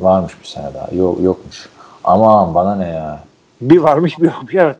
[0.00, 0.88] Varmış bir sene daha.
[0.94, 1.68] Yok yokmuş.
[2.04, 3.24] Aman bana ne ya.
[3.60, 4.78] Bir varmış bir yokmuş evet.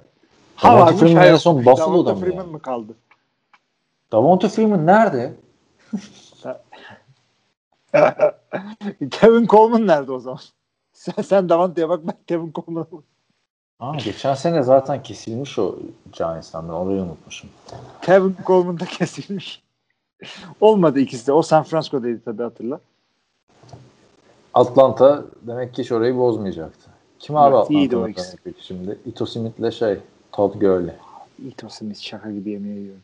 [0.56, 2.20] Ha Davante varmış Freeman en son Buffalo'da mı?
[2.20, 2.92] Freeman mı kaldı?
[4.12, 5.34] Davante Freeman nerede?
[9.10, 10.40] Kevin Coleman nerede o zaman?
[10.92, 12.86] Sen, sen Davante'ye bak ben Kevin Coleman'a.
[13.80, 15.76] Aa, geçen sene zaten kesilmiş o
[16.12, 16.68] Giants'tan.
[16.68, 17.50] Ben orayı unutmuşum.
[18.02, 19.62] Kevin Coleman da kesilmiş.
[20.60, 21.32] Olmadı ikisi de.
[21.32, 22.80] O San Francisco'daydı tabii hatırla.
[24.54, 26.90] Atlanta demek ki hiç orayı bozmayacaktı.
[27.18, 28.36] Kim abi Evet, iyiydi o ikisi.
[28.44, 28.98] peki şimdi?
[29.06, 29.98] Ito Smith'le şey
[30.32, 30.94] Todd Gurley.
[31.48, 32.96] Ito Smith şaka gibi yemeği yiyor.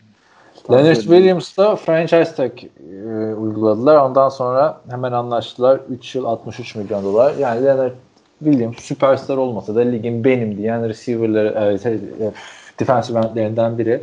[0.71, 3.97] Leonard Williams'da franchise tag e, uyguladılar.
[3.97, 5.81] Ondan sonra hemen anlaştılar.
[5.91, 7.35] 3 yıl 63 milyon dolar.
[7.37, 7.93] Yani Leonard
[8.39, 12.33] Williams süperstar olmasa da ligin benim diyen receiver'ları, e, şey, e,
[12.81, 14.03] defensive endlerinden biri.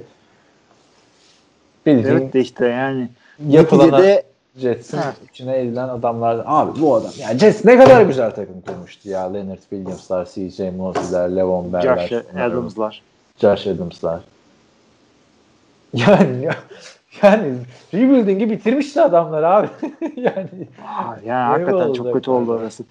[1.85, 3.09] Bildiğin Evet de işte yani.
[3.49, 4.23] yapılana Neticede
[4.57, 5.13] Jets'in Ha.
[5.29, 6.43] içine edilen adamlar.
[6.45, 7.11] Abi bu adam.
[7.19, 9.33] Ya Jets ne kadar güzel takım kurmuştu ya.
[9.33, 12.07] Leonard Williams'lar, CJ Mosley'ler, Levon Bell'ler.
[12.07, 13.01] Josh Adams'lar.
[13.37, 14.19] Josh Adams'lar.
[15.93, 16.47] Yani
[17.21, 17.53] yani
[17.93, 19.67] rebuilding'i bitirmişti adamlar abi.
[20.15, 20.47] yani
[20.87, 22.83] Aa, yani hakikaten çok kötü oldu orası.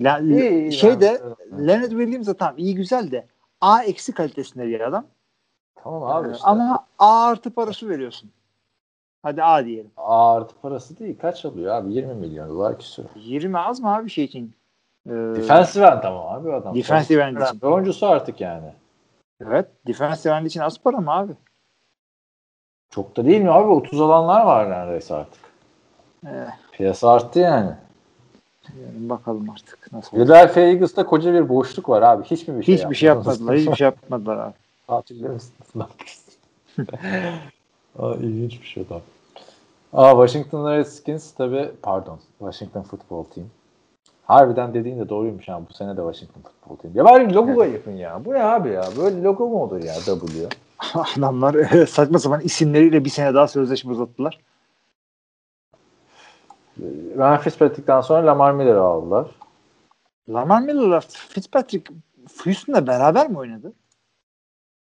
[0.00, 1.20] La, İyi, şey de.
[1.66, 3.24] Leonard Williams da tamam iyi güzel de
[3.60, 5.06] A eksi kalitesinde bir adam.
[5.74, 6.46] Tamam abi Ee, işte.
[6.46, 8.30] Ama A artı parası veriyorsun.
[9.22, 9.90] Hadi A diyelim.
[9.96, 11.18] A artı parası değil.
[11.20, 11.92] Kaç alıyor abi?
[11.94, 13.04] 20 milyon dolar küsur.
[13.14, 14.54] 20 az mı abi şey için?
[15.06, 16.74] Ee, Defensive end tamam abi adam.
[16.74, 17.60] Defensive end için.
[17.66, 18.72] Oyuncusu artık yani.
[19.46, 19.68] Evet.
[19.86, 21.32] Defensive end için az para mı abi?
[22.90, 23.68] Çok da değil mi abi?
[23.68, 25.40] 30 alanlar var neredeyse artık.
[26.26, 27.70] Ee, Piyasa arttı yani.
[28.68, 30.10] yani bakalım artık nasıl.
[30.10, 32.24] Philadelphia Eagles'ta koca bir boşluk var abi.
[32.24, 33.56] Hiç mi bir şey Hiçbir şey yapmadılar.
[33.56, 34.54] Hiçbir şey yapmadılar abi.
[34.92, 35.68] Tatiller misiniz?
[37.98, 39.00] Aa, ilginç bir şey adam.
[39.92, 43.46] Aa, Washington Redskins tabi pardon Washington Football Team.
[44.24, 45.62] Harbiden dediğin de doğruymuş ha.
[45.70, 46.96] Bu sene de Washington Football Team.
[46.96, 48.24] Ya bari logoya yapın ya.
[48.24, 48.84] Bu ne abi ya?
[48.98, 50.48] Böyle logo mu olur ya W?
[51.16, 54.38] Adamlar e, saçma sapan isimleriyle bir sene daha sözleşme uzattılar.
[57.16, 59.26] Ryan Fitzpatrick'ten sonra Lamar Miller'ı aldılar.
[60.28, 61.94] Lamar Miller'la Fitzpatrick
[62.44, 63.72] Houston'da beraber mi oynadı?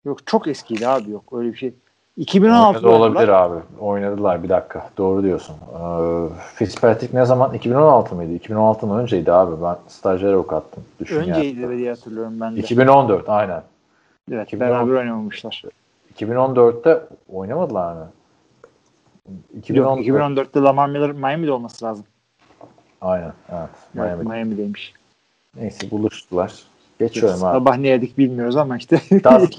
[0.04, 1.74] Yok çok eskiydi abi yok öyle bir şey.
[2.18, 3.50] 2016'da Oynadı olabilir oynadılar.
[3.50, 3.60] abi.
[3.80, 4.90] Oynadılar bir dakika.
[4.98, 5.56] Doğru diyorsun.
[5.74, 7.54] Ee, Fitzpatrick ne zaman?
[7.54, 8.32] 2016 mıydı?
[8.32, 9.62] 2016'dan önceydi abi.
[9.62, 10.84] Ben stajyer avukattım.
[11.00, 11.78] Düşün Önceydi yani.
[11.78, 12.60] diye hatırlıyorum ben de.
[12.60, 13.62] 2014 aynen.
[14.32, 14.60] evet 2016.
[14.86, 15.62] beraber oynamamışlar.
[16.18, 18.08] 2014'te oynamadılar mı?
[19.58, 20.06] 2014.
[20.06, 22.04] Yok 2014'te Lamar Miller Miami'de olması lazım.
[23.00, 23.32] Aynen.
[23.52, 23.68] Evet.
[23.96, 24.24] Evet, Miami.
[24.28, 24.94] Miami'deymiş.
[25.56, 26.52] Neyse buluştular.
[26.98, 27.58] Geçiyorum abi.
[27.58, 29.00] Sabah ne yedik bilmiyoruz ama işte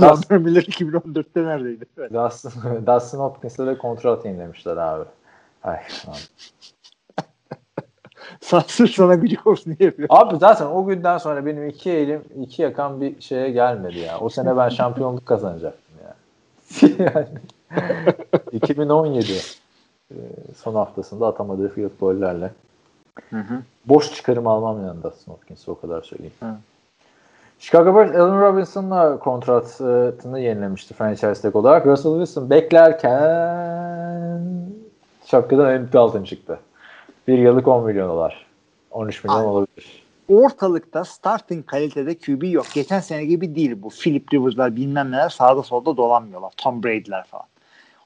[0.01, 1.85] Lamar Miller 2014'te neredeydi?
[1.97, 2.13] Evet.
[2.13, 2.51] Dustin,
[2.87, 5.05] Dustin Hopkins'e de kontrol atayım demişler abi.
[5.63, 5.77] Ay,
[6.07, 6.17] abi.
[8.41, 10.09] Sansür sana gıcık olsun diye yapıyor.
[10.11, 14.19] abi zaten o günden sonra benim iki elim iki yakan bir şeye gelmedi ya.
[14.19, 16.15] O sene ben şampiyonluk kazanacaktım ya.
[17.15, 17.27] yani
[18.51, 19.31] 2017
[20.11, 20.17] e,
[20.55, 22.51] son haftasında atamadığı field gollerle
[23.29, 23.61] Hı hı.
[23.85, 26.33] boş çıkarım almam yani Dustin Hopkins'e o kadar söyleyeyim.
[26.39, 26.55] Hı.
[27.63, 31.87] Chicago Bears Allen Robinson'la kontratını yenilemişti franchise tag olarak.
[31.87, 33.13] Russell Wilson beklerken
[35.25, 36.59] şapkadan Andy Dalton çıktı.
[37.27, 38.45] Bir yıllık 10 milyon dolar.
[38.91, 39.45] 13 milyon Ay.
[39.45, 40.03] olabilir.
[40.29, 42.65] Ortalıkta starting kalitede QB yok.
[42.73, 43.89] Geçen sene gibi değil bu.
[43.89, 46.53] Philip Rivers'lar bilmem neler sağda solda dolanmıyorlar.
[46.57, 47.45] Tom Brady'ler falan.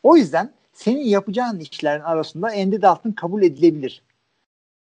[0.04, 4.02] O yüzden senin yapacağın işlerin arasında Andy Dalton kabul edilebilir.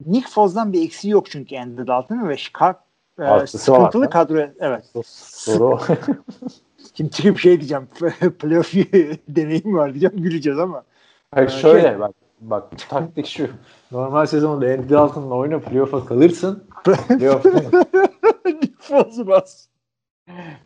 [0.05, 2.86] Nick Foz'dan bir eksiği yok çünkü Andy Dalton'ın ve Chicago
[3.17, 4.85] Artısı var sıkıntılı kadro evet.
[5.05, 5.79] Soru.
[6.93, 7.87] Şimdi çıkıp şey diyeceğim
[8.39, 8.73] playoff
[9.27, 10.83] deneyim var diyeceğim güleceğiz ama.
[11.35, 12.11] Hayır Ee, şöyle şey- bak
[12.41, 13.47] bak taktik şu.
[13.91, 16.63] Normal sezonda Andy Dalton'la oyna playoff'a kalırsın.
[19.27, 19.67] Bas.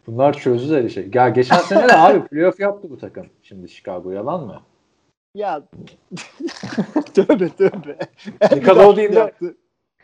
[0.08, 1.10] Bunlar çözüler şey.
[1.14, 3.26] Ya geçen sene de abi playoff yaptı bu takım.
[3.44, 4.62] Şimdi Chicago yalan mı?
[5.36, 5.62] Ya
[7.14, 7.98] tövbe tövbe.
[8.52, 9.56] Nickelodeon'da- Yaptı.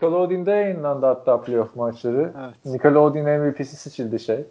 [0.01, 2.31] Nickelodeon'da yayınlandı hatta playoff maçları.
[2.41, 2.65] Evet.
[2.65, 4.45] Nickelodeon MVP'si seçildi şey.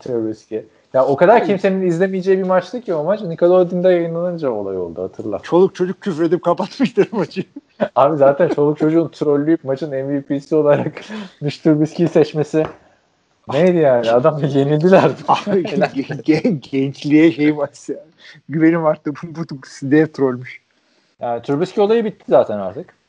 [0.00, 0.62] Trubisky.
[0.94, 3.20] Ya o kadar kimsenin izlemeyeceği bir maçtı ki o maç.
[3.22, 5.38] Nickelodeon'da yayınlanınca olay oldu hatırla.
[5.38, 7.44] Çoluk çocuk küfredip kapatmıştır maçı.
[7.96, 10.92] Abi zaten çoluk çocuğun trolleyip maçın MVP'si olarak
[11.40, 12.66] Mitch Trubisky'yi seçmesi
[13.52, 14.10] neydi yani?
[14.10, 15.10] Adam yenildiler.
[15.28, 17.96] Abi gen- gen- gençliğe şey var ya.
[18.48, 19.12] Güvenim arttı.
[19.14, 20.60] Bu, bu, bu dev trollmüş.
[21.20, 23.00] yani Trubisky olayı bitti zaten artık.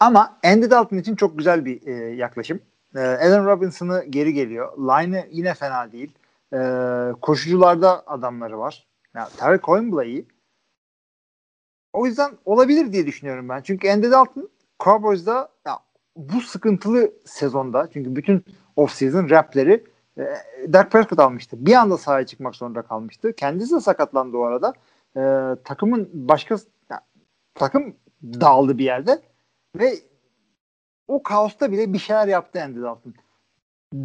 [0.00, 2.60] Ama Andy Dalton için çok güzel bir e, yaklaşım.
[2.94, 4.78] E, Allen Robinson'ı geri geliyor.
[4.78, 6.12] Line'ı yine fena değil.
[6.52, 6.58] E,
[7.20, 8.86] koşucularda adamları var.
[9.14, 10.26] Ya, Tarek Coyne iyi.
[11.92, 13.62] O yüzden olabilir diye düşünüyorum ben.
[13.62, 14.48] Çünkü Andy Dalton
[14.80, 15.78] Cowboys'da ya,
[16.16, 18.44] bu sıkıntılı sezonda çünkü bütün
[18.76, 19.84] off-season rapleri
[20.18, 20.22] e,
[20.72, 21.66] Dak Prescott almıştı.
[21.66, 23.32] Bir anda sahaya çıkmak zorunda kalmıştı.
[23.32, 24.72] Kendisi de sakatlandı o arada.
[25.16, 25.22] E,
[25.64, 26.56] takımın başka
[26.90, 27.00] ya,
[27.54, 29.22] takım dağıldı bir yerde
[29.76, 29.94] ve
[31.08, 33.14] o kaosta bile bir şeyler yaptı Andy Dalton.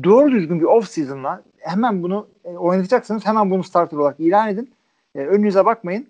[0.03, 3.25] Doğru düzgün bir off season'la hemen bunu e, oynatacaksınız.
[3.25, 4.73] Hemen bunu starter olarak ilan edin.
[5.15, 6.07] E, önünüze bakmayın.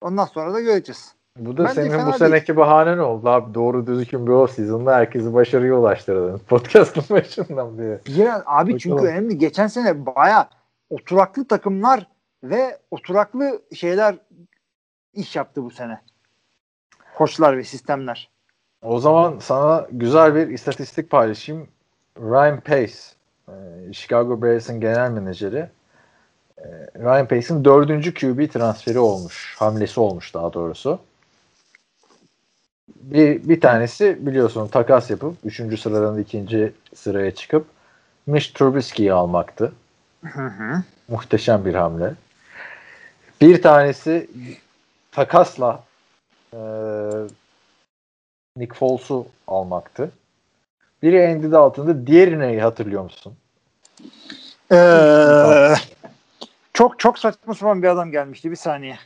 [0.00, 1.14] Ondan sonra da göreceğiz.
[1.38, 2.16] Bu da Bence senin bu değil.
[2.18, 3.54] seneki bahanen oldu abi.
[3.54, 6.38] Doğru düzgün bir off season'da herkesi başarıya ulaştırdın.
[6.48, 8.00] Podcast'ın başından beri.
[8.06, 8.78] Ya abi Bakalım.
[8.78, 9.38] çünkü önemli.
[9.38, 10.48] Geçen sene baya
[10.90, 12.06] oturaklı takımlar
[12.42, 14.16] ve oturaklı şeyler
[15.12, 16.00] iş yaptı bu sene.
[17.16, 18.30] Koçlar ve sistemler.
[18.82, 21.68] O zaman sana güzel bir istatistik paylaşayım.
[22.18, 22.94] Ryan Pace,
[23.48, 23.52] e,
[23.92, 25.68] Chicago Bears'ın genel menajeri.
[26.58, 26.64] E,
[26.96, 29.56] Ryan Pace'in dördüncü QB transferi olmuş.
[29.58, 30.98] Hamlesi olmuş daha doğrusu.
[32.88, 37.66] Bir, bir tanesi biliyorsun takas yapıp üçüncü sıradan ikinci sıraya çıkıp
[38.26, 39.72] Mitch Trubisky'yi almaktı.
[40.24, 40.82] Hı hı.
[41.08, 42.14] Muhteşem bir hamle.
[43.40, 44.30] Bir tanesi
[45.12, 45.84] takasla
[46.52, 46.58] e,
[48.58, 50.10] Nick Foles'u almaktı.
[51.02, 52.06] Biri Andy Dalton'dı.
[52.06, 53.34] Diğeri neyi hatırlıyor musun?
[54.72, 55.74] Ee,
[56.72, 58.50] çok çok saçma sapan bir adam gelmişti.
[58.50, 58.98] Bir saniye.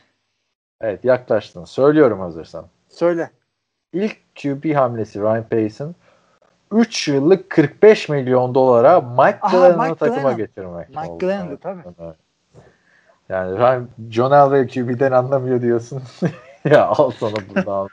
[0.81, 1.65] Evet yaklaştın.
[1.65, 2.65] Söylüyorum hazırsan.
[2.89, 3.31] Söyle.
[3.93, 5.95] İlk QB hamlesi Ryan Pace'in
[6.71, 9.39] 3 yıllık 45 milyon dolara Mike
[9.77, 10.37] Mike takıma Glennon.
[10.37, 10.89] getirmek.
[10.89, 11.25] Mike oldu.
[11.47, 11.81] Evet, tabii.
[11.99, 12.15] evet.
[13.29, 16.03] Yani Ryan, John Elway QB'den anlamıyor diyorsun.
[16.65, 17.89] ya al sana buradan.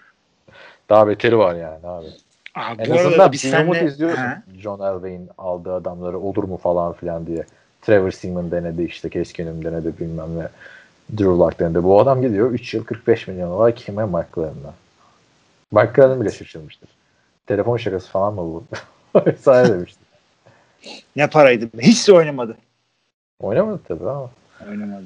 [0.90, 2.06] Daha beteri var yani abi.
[2.54, 4.16] Aa, En azından bir umut seninle- izliyorsun.
[4.22, 4.42] Ha?
[4.58, 7.44] John Elway'in aldığı adamları olur mu falan filan diye.
[7.82, 10.48] Trevor Seaman denedi işte Keskin'im denedi bilmem ne.
[11.12, 11.82] Drew Lock denedi.
[11.84, 14.04] Bu adam gidiyor 3 yıl 45 milyon dolar kime.
[14.04, 14.28] Mike
[15.94, 16.88] Glennon bile şaşırmıştır.
[17.46, 18.64] Telefon şakası falan mı bu?
[19.26, 20.06] Vesaire demiştir.
[21.16, 21.68] Ne paraydı?
[21.80, 22.56] Hiç de oynamadı.
[23.40, 24.30] Oynamadı tabii ama.
[24.68, 25.04] Oynamadı.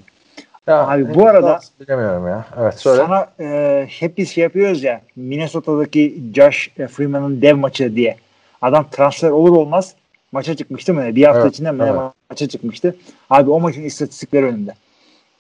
[0.66, 2.46] Ya, Abi bu arada- bilemiyorum ya.
[2.58, 3.02] Evet söyle.
[3.02, 8.16] Sana e, hep biz şey yapıyoruz ya Minnesota'daki Josh Freeman'ın dev maçı diye.
[8.62, 9.94] Adam transfer olur olmaz
[10.32, 11.16] maça çıkmıştı mı?
[11.16, 12.00] Bir hafta Evet, içinde mi evet.
[12.30, 12.96] maça çıkmıştı.
[13.30, 14.74] Abi o maçın istatistikleri önümde.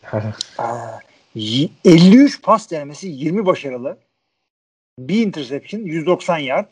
[0.58, 0.98] Aa,
[1.34, 3.96] y- 53 pas denemesi 20 başarılı.
[4.98, 6.66] Bir interception 190 yard.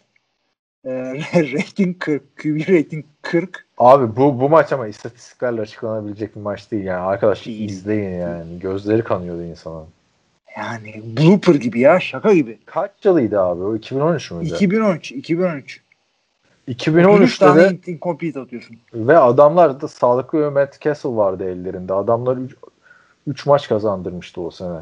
[0.84, 0.90] E,
[1.34, 2.36] rating 40.
[2.36, 3.66] QB rating 40.
[3.78, 7.00] Abi bu bu maç ama istatistiklerle açıklanabilecek bir maç değil yani.
[7.00, 8.58] Arkadaş izleyin yani.
[8.58, 9.86] Gözleri kanıyordu insanın.
[10.56, 12.58] Yani blooper gibi ya şaka gibi.
[12.66, 13.62] Kaç yılıydı abi?
[13.62, 14.54] O 2013 müydü?
[14.54, 15.82] 2013 2013.
[16.68, 18.76] 3 2013'te tane incomplete atıyorsun.
[18.94, 21.94] ve adamlar da sağlıklı ve Matt Castle vardı ellerinde.
[21.94, 22.38] Adamlar
[23.26, 24.80] 3 maç kazandırmıştı o sene.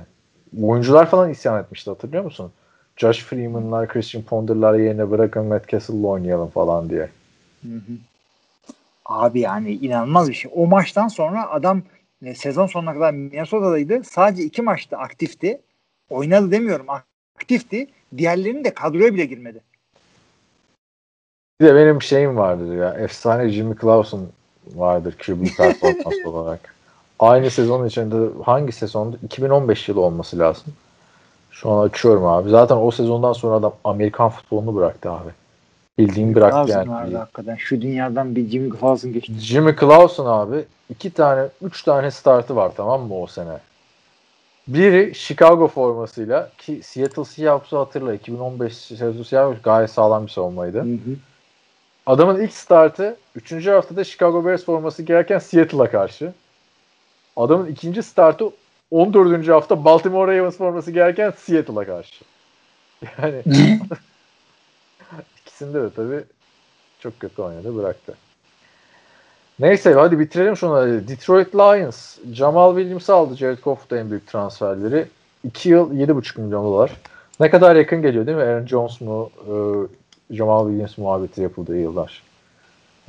[0.62, 2.52] Oyuncular falan isyan etmişti hatırlıyor musun?
[2.96, 7.08] Josh Freeman'lar, Christian Ponder'lar yerine bırakın Matt Castle'la oynayalım falan diye.
[9.10, 10.50] Abi yani inanılmaz bir şey.
[10.54, 11.82] O maçtan sonra adam
[12.22, 14.04] e, sezon sonuna kadar Minnesota'daydı.
[14.04, 15.60] Sadece iki maçta aktifti.
[16.10, 16.86] Oynadı demiyorum
[17.36, 17.86] aktifti.
[18.16, 19.60] Diğerlerinin de kadroya bile girmedi.
[21.60, 22.94] Bir de benim şeyim vardır ya.
[22.94, 24.20] Efsane Jimmy Clausen
[24.74, 26.74] vardır QB performans olarak.
[27.18, 29.16] Aynı sezon içinde hangi sezonda?
[29.22, 30.72] 2015 yılı olması lazım.
[31.50, 32.50] Şu an açıyorum abi.
[32.50, 35.30] Zaten o sezondan sonra adam Amerikan futbolunu bıraktı abi.
[36.00, 36.90] Bildiğin bıraktı Clausen yani.
[36.90, 37.56] vardı hakikaten.
[37.56, 39.32] Şu dünyadan bir Jimmy Clausen geçti.
[39.38, 43.58] Jimmy Clausen abi iki tane, üç tane startı var tamam mı o sene?
[44.68, 50.86] Biri Chicago formasıyla ki Seattle Seahawks'u hatırla 2015 Seattle Seahawks gayet sağlam bir savunmaydı.
[52.06, 53.66] Adamın ilk startı 3.
[53.66, 56.32] haftada Chicago Bears forması giyerken Seattle'a karşı.
[57.36, 58.44] Adamın ikinci startı
[58.90, 59.48] 14.
[59.48, 62.24] hafta Baltimore Ravens forması giyerken Seattle'a karşı.
[63.22, 63.42] Yani
[65.60, 66.24] ikisinde de tabii
[67.00, 68.14] çok kötü oynadı bıraktı.
[69.58, 71.08] Neyse hadi bitirelim şunu.
[71.08, 73.36] Detroit Lions Jamal Williams'ı aldı.
[73.36, 75.06] Jared Goff'ta en büyük transferleri.
[75.44, 76.92] 2 yıl 7,5 milyon dolar.
[77.40, 78.42] Ne kadar yakın geliyor değil mi?
[78.42, 79.54] Aaron Jones mu e,
[80.34, 82.22] Jamal Williams muhabbeti yapıldığı yıllar.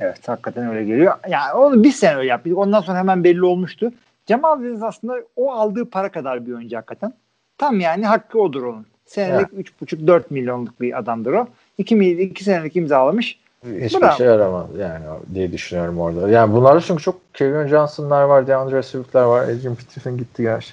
[0.00, 1.14] Evet hakikaten öyle geliyor.
[1.28, 2.58] Yani onu bir sene öyle yaptık.
[2.58, 3.92] Ondan sonra hemen belli olmuştu.
[4.28, 7.14] Jamal Williams aslında o aldığı para kadar bir oyuncu hakikaten.
[7.58, 8.86] Tam yani hakkı odur onun.
[9.04, 9.66] Senelik Evet.
[9.82, 11.48] 3,5-4 milyonluk bir adamdır o.
[11.78, 13.38] 2, mil- iki senelik imzalamış.
[13.80, 14.16] Hiçbir Bravo.
[14.16, 15.04] şey yaramaz yani
[15.34, 16.28] diye düşünüyorum orada.
[16.30, 19.42] Yani bunlarda çünkü çok Kevin Johnson'lar var, DeAndre Swift'ler var.
[19.44, 20.72] Adrian Peterson gitti gerçi.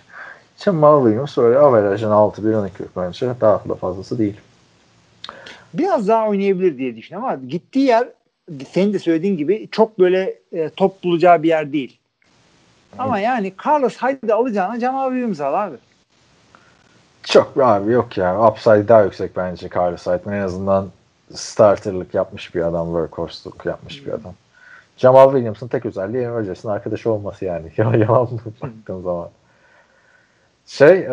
[0.58, 3.28] Jamal Williams öyle averajın 6 1 12 bence.
[3.42, 4.38] Daha da fazlası değil.
[5.74, 8.08] Biraz daha oynayabilir diye düşünüyorum ama gittiği yer
[8.72, 12.00] senin de söylediğin gibi çok böyle e, top bulacağı bir yer değil.
[12.98, 15.76] Ama yani Carlos Hyde'ı alacağına Jamal Williams al abi.
[17.30, 18.48] Çok abi yok ya.
[18.48, 20.32] Upside daha yüksek bence Carlos Hyde'ın.
[20.32, 20.88] En azından
[21.34, 22.88] starterlık yapmış bir adam.
[22.88, 24.34] Workhorse'luk yapmış bir adam.
[24.98, 27.72] Jamal Williams'ın tek özelliği Rodgers'ın arkadaşı olması yani.
[27.78, 29.30] Yalan mı baktığın zaman.
[30.66, 31.08] Şey, e,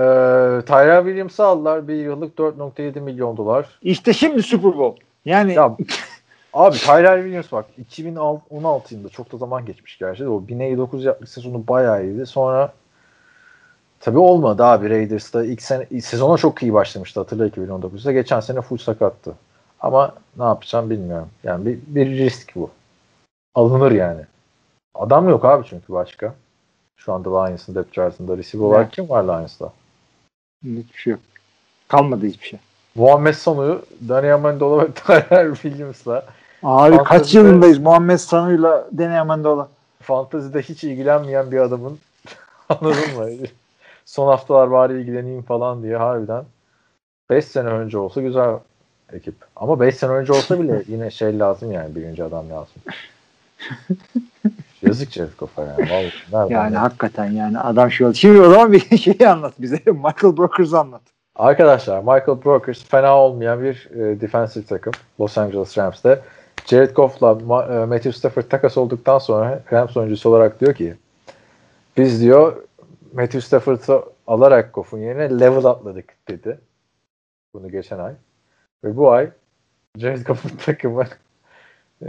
[0.66, 1.88] Tyrell Williams'ı aldılar.
[1.88, 3.78] Bir yıllık 4.7 milyon dolar.
[3.82, 5.00] İşte şimdi Super Bowl.
[5.24, 5.76] Yani Ya
[6.54, 11.30] abi Tyrell Williams bak 2016 yılında çok da zaman geçmiş gerçi de o 1059 yapmış
[11.30, 12.26] sezonu bayağı iyiydi.
[12.26, 12.72] Sonra
[14.06, 18.12] tabii olmadı abi Raiders'ta ilk sene sezona çok iyi başlamıştı hatırla 2019'da.
[18.12, 19.32] Geçen sene full sakattı.
[19.80, 21.28] Ama ne yapacağım bilmiyorum.
[21.44, 22.70] Yani bir, bir risk bu.
[23.54, 24.20] Alınır yani.
[24.94, 26.34] Adam yok abi çünkü başka.
[26.96, 29.72] Şu anda Lions'ın depth chart'ında receiver olarak kim var Lions'ta?
[30.64, 31.20] hiçbir şey yok.
[31.88, 32.58] Kalmadı hiçbir şey.
[32.94, 36.24] Muhammed Sanu'yu Danny Amendola ve Tyrell Williams'la
[36.62, 39.68] Abi kaç Fantezide- yılındayız Muhammed Sanu'yla Deney Amendola.
[40.02, 41.98] fantezide hiç ilgilenmeyen bir adamın
[42.68, 43.46] anladın mı?
[44.06, 46.44] Son haftalar bari ilgileneyim falan diye harbiden
[47.30, 48.54] 5 sene önce olsa güzel
[49.12, 49.34] ekip.
[49.56, 52.82] Ama 5 sene önce olsa bile yine şey lazım yani birinci adam lazım.
[54.82, 55.90] Yazık Goff'a yani.
[55.90, 56.82] Vallahi, nereden Yani ya?
[56.82, 58.14] hakikaten yani adam oldu.
[58.14, 59.80] Şimdi o zaman bir şeyi anlat bize.
[59.86, 61.02] Michael Brokers'ı anlat.
[61.36, 66.20] Arkadaşlar Michael Brokers fena olmayan bir e, defensive takım Los Angeles Rams'te.
[66.66, 70.94] Jared Goff'la Ma- e, Matthew Stafford takas olduktan sonra Rams oyuncusu olarak diyor ki
[71.96, 72.56] biz diyor
[73.16, 76.60] Matthew Stafford'ı alarak Goff'un yerine level atladık dedi.
[77.54, 78.12] Bunu geçen ay.
[78.84, 79.30] Ve bu ay
[79.98, 81.04] Jared Goff'un takımı
[82.02, 82.06] e,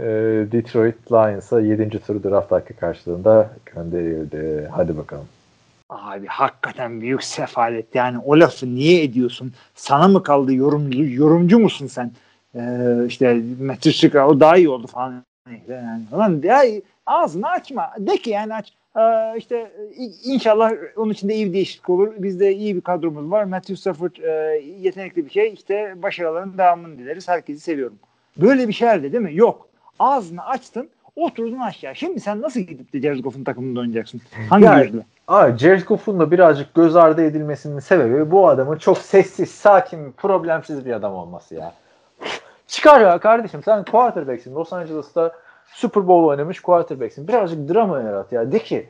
[0.52, 1.90] Detroit Lions'a 7.
[2.00, 4.68] tur draft hakkı karşılığında gönderildi.
[4.72, 5.28] Hadi bakalım.
[5.88, 7.94] Abi hakikaten büyük sefalet.
[7.94, 9.52] Yani o lafı niye ediyorsun?
[9.74, 12.12] Sana mı kaldı yorumcu, yorumcu musun sen?
[12.54, 15.24] Ee, işte Matthew o daha iyi oldu falan.
[15.68, 16.62] Yani, ulan ya,
[17.06, 17.92] ağzını açma.
[17.98, 18.72] De ki yani aç.
[18.98, 22.12] Ee, işte i- inşallah onun için de iyi bir değişiklik olur.
[22.18, 23.44] Bizde iyi bir kadromuz var.
[23.44, 24.30] Matthew Stafford e,
[24.80, 25.52] yetenekli bir şey.
[25.52, 27.28] İşte başarıların devamını dileriz.
[27.28, 27.98] Herkesi seviyorum.
[28.36, 29.34] Böyle bir şeylerdi değil mi?
[29.36, 29.68] Yok.
[29.98, 30.88] Ağzını açtın.
[31.16, 31.96] Oturdun aşağı.
[31.96, 34.20] Şimdi sen nasıl gidip de Jared Goff'un takımında oynayacaksın?
[34.50, 34.98] Hangi Ya- gözle?
[35.28, 40.86] Abi Jared Goff'un da birazcık göz ardı edilmesinin sebebi bu adamın çok sessiz, sakin, problemsiz
[40.86, 41.74] bir adam olması ya.
[42.66, 44.54] Çıkar ya kardeşim sen quarterback'sin.
[44.54, 45.32] Los Angeles'ta
[45.72, 47.28] Super Bowl oynamış quarterback'sin.
[47.28, 48.52] Birazcık drama yarat ya.
[48.52, 48.88] De ki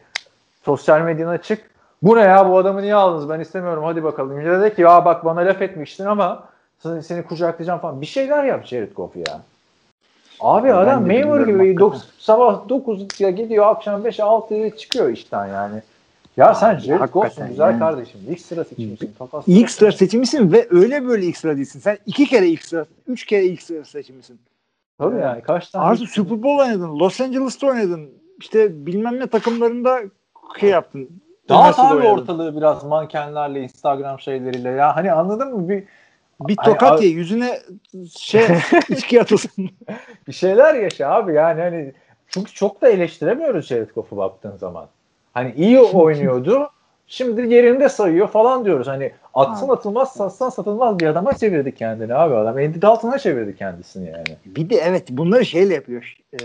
[0.64, 1.70] sosyal medyana çık.
[2.02, 4.40] Bu ne ya bu adamı niye aldınız ben istemiyorum hadi bakalım.
[4.40, 6.44] Ya de ki ya bak bana laf etmiştin ama
[6.82, 8.00] seni, seni kucaklayacağım falan.
[8.00, 9.40] Bir şeyler yap Jared Goff ya.
[10.40, 15.82] Abi Ben adam memur gibi dok- sabah 9'ya gidiyor akşam 5'e 6'ya çıkıyor işten yani.
[16.36, 17.78] Ya sen Jared Goff'sun güzel yani.
[17.78, 18.20] kardeşim.
[18.28, 19.12] İlk sıra seçmişsin.
[19.18, 21.80] takas İlk sıra seçimisin ve öyle böyle ilk sıra değilsin.
[21.80, 24.38] Sen iki kere ilk sıra, üç kere ilk sıra seçimisin.
[24.98, 28.10] Tabii yani kaç tane Artı Super Bowl oynadın, Los Angeles'ta oynadın.
[28.40, 30.00] İşte bilmem ne takımlarında
[30.60, 31.08] şey yaptın.
[31.48, 32.10] Dağıt abi oynadın.
[32.10, 34.96] ortalığı biraz mankenlerle, Instagram şeyleriyle ya.
[34.96, 35.68] Hani anladın mı?
[35.68, 35.84] Bir,
[36.40, 37.60] Bir Hani tokat abi- ye, yüzüne
[38.18, 38.42] şey
[38.88, 39.70] içki atılsın.
[40.28, 41.92] bir şeyler yaşa abi yani hani
[42.28, 44.86] çünkü çok da eleştiremiyoruz Jared Goff'u baktığın zaman.
[45.34, 46.68] Hani iyi oynuyordu.
[47.08, 48.86] Şimdi yerinde sayıyor falan diyoruz.
[48.86, 52.56] Hani atsın atılmaz, satsan satılmaz bir adama çevirdi kendini abi adam.
[52.56, 54.36] Andy Dalton'a çevirdi kendisini yani.
[54.46, 56.16] bir de evet bunları şeyle yapıyor.
[56.32, 56.38] E,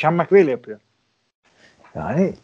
[0.00, 0.78] Sean McVay'le yapıyor.
[1.94, 2.34] Yani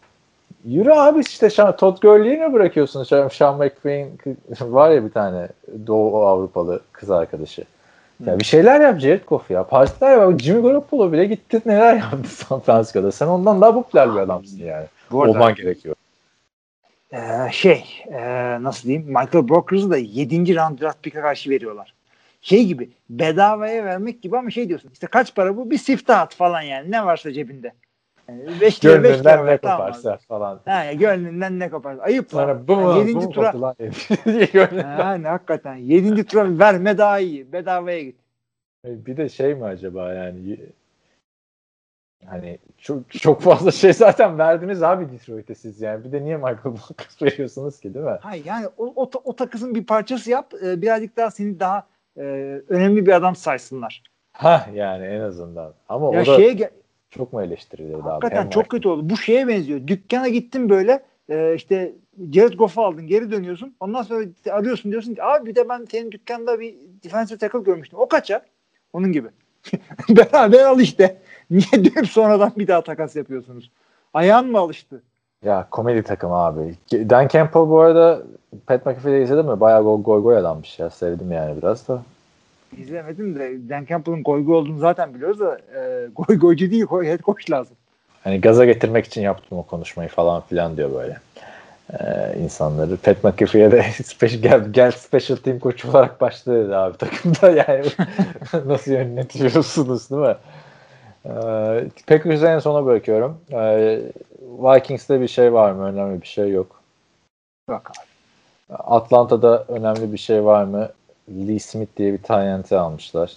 [0.65, 3.05] yürü abi işte Sean, Todd Gurley'i mi bırakıyorsun?
[3.05, 4.20] Sean, Sean McVay'in
[4.61, 5.49] var ya bir tane
[5.86, 7.65] Doğu Avrupalı kız arkadaşı.
[8.27, 9.65] Ya bir şeyler yap Jared Goff ya.
[9.65, 10.39] Partiler var.
[10.39, 13.12] Jimmy Garoppolo bile gitti neler yaptı San Francisco'da.
[13.12, 14.86] Sen ondan daha popüler bir adamsın yani.
[15.11, 15.95] Bu arada Olman gerekiyor.
[17.12, 17.18] Ee,
[17.52, 18.22] şey e,
[18.62, 20.56] nasıl diyeyim Michael Brokers'ı da 7.
[20.56, 21.94] round draft pick'e karşı veriyorlar.
[22.40, 26.35] Şey gibi bedavaya vermek gibi ama şey diyorsun işte kaç para bu bir siftah at
[26.35, 27.72] falan yani ne varsa cebinde.
[28.28, 30.22] Yani beş lira, beş Gönlünden lira ne tamam koparsa abi.
[30.22, 30.60] falan.
[30.64, 32.02] Ha, gönlünden ne koparsa.
[32.02, 32.40] Ayıp lan.
[32.40, 32.82] Sonra bu mu?
[32.82, 33.74] Yani bu yedinci mu tura, lan?
[35.22, 35.76] ne, hakikaten.
[35.76, 37.52] Yedinci tura verme daha iyi.
[37.52, 38.16] Bedavaya git.
[38.85, 40.56] Bir de şey mi acaba yani
[42.26, 46.05] hani çok çok fazla şey zaten verdiniz abi Detroit'e siz yani.
[46.05, 48.18] Bir de niye Michael Bachus veriyorsunuz ki değil mi?
[48.20, 50.55] Hayır yani o, o, o takısın bir parçası yap.
[50.64, 51.86] E, birazcık daha seni daha
[52.16, 52.22] e,
[52.68, 54.02] önemli bir adam saysınlar.
[54.32, 55.74] Ha yani en azından.
[55.88, 56.70] Ama Ya o da şeye
[57.10, 58.09] çok mu eleştirilirdi abi?
[58.09, 59.10] hakikaten çok kötü oldu.
[59.10, 59.86] Bu şeye benziyor.
[59.86, 61.92] Dükkana gittin böyle e, işte
[62.32, 63.74] Jared Goff'u aldın geri dönüyorsun.
[63.80, 66.74] Ondan sonra arıyorsun diyorsun ki abi bir de ben senin dükkanda bir
[67.05, 67.98] defensive tackle görmüştüm.
[67.98, 68.42] O kaça?
[68.92, 69.28] Onun gibi.
[70.09, 71.18] Beraber al işte.
[71.51, 73.70] Niye dönüp sonradan bir daha takas yapıyorsunuz?
[74.15, 75.03] Ayağın mı alıştı?
[75.45, 76.75] Ya komedi takım abi.
[76.93, 78.23] Dan Campbell bu arada
[78.66, 79.61] Pat McAfee'de izledin mi?
[79.61, 80.91] Bayağı gol goy goy adammış ya.
[80.91, 82.03] Sevdim yani biraz da.
[82.77, 87.07] İzlemedim de Dan Campbell'ın goy goy olduğunu zaten biliyoruz da e, goy goycu değil goy
[87.07, 87.77] head coach lazım.
[88.25, 91.19] Hani gaza getirmek için yaptım o konuşmayı falan filan diyor böyle.
[91.93, 92.97] Ee, insanları.
[92.97, 97.85] Pat McAfee'ye de special, gel, gel special team koçu olarak başladı abi takımda yani
[98.66, 100.37] nasıl yönetiyorsunuz değil mi?
[101.28, 103.40] Ee, Packers'ı en sona bırakıyorum.
[103.52, 104.00] Ee,
[104.40, 105.84] Vikings'te bir şey var mı?
[105.84, 106.82] Önemli bir şey yok.
[107.68, 108.09] Bak abi.
[108.78, 110.90] Atlanta'da önemli bir şey var mı?
[111.28, 113.36] Lee Smith diye bir TNT almışlar.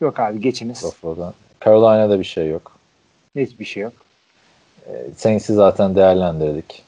[0.00, 0.82] Yok abi geçiniz.
[0.82, 1.34] Buffalo'dan.
[1.64, 2.72] Carolina'da bir şey yok.
[3.36, 3.92] Hiçbir şey yok.
[4.86, 6.84] Ee, Saints'i zaten değerlendirdik.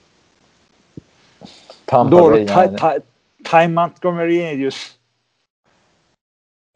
[1.86, 2.34] Tampa Doğru.
[2.34, 2.76] Bay Ty, yani.
[2.76, 2.86] Ty,
[3.44, 4.92] Ty Montgomery'e ne diyorsun?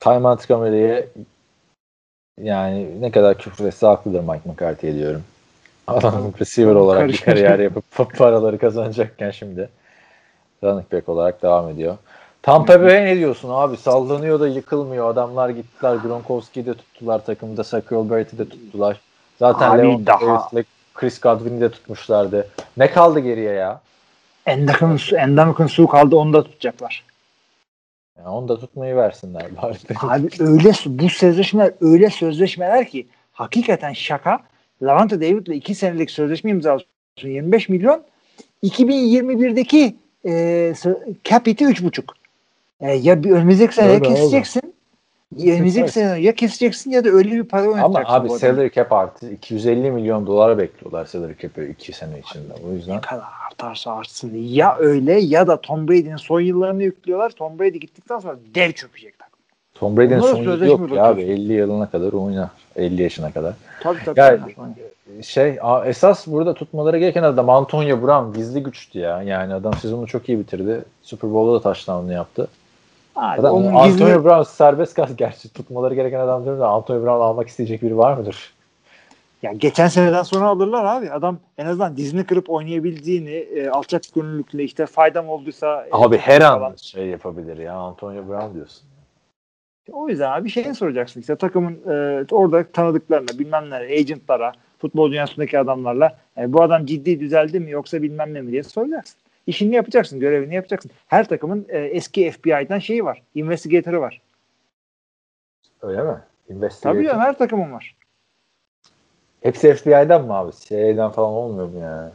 [0.00, 1.08] Ty Montgomery'e
[2.42, 5.22] yani ne kadar küfür etse haklıdır Mike McCarthy'ye diyorum.
[5.86, 9.68] Adam receiver olarak bir kariyer yapıp pa- paraları kazanacakken şimdi
[10.64, 11.96] running back olarak devam ediyor.
[12.42, 13.76] Tampa Bay'e ne diyorsun abi?
[13.76, 15.10] Sallanıyor da yıkılmıyor.
[15.10, 15.94] Adamlar gittiler.
[15.94, 17.64] Gronkowski'yi de tuttular takımda.
[17.64, 19.00] Saquon Barrett'i de tuttular.
[19.38, 22.48] Zaten Abi Leon daha- Davis'le Chris Godwin'i de tutmuşlardı.
[22.76, 23.80] Ne kaldı geriye ya?
[25.16, 27.04] Endamuk'un su kaldı onu da tutacaklar.
[28.18, 29.76] Yani onu da tutmayı versinler bari.
[30.02, 34.40] Abi öyle bu sözleşmeler öyle sözleşmeler ki hakikaten şaka.
[34.82, 36.88] Lavante David'le 2 senelik sözleşme imzalıyorsun
[37.22, 38.02] 25 milyon.
[38.62, 40.74] 2021'deki e,
[41.24, 42.02] cap hit'i 3,5.
[42.80, 44.74] E, ya bir önümüzdeki sene ya keseceksin.
[45.36, 48.14] Ya önümüzdeki sene ya keseceksin ya da öyle bir para Ama oynatacaksın.
[48.14, 48.38] abi bu adamı.
[48.38, 52.54] salary cap artı 250 milyon dolara bekliyorlar salary cap'i 2 sene içinde.
[52.68, 53.22] O yüzden ne kadar
[53.58, 54.34] artarsa artsın.
[54.34, 57.30] Ya öyle ya da Tom Brady'nin son yıllarını yüklüyorlar.
[57.30, 59.38] Tom Brady gittikten sonra dev çökecek takım.
[59.74, 61.10] Tom Brady'nin son yılı yok ya abi.
[61.10, 61.44] bakıyorsun.
[61.44, 62.48] 50 yılına kadar oynar.
[62.76, 63.54] 50 yaşına kadar.
[63.82, 64.20] Tabii tabii.
[64.20, 65.22] Ya, tabii.
[65.22, 69.22] Şey esas burada tutmaları gereken adam Antonio Brown gizli güçtü ya.
[69.22, 70.84] Yani adam sezonu çok iyi bitirdi.
[71.02, 72.48] Super Bowl'da da touchdown'unu yaptı.
[73.16, 77.20] Abi, Adam, Antonio gizli, Brown serbest kal gerçi tutmaları gereken adam diyorum da Antonio Brown
[77.20, 78.52] almak isteyecek biri var mıdır?
[79.42, 81.10] Ya geçen seneden sonra alırlar abi.
[81.10, 86.40] Adam en azından dizini kırıp oynayabildiğini, e, alçak gönüllülükle işte faydam olduysa e, Abi her
[86.40, 86.74] an falan.
[86.76, 88.88] şey yapabilir ya Antonio Brown diyorsun.
[89.92, 95.58] O yüzden abi şey soracaksın işte takımın e, orada tanıdıklarına, bilmem ne, agentlara, futbol dünyasındaki
[95.58, 99.18] adamlarla e, bu adam ciddi düzeldi mi yoksa bilmem ne mi diye soracaksın.
[99.46, 100.90] İşini yapacaksın, görevini yapacaksın.
[101.06, 104.20] Her takımın e, eski FBI'den şeyi var, investigator'ı var.
[105.82, 106.18] Öyle mi?
[106.82, 107.97] Tabii canım her takımın var.
[109.42, 110.52] Hepsi FBI'den mi abi?
[110.60, 112.10] CIA'den falan olmuyor mu yani?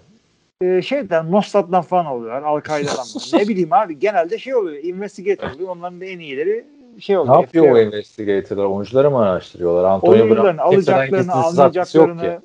[0.63, 2.41] e, şeyden Mossad'dan falan oluyorlar.
[2.41, 3.05] Al-Kaida'dan.
[3.33, 4.83] ne bileyim abi genelde şey oluyor.
[4.83, 5.69] Investigator oluyor.
[5.69, 6.65] Onların da en iyileri
[6.99, 7.39] şey Ne oluyor.
[7.39, 8.65] yapıyor FBI o investigatorlar?
[8.65, 9.83] Oyuncuları mı araştırıyorlar?
[9.83, 10.27] Antonio
[10.69, 10.97] kimseden
[11.27, 12.11] alacaklarını, haklısı yok ki.
[12.11, 12.41] almayacaklarını,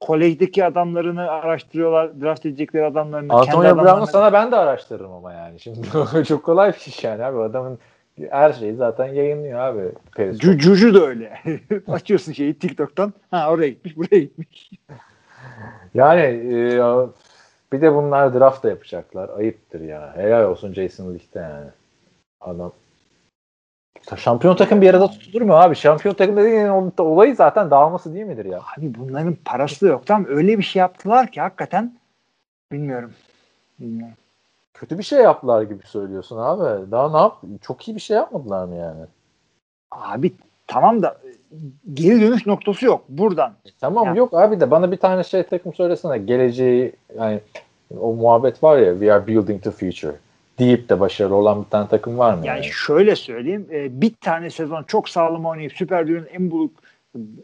[0.00, 2.20] kolejdeki adamlarını araştırıyorlar.
[2.20, 3.32] Draft edecekleri adamlarını.
[3.32, 4.06] Antonio Brown'u adamlarını.
[4.06, 5.60] sana ben de araştırırım ama yani.
[5.60, 5.86] Şimdi
[6.28, 7.38] çok kolay bir iş yani abi.
[7.38, 7.78] Adamın
[8.30, 9.82] her şeyi zaten yayınlıyor abi.
[10.16, 10.52] Periscope.
[10.52, 11.40] Cu- Cucu da öyle.
[11.88, 13.12] Açıyorsun şeyi TikTok'tan.
[13.30, 14.70] Ha oraya gitmiş, buraya gitmiş.
[15.94, 16.80] Yani e,
[17.72, 19.28] bir de bunlar draft da yapacaklar.
[19.38, 20.12] Ayıptır ya.
[20.16, 21.70] Helal olsun Jason Licht'e yani.
[22.40, 22.72] Adam
[24.16, 25.76] Şampiyon takım bir arada tutulur mu abi?
[25.76, 28.60] Şampiyon takım dediğin ol- olayı zaten dağılması değil midir ya?
[28.78, 30.06] Abi bunların parası yok.
[30.06, 31.98] Tam öyle bir şey yaptılar ki hakikaten
[32.72, 33.12] bilmiyorum.
[33.80, 34.14] Bilmiyorum.
[34.82, 36.90] Kötü bir şey yaptılar gibi söylüyorsun abi.
[36.90, 37.36] Daha ne yap?
[37.62, 39.00] Çok iyi bir şey yapmadılar mı yani?
[39.90, 40.32] Abi
[40.66, 41.16] tamam da
[41.94, 43.50] geri dönüş noktası yok buradan.
[43.66, 44.14] E, tamam Ya.
[44.14, 46.18] yok abi de bana bir tane şey takım söylesene.
[46.18, 47.40] Geleceği yani
[48.00, 50.16] o muhabbet var ya we are building the future
[50.58, 52.46] deyip de başarılı olan bir tane takım var mı?
[52.46, 52.72] Yani Yani?
[52.72, 53.66] şöyle söyleyeyim.
[53.72, 56.70] e, bir tane sezon çok sağlam oynayıp Süper Lig'in en büyük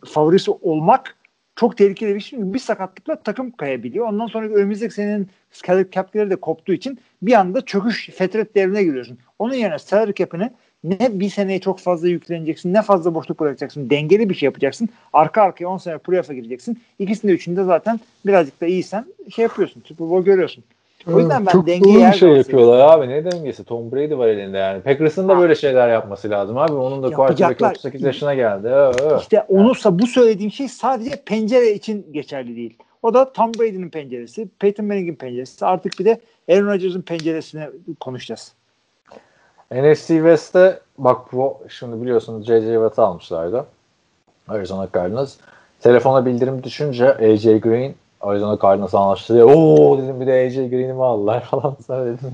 [0.07, 1.17] favorisi olmak
[1.59, 2.39] çok tehlikeli bir şey.
[2.53, 4.07] Bir sakatlıkla takım kayabiliyor.
[4.07, 9.19] Ondan sonra önümüzdeki senin salary cap'leri de koptuğu için bir anda çöküş fetret devrine giriyorsun.
[9.39, 10.51] Onun yerine salary cap'ini
[10.85, 13.91] ne bir seneye çok fazla yükleneceksin ne fazla boşluk bırakacaksın.
[13.91, 14.89] Dengeli bir şey yapacaksın.
[15.13, 16.81] Arka arkaya 10 sene playoff'a gireceksin.
[16.99, 19.05] İkisinde üçünde zaten birazcık da iyisen
[19.35, 19.83] şey yapıyorsun.
[19.87, 20.65] Super Bowl görüyorsun.
[21.15, 23.09] O yüzden ben Çok her bir şey yapıyorlar abi.
[23.09, 23.65] Ne dengesi?
[23.65, 24.83] Tom Brady var elinde yani.
[24.83, 26.73] Packers'ın da böyle şeyler yapması lazım abi.
[26.73, 27.71] Onun da quarterback Yapacaklar.
[27.71, 28.69] 38 yaşına geldi.
[28.69, 29.19] Ö, ö.
[29.19, 32.77] İşte onunsa bu söylediğim şey sadece pencere için geçerli değil.
[33.03, 35.67] O da Tom Brady'nin penceresi, Peyton Manning'in penceresi.
[35.67, 36.21] Artık bir de
[36.51, 37.69] Aaron Rodgers'ın penceresini
[38.01, 38.53] konuşacağız.
[39.73, 42.67] NFC West'te bak bu şimdi biliyorsunuz J.J.
[42.67, 43.67] Watt'ı almışlardı.
[44.49, 45.37] Arizona Cardinals.
[45.81, 49.47] Telefona bildirim düşünce AJ Green Arizona Cardinals anlaştı.
[49.47, 51.77] Oo dedim bir de AJ Green'i mi aldılar falan.
[51.87, 52.33] Sonra dedim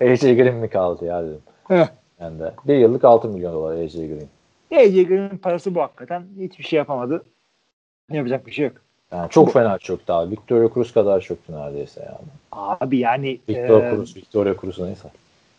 [0.00, 1.40] AJ Green mi kaldı ya dedim.
[1.68, 1.86] Heh.
[2.20, 2.52] Yani de.
[2.66, 4.28] Bir yıllık 6 milyon dolar AJ Green.
[4.72, 6.22] AJ Green'in parası bu hakikaten.
[6.40, 7.22] Hiçbir şey yapamadı.
[8.12, 8.76] Yapacak bir şey yok.
[9.12, 10.30] Yani çok fena çöktü abi.
[10.30, 12.28] Victoria Cruz kadar çöktü neredeyse yani.
[12.52, 15.08] Abi yani Victor e, Cruz, Victoria Cruz neyse.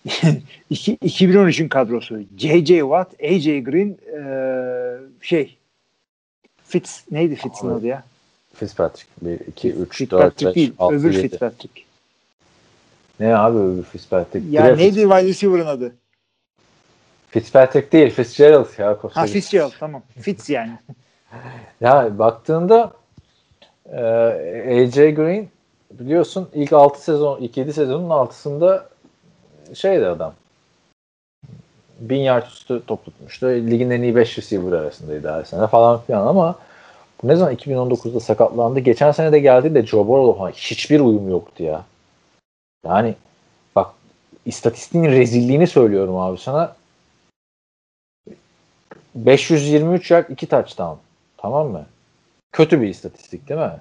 [0.70, 2.20] iki- 2013'ün kadrosu.
[2.38, 2.80] J.J.
[2.80, 3.60] Watt, A.J.
[3.60, 4.22] Green e,
[5.22, 5.58] şey
[6.64, 8.04] Fitz neydi Fitz'in adı ya?
[8.60, 9.08] Fitzpatrick.
[9.22, 10.74] 1, 2, 3, 4, Fitzpatrick 5, değil.
[10.80, 11.22] 6, öbür 7.
[11.22, 11.82] Fitzpatrick.
[13.20, 14.50] Ne abi öbür Fitzpatrick?
[14.50, 15.96] Ya Direkt neydi wide receiver'ın adı?
[17.30, 18.88] Fitzpatrick değil Fitzgerald ya.
[18.88, 19.34] Ha Costa Rica.
[19.34, 20.02] Fitzgerald tamam.
[20.22, 20.72] Fitz yani.
[21.82, 22.92] Ya baktığında
[23.92, 24.02] e,
[24.84, 25.48] AJ Green
[25.92, 28.84] biliyorsun ilk 6 sezon, ilk 7 sezonun 6'sında
[29.74, 30.34] şeydi adam.
[32.00, 33.48] 1000 yard üstü top tutmuştu.
[33.48, 36.56] Ligin en iyi 5 receiver arasındaydı her sene falan filan ama
[37.24, 38.80] ne zaman 2019'da sakatlandı.
[38.80, 41.86] Geçen sene de geldi de Joe Burrow falan hiçbir uyum yoktu ya.
[42.86, 43.16] Yani
[43.76, 43.92] bak
[44.46, 46.76] istatistiğin rezilliğini söylüyorum abi sana.
[49.16, 50.98] 523 yard 2 touchdown.
[51.38, 51.86] Tamam mı?
[52.52, 53.80] Kötü bir istatistik değil mi?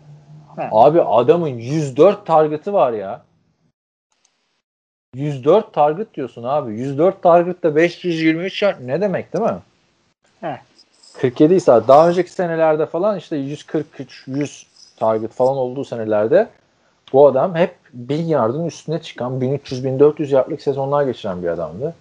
[0.57, 0.69] He.
[0.73, 3.23] Abi adamın 104 target'ı var ya.
[5.15, 6.73] 104 target diyorsun abi.
[6.73, 9.59] 104 target'ta 523 yard ne demek değil mi?
[10.41, 10.61] He.
[11.21, 14.67] 47 ise daha önceki senelerde falan işte 143 100
[14.97, 16.49] target falan olduğu senelerde
[17.13, 21.95] bu adam hep 1000 yardın üstüne çıkan 1300 1400 yardlık sezonlar geçiren bir adamdı.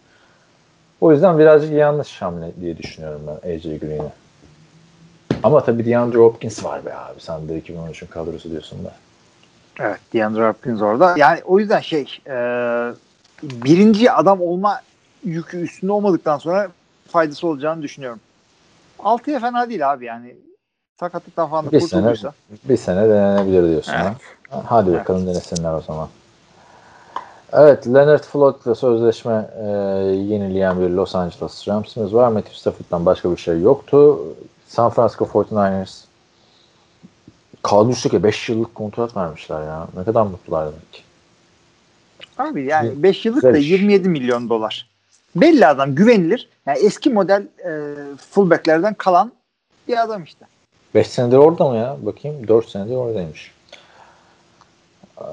[1.02, 4.12] O yüzden birazcık yanlış hamle diye düşünüyorum ben AJ Green'e.
[5.44, 7.20] Ama tabii DeAndre Hopkins var be abi.
[7.20, 8.92] Sen de 2013'ün kadrosu diyorsun da.
[9.80, 11.14] Evet DeAndre Hopkins orada.
[11.18, 12.34] Yani o yüzden şey e,
[13.44, 14.82] birinci adam olma
[15.24, 16.68] yükü üstünde olmadıktan sonra
[17.08, 18.20] faydası olacağını düşünüyorum.
[19.00, 20.36] 6'ya fena değil abi yani.
[21.00, 22.14] Sakatlıktan falan da Bir sene,
[22.70, 24.04] bir sene denenebilir diyorsun Evet.
[24.50, 24.64] ha.
[24.66, 26.08] Hadi bakalım denesinler o zaman.
[27.54, 29.66] Evet, Leonard Floyd'la sözleşme e,
[30.08, 32.32] yenileyen bir Los Angeles Rams'imiz var.
[32.32, 34.20] Matthew Stafford'dan başka bir şey yoktu.
[34.68, 36.04] San Francisco 49ers
[37.64, 39.88] kadrosu ki 5 yıllık kontrat vermişler ya.
[39.98, 41.02] Ne kadar mutlular demek ki.
[42.38, 43.70] Abi yani 5 yıllık Güzel da iş.
[43.70, 44.90] 27 milyon dolar.
[45.42, 46.50] Belli adam güvenilir.
[46.66, 47.72] Yani eski model e,
[48.18, 49.32] fullbacklerden kalan
[49.88, 50.46] bir adam işte.
[50.96, 51.98] 5 senedir orada mı ya?
[52.02, 53.52] Bakayım 4 senedir oradaymış.
[55.22, 55.24] Ee,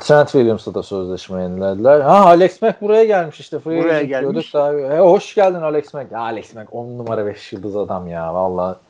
[0.00, 2.00] Trent Williams'la da sözleşme yenilediler.
[2.00, 3.58] Ha Alex Mack buraya gelmiş işte.
[3.58, 4.54] Free Buraya gelmiş.
[4.54, 4.80] da.
[4.80, 6.12] E, hoş geldin Alex Mack.
[6.12, 8.34] Ya Alex Mack 10 numara 5 yıldız adam ya.
[8.34, 8.80] Valla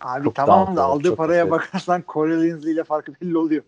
[0.00, 1.50] Abi tamam da aldığı paraya kötü.
[1.50, 3.62] bakarsan Corey Linsley ile farkı belli oluyor.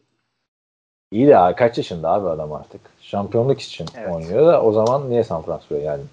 [1.12, 2.80] iyi de abi, kaç yaşında abi adam artık.
[3.00, 4.14] Şampiyonluk için Evet.
[4.14, 6.08] oynuyor da o zaman niye San Francisco'ya geldin?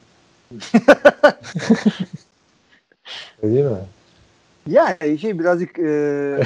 [3.43, 3.77] Öyle Değil mi?
[4.67, 5.83] Yani şey birazcık e,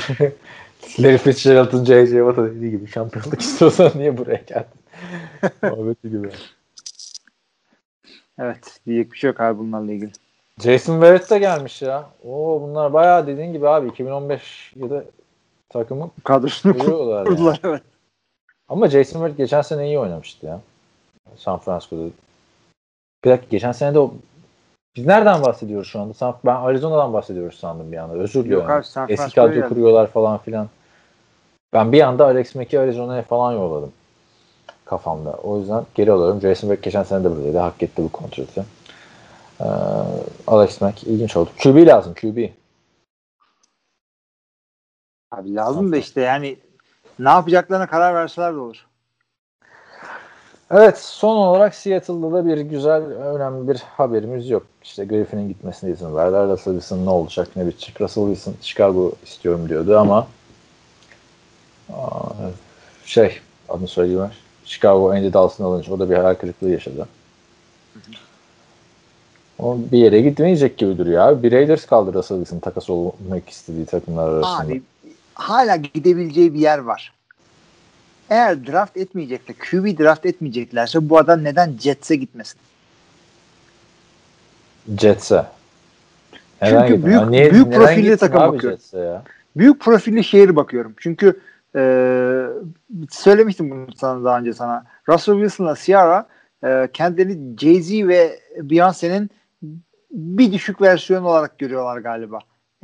[0.99, 2.11] Larry Fitzgerald'ın J.J.
[2.11, 4.65] Watt'a dediği gibi şampiyonluk istiyorsan niye buraya geldin?
[5.77, 6.29] Muhabbeti gibi.
[8.39, 10.11] evet diyecek bir şey yok abi bunlarla ilgili.
[10.59, 12.09] Jason Verrett de gelmiş ya.
[12.23, 15.05] Oo bunlar bayağı dediğin gibi abi 2015 yılı
[15.69, 17.27] takımı Kadrosunu kuruyorlar yani.
[17.27, 17.81] kurdular evet.
[18.69, 20.61] Ama Jason Verrett geçen sene iyi oynamıştı ya.
[21.37, 22.09] San Francisco'da.
[23.25, 24.13] Bir dakika geçen sene de o
[24.95, 26.13] biz nereden bahsediyoruz şu anda?
[26.13, 28.13] San- Ben Arizona'dan bahsediyoruz sandım bir anda.
[28.13, 28.69] Özür diliyorum.
[28.69, 30.69] Yok abi San Eski kadro kuruyorlar falan filan.
[31.73, 33.91] Ben bir anda Alex Mack'i Arizona'ya falan yolladım
[34.85, 35.31] kafamda.
[35.31, 36.41] O yüzden geri alıyorum.
[36.41, 37.57] Jason Verrett geçen sene de buradaydı.
[37.57, 38.65] Hak etti bu kontratı.
[39.61, 39.65] Ee,
[40.47, 41.49] Alex Mack ilginç oldu.
[41.63, 42.49] QB lazım QB.
[45.31, 46.57] Abi lazım da işte yani
[47.19, 48.87] ne yapacaklarına karar verseler de olur.
[50.73, 54.63] Evet son olarak Seattle'da da bir güzel önemli bir haberimiz yok.
[54.83, 56.47] İşte Griffin'in gitmesine izin verdiler.
[56.47, 58.01] Russell Wilson ne olacak ne bitecek.
[58.01, 60.27] Russell Wilson Chicago istiyorum diyordu ama
[63.05, 63.39] şey
[63.69, 64.29] adını söyleyeyim.
[64.65, 67.07] Chicago Andy Dalton alınca o da bir hayal kırıklığı yaşadı.
[69.59, 71.43] O bir yere gitmeyecek gibi duruyor abi.
[71.43, 74.73] Bir Raiders kaldı Russell Wilson takas olmak istediği takımlar arasında.
[74.73, 74.81] Abi
[75.33, 77.13] hala gidebileceği bir yer var.
[78.31, 82.59] Eğer draft etmeyecekler, QB draft etmeyeceklerse bu adam neden Jets'e gitmesin?
[84.97, 85.45] Jets'e.
[86.65, 87.21] Çünkü büyük-
[87.53, 88.73] büyük profilli takım bakıyor.
[88.73, 89.23] Jets'e ya?
[89.57, 90.93] Büyük profilli şehir bakıyorum.
[90.97, 91.39] Çünkü
[91.75, 91.81] e,
[93.09, 94.85] söylemiştim bunu sana daha önce sana.
[95.09, 96.27] Russell Wilson'la Ciara
[96.63, 99.29] e, kendilerini Jay-Z ve Beyoncé'nin
[100.11, 102.39] bir düşük versiyonu olarak görüyorlar galiba.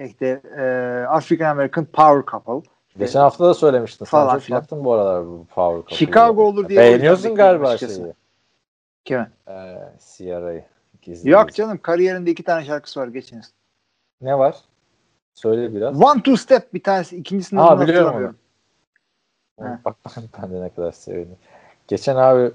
[0.05, 0.61] İşte e,
[1.09, 2.69] African American Power Couple.
[2.99, 4.05] Geçen hafta da söylemiştin.
[4.05, 4.65] Sen Falan çok filan.
[4.71, 5.97] bu aralar bu Power Couple'ı.
[5.97, 8.01] Chicago olur diye Beğeniyorsun galiba açıkçası.
[8.01, 8.13] şeyi.
[9.05, 9.29] Kimi?
[9.47, 9.77] Ee,
[10.17, 10.63] Ciara'yı.
[11.01, 11.57] Gizli Yok gizli.
[11.57, 13.51] canım kariyerinde iki tane şarkısı var geçiniz.
[14.21, 14.55] Ne var?
[15.33, 16.01] Söyle biraz.
[16.01, 18.35] One Two Step bir tanesi ikincisini Aa, biliyorum.
[19.57, 19.95] Onu Bak
[20.43, 21.37] ben de ne kadar sevindim.
[21.87, 22.51] Geçen abi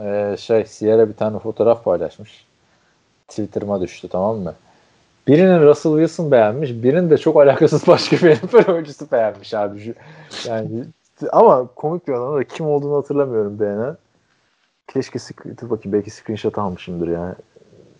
[0.00, 2.46] e, şey Sierra bir tane fotoğraf paylaşmış.
[3.28, 4.54] Twitter'ıma düştü tamam mı?
[5.26, 9.94] Birinin Russell Wilson beğenmiş, birinin de çok alakasız başka bir NFL oyuncusu beğenmiş abi.
[10.46, 10.84] Yani
[11.32, 13.96] ama komik bir adam da kim olduğunu hatırlamıyorum beğenen.
[14.88, 15.18] Keşke
[15.60, 17.34] dur bakayım belki screenshot almışımdır yani.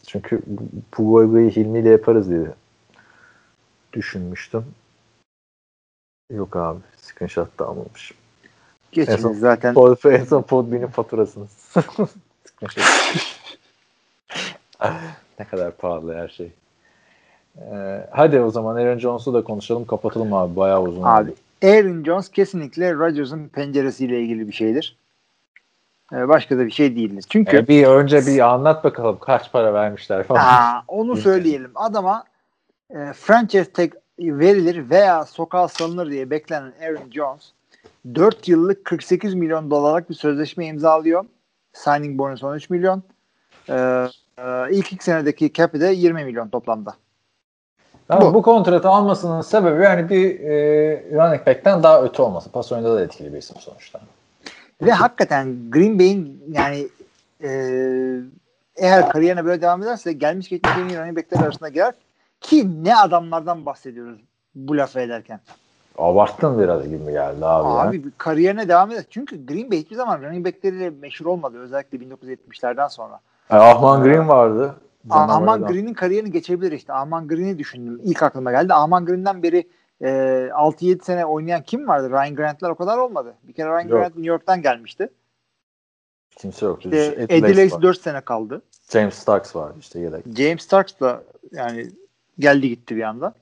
[0.07, 2.47] Çünkü bu, goygoyu Hilmi ile yaparız diye
[3.93, 4.65] düşünmüştüm.
[6.31, 8.17] Yok abi screenshot da almamışım.
[8.93, 9.75] Geçiniz En son- zaten.
[9.75, 11.47] Pod, en son Podbean'in faturasını.
[15.39, 16.53] ne kadar pahalı her şey.
[17.59, 19.85] Ee, hadi o zaman Aaron Jones'u da konuşalım.
[19.86, 20.56] Kapatalım abi.
[20.56, 21.02] Bayağı uzun.
[21.02, 21.39] Abi oldu.
[21.64, 24.97] Aaron Jones kesinlikle Rodgers'ın penceresiyle ilgili bir şeydir.
[26.12, 27.24] Ee, başka da bir şey değildir.
[27.28, 30.40] Çünkü Ee, bir önce bir anlat bakalım kaç para vermişler falan.
[30.40, 31.70] Aa, onu söyleyelim.
[31.74, 32.24] Adama
[32.90, 37.52] e, franchise tag verilir veya sokağa salınır diye beklenen Aaron Jones
[38.14, 41.24] 4 yıllık 48 milyon dolarlık bir sözleşme imzalıyor.
[41.72, 43.02] Signing bonus 13 milyon.
[43.68, 44.06] Ee,
[44.39, 46.94] e, ilk iki senedeki cap'i de 20 milyon toplamda.
[48.09, 48.35] Tamam, bu.
[48.35, 48.43] bu.
[48.43, 50.56] kontratı almasının sebebi yani bir e,
[51.12, 52.52] running back'ten daha öte olması.
[52.52, 54.01] Pas oyunda da etkili bir isim sonuçta.
[54.82, 56.89] Ve hakikaten Green Bay'in yani
[57.43, 57.51] e,
[58.76, 61.94] eğer kariyerine böyle devam ederse gelmiş geçmiş en iyi running backler arasında girer.
[62.40, 64.20] Ki ne adamlardan bahsediyoruz
[64.55, 65.40] bu lafı ederken.
[65.98, 67.68] Abarttın biraz gibi geldi abi.
[67.68, 67.74] ya.
[67.74, 69.05] Abi bir kariyerine devam eder.
[69.10, 71.59] Çünkü Green Bay hiçbir zaman running backleriyle meşhur olmadı.
[71.59, 73.20] Özellikle 1970'lerden sonra.
[73.51, 74.74] E, Ahman Green vardı.
[75.10, 75.66] Aman.
[75.66, 76.93] Green'in kariyerini geçebilir işte.
[76.93, 78.01] Aman Green'i düşündüm.
[78.05, 78.74] İlk aklıma geldi.
[78.74, 79.68] Aman Green'den beri
[80.01, 82.10] e, 6-7 sene oynayan kim vardı?
[82.10, 83.35] Ryan Grant'lar o kadar olmadı.
[83.43, 83.90] Bir kere Ryan Yok.
[83.90, 85.09] Grant New York'tan gelmişti.
[86.36, 86.85] Kimse yok.
[86.85, 87.82] İşte Ed Eddie Lace Lacy var.
[87.82, 88.62] 4 sene kaldı.
[88.90, 90.24] James Starks var işte yedek.
[90.36, 91.22] James Starks da
[91.52, 91.90] yani
[92.39, 93.35] geldi gitti bir anda.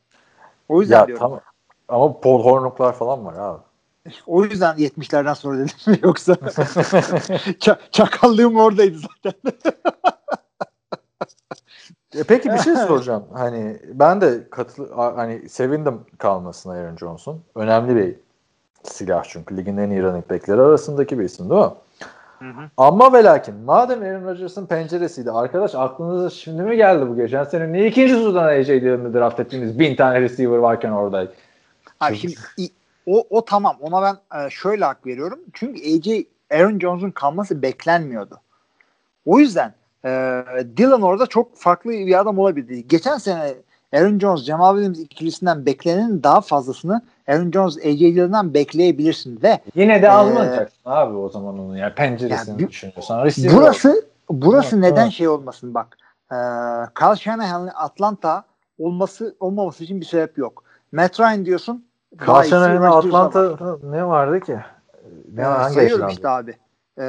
[0.68, 1.20] O yüzden Ya diyorum.
[1.22, 1.40] tamam.
[1.88, 3.62] Ama Paul Hornuklar falan var abi.
[4.26, 6.32] O yüzden 70'lerden sonra dedim yoksa
[7.62, 9.52] ça- çakallığım oradaydı zaten.
[12.14, 13.24] E peki bir şey soracağım.
[13.32, 17.40] Hani ben de katıl hani sevindim kalmasına Aaron Johnson.
[17.54, 18.14] Önemli bir
[18.82, 21.70] silah çünkü ligin en iyi running backleri arasındaki bir isim değil mi?
[22.76, 27.72] Ama ve lakin madem Aaron Rodgers'ın penceresiydi arkadaş aklınıza şimdi mi geldi bu geçen sene
[27.72, 31.26] niye ikinci sudan AJ Dillon'ı draft ettiğiniz bin tane receiver varken orada
[32.00, 32.34] Abi şimdi
[33.06, 35.38] o, o tamam ona ben e, şöyle hak veriyorum.
[35.52, 38.40] Çünkü AJ Aaron Jones'un kalması beklenmiyordu.
[39.26, 39.74] O yüzden
[40.04, 40.08] e,
[40.76, 42.88] Dylan orada çok farklı bir adam olabilirdi.
[42.88, 43.54] Geçen sene
[43.94, 50.02] Aaron Jones, Jamal Williams ikilisinden beklenenin daha fazlasını Aaron Jones, AJ Dillon'dan bekleyebilirsin ve Yine
[50.02, 53.24] de Ee, almayacaksın abi o zaman onu yani penceresini Ya bir- düşünüyorsan.
[53.24, 55.12] Receiver burası burası Evet, neden evet.
[55.12, 55.96] şey olmasın bak.
[56.32, 56.36] E,
[56.98, 58.44] Kyle Shanahan'ın Atlanta
[58.78, 60.64] olması olmaması için bir sebep yok.
[60.92, 61.84] Matt Ryan diyorsun.
[62.12, 63.26] iyisi Karşına Rodgers'a var.
[63.26, 64.56] Atlanta ne vardı ki?
[65.34, 66.54] Ne Ee, hangi sayıyorum işte abi.
[66.98, 67.02] Ee,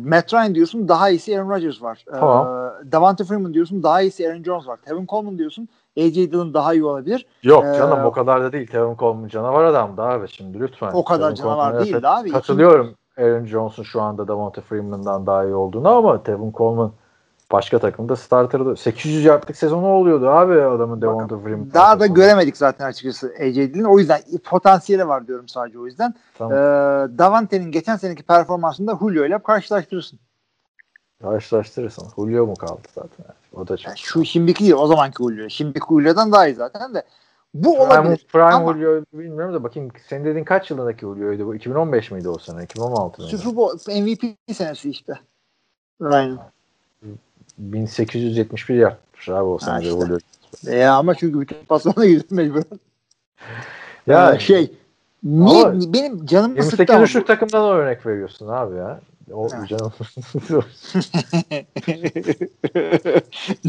[0.00, 2.04] Matt Ryan diyorsun daha iyisi Aaron Rodgers var.
[2.08, 2.48] Ee, Tamam.
[2.92, 4.76] Davante Freeman diyorsun daha iyisi Aaron Jones var.
[4.76, 5.68] Tevin Coleman diyorsun
[5.98, 7.26] AJ Dillon daha iyi olabilir.
[7.42, 8.66] Yok Ee, canım o kadar da değil.
[8.66, 10.90] Tevin Coleman canavar adamdı abi şimdi lütfen.
[10.92, 12.32] O kadar Tevin canavar Coleman'a değildi kat- abi.
[12.32, 16.92] Katılıyorum Aaron Jones'un şu anda Davante Freeman'dan daha iyi olduğunu ama Tevin Coleman
[17.52, 18.76] başka takımda starter'dı.
[18.76, 21.72] 800 yardlık sezonu oluyordu abi adamın Davante Freeman.
[21.74, 23.94] Daha da göremedik zaten açıkçası AJ Dillon.
[23.94, 26.14] O yüzden potansiyeli var diyorum sadece o yüzden.
[26.38, 26.52] Tamam.
[26.52, 26.56] Ee,
[27.18, 30.18] Davante'nin geçen seneki performansında Julio ile karşılaştırırsın.
[31.22, 32.06] Karşılaştırırsan.
[32.16, 33.26] Julio mu kaldı zaten?
[33.52, 33.86] O da çok.
[33.86, 35.48] Yani şu şimdiki değil o zamanki Julio.
[35.48, 37.02] Şimdiki Julio'dan daha iyi zaten de.
[37.54, 38.26] Bu Prime, olabilir.
[38.32, 41.54] Prime Ama Julio bilmiyorum da bakayım senin dediğin kaç yılındaki Julio'ydu bu?
[41.54, 42.64] 2015 miydi o sene?
[42.64, 43.38] 2016 mıydı?
[43.38, 45.12] Super Bowl MVP senesi işte.
[46.02, 46.53] Ryan.
[47.58, 49.90] 1871 yapmış abi o sene de işte.
[49.90, 50.18] Julio.
[50.66, 52.64] E ama çünkü bütün paslarına girdim mecburen.
[54.06, 54.72] Ya Ee, şey
[55.22, 55.64] niye
[55.94, 59.00] benim canım 28 üçlük takımdan örnek veriyorsun abi ya.
[59.32, 59.92] O canım.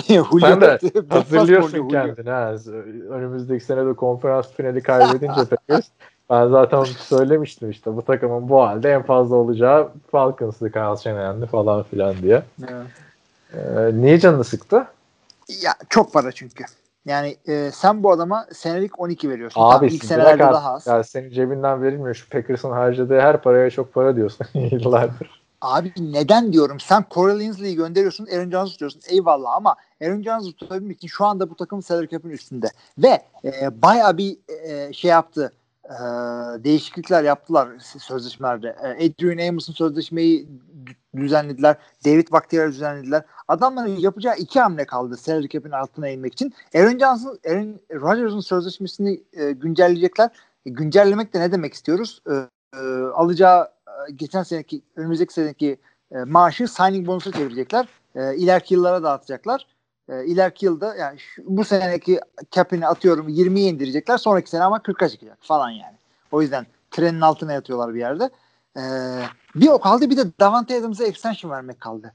[0.10, 0.80] Niye Sen de
[1.10, 2.56] Hazırlıyorsun kendini ha.
[3.10, 5.88] Önümüzdeki sene de konferans finali kaybedince Packers
[6.30, 11.84] Ben zaten söylemiştim işte bu takımın bu halde en fazla olacağı Falcons'lı Kyle Shanahan'lı falan
[11.84, 12.44] filan diye.
[12.62, 13.05] Evet.
[13.56, 14.88] Ee, niye canını sıktı?
[15.62, 16.64] Ya çok para çünkü.
[17.06, 19.62] Yani e, sen bu adama senelik 12 veriyorsun.
[19.62, 20.88] Abi Tamam, ilk senelerde daha az.
[20.88, 22.16] Ya senin cebinden verilmiyor.
[22.16, 25.46] Şu Packers'ın harcadığı her paraya çok para diyorsun yıllardır.
[25.62, 26.80] Abi neden diyorum?
[26.80, 29.02] Sen Corey Linsley'i gönderiyorsun, Aaron Jones tutuyorsun.
[29.10, 32.68] Eyvallah ama Aaron Jones'u tutabilmek için şu anda bu takım salary cap'in üstünde.
[32.98, 35.52] Ve e, bayağı bir e, şey yaptı.
[35.86, 35.98] E,
[36.64, 38.76] değişiklikler yaptılar sözleşmelerde.
[38.84, 40.48] E, Adrian Amos'un sözleşmeyi
[41.16, 41.76] düzenlediler.
[42.06, 43.24] David Bakhtiar'ı düzenlediler.
[43.48, 46.54] Adamların yapacağı iki hamle kaldı salary cap'in altına inmek için.
[46.76, 50.30] Aaron Jones'un, Aaron Rodgers'ın sözleşmesini e, güncelleyecekler.
[50.66, 52.22] E, güncellemek de ne demek istiyoruz?
[52.30, 52.34] E,
[52.78, 52.82] e,
[53.14, 55.78] alacağı e, geçen seneki, önümüzdeki seneki
[56.12, 57.88] e, maaşı signing bonusu çevirecekler.
[58.16, 59.75] E, ileriki yıllara dağıtacaklar.
[60.10, 62.20] E, ileriki yılda yani şu, bu seneki
[62.52, 64.18] cap'ini atıyorum 20'ye indirecekler.
[64.18, 65.96] Sonraki sene ama 40'a çıkacak falan yani.
[66.32, 68.30] O yüzden trenin altına yatıyorlar bir yerde.
[68.78, 68.84] E,
[69.56, 72.14] bir o kaldı bir de Davante Adams'a extension vermek kaldı.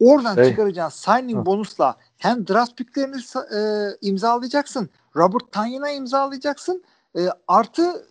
[0.00, 0.50] Oradan Hey.
[0.50, 1.46] çıkaracağın signing Hı.
[1.46, 3.16] bonusla hem draft picklerini
[3.54, 3.60] e,
[4.00, 4.90] imzalayacaksın.
[5.16, 6.84] Robert Tanyan'a imzalayacaksın.
[7.18, 8.06] E, artı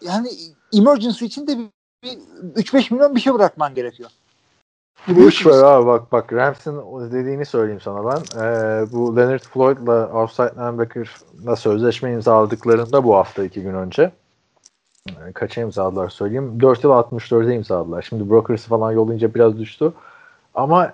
[0.00, 0.30] yani
[0.72, 1.68] emergency için de bir,
[2.02, 2.18] bir
[2.62, 4.10] 3-5 milyon bir şey bırakman gerekiyor.
[5.08, 6.76] Boş ver abi bak bak Rams'in
[7.12, 8.42] dediğini söyleyeyim sana ben.
[8.42, 14.10] Ee, bu Leonard Floyd'la outside linebacker'la sözleşme imzaladıklarında bu hafta iki gün önce
[15.08, 16.60] e, kaça imzaladılar söyleyeyim.
[16.60, 18.02] 4 yıl 64'e imzaladılar.
[18.02, 19.92] Şimdi broker'sı falan yollayınca biraz düştü.
[20.54, 20.92] Ama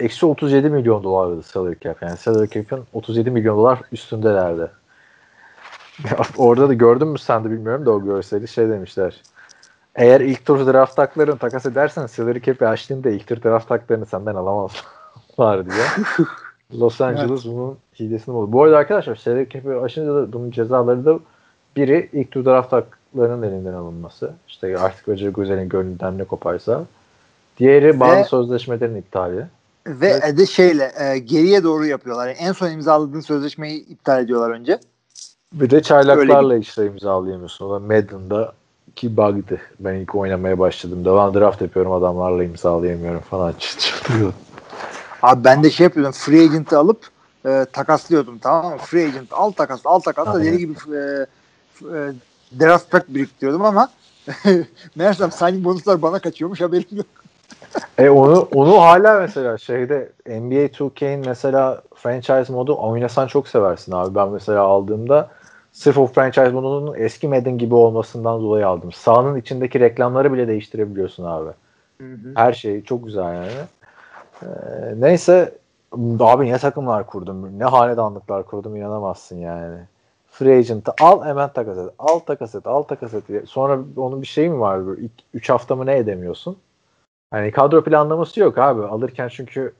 [0.00, 2.02] eksi 37 milyon dolardı salary cap.
[2.02, 4.70] Yani salary cap'in 37 milyon dolar üstündelerdi.
[6.38, 9.22] Orada da gördün mü sen de bilmiyorum da o görseli şey demişler.
[9.96, 14.34] Eğer ilk tur draft haklarını takas edersen salary cap'i açtığında ilk tur draft haklarını senden
[14.34, 15.84] alamazlar diye.
[16.80, 18.52] Los Angeles bunun hilesini buldu.
[18.52, 21.18] Bu arada arkadaşlar salary cap'i aşınca da bunun cezaları da
[21.76, 24.32] biri ilk tur draft haklarının elinden alınması.
[24.48, 26.84] İşte artık Roger Goodell'in gönlünden ne koparsa.
[27.58, 29.46] Diğeri bazı Ve- sözleşmelerin iptali.
[29.86, 30.38] Ve Evet.
[30.38, 32.28] de şeyle e, geriye doğru yapıyorlar.
[32.28, 34.78] Yani en son imzaladığın sözleşmeyi iptal ediyorlar önce.
[35.52, 37.66] Bir de çaylaklarla işte imzalayamıyorsun.
[37.66, 38.52] O da Madden'da
[38.96, 39.60] ki bug'dı.
[39.80, 43.54] Ben ilk oynamaya başladığımda ben draft yapıyorum adamlarla imzalayamıyorum falan.
[45.22, 46.12] Abi ben de şey yapıyordum.
[46.12, 47.08] Free agent'ı alıp
[47.46, 48.78] e, takaslıyordum tamam mı?
[48.78, 52.12] Free agent al takas al takas da deli gibi e, e,
[52.60, 53.88] draft pack biriktiriyordum ama
[54.96, 57.06] meğersem signing bonuslar bana kaçıyormuş haberim yok.
[57.98, 64.14] E onu onu hala mesela şeyde NBA 2K'in mesela franchise modu oynasan çok seversin abi.
[64.14, 65.30] Ben mesela aldığımda
[65.80, 68.92] sırf o franchise modunun eski Madden gibi olmasından dolayı aldım.
[68.92, 71.50] Sahanın içindeki reklamları bile değiştirebiliyorsun abi.
[72.36, 73.50] Her şey çok güzel yani.
[74.42, 74.46] Ee,
[74.96, 75.54] neyse
[76.20, 77.58] abi ne takımlar kurdum.
[77.58, 79.78] Ne hanedanlıklar kurdum inanamazsın yani.
[80.30, 81.90] Free agent'ı al hemen takas et.
[81.98, 82.66] Al takas et.
[82.66, 83.24] Al takas et.
[83.46, 84.80] Sonra onun bir şey mi var?
[85.34, 86.56] 3 hafta mı ne edemiyorsun?
[87.30, 88.82] Hani kadro planlaması yok abi.
[88.82, 89.72] Alırken çünkü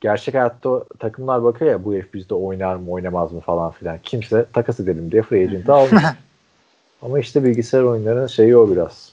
[0.00, 3.98] gerçek hayatta o takımlar bakıyor ya bu herif bizde oynar mı oynamaz mı falan filan.
[4.02, 6.02] Kimse takas edelim diye free agent'ı almıyor.
[7.02, 9.12] Ama işte bilgisayar oyunlarının şeyi o biraz.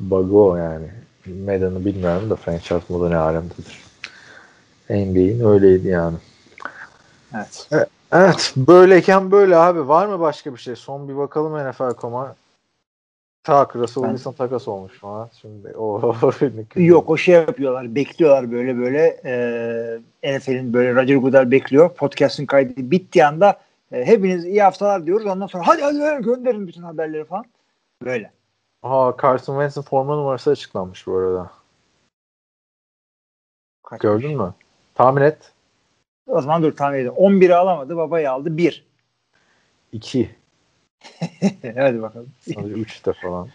[0.00, 0.86] Bug'ı o yani.
[1.26, 3.82] Madden'ı bilmiyorum da franchise modu ne alemdedir.
[4.90, 6.16] NBA'in öyleydi yani.
[7.34, 7.68] Evet.
[8.12, 9.88] Evet böyleyken böyle abi.
[9.88, 10.76] Var mı başka bir şey?
[10.76, 12.34] Son bir bakalım NFL.com'a.
[13.46, 15.30] Tak Russell Ben- Wilson takas olmuş falan.
[15.40, 16.14] Şimdi o
[16.76, 17.94] Yok o şey yapıyorlar.
[17.94, 19.20] Bekliyorlar böyle böyle
[20.24, 21.94] e, NFL'in böyle Roger Goodell bekliyor.
[21.94, 23.60] Podcast'ın kaydı bittiği anda
[23.92, 25.26] e, hepiniz iyi haftalar diyoruz.
[25.26, 27.44] Ondan sonra hadi hadi hadi gönderin bütün haberleri falan.
[28.04, 28.32] Böyle.
[28.82, 31.50] Aa Carson Wentz'in forma numarası açıklanmış bu arada.
[33.82, 34.54] Kaç- Gördün mü?
[34.94, 35.52] Tahmin et.
[36.26, 37.12] O zaman dur tahmin edelim.
[37.12, 37.96] 11'i alamadı.
[37.96, 38.56] Babayı aldı.
[38.56, 38.86] 1.
[39.92, 40.35] 2.
[41.76, 42.30] hadi bakalım.
[42.46, 43.48] 3 de falan.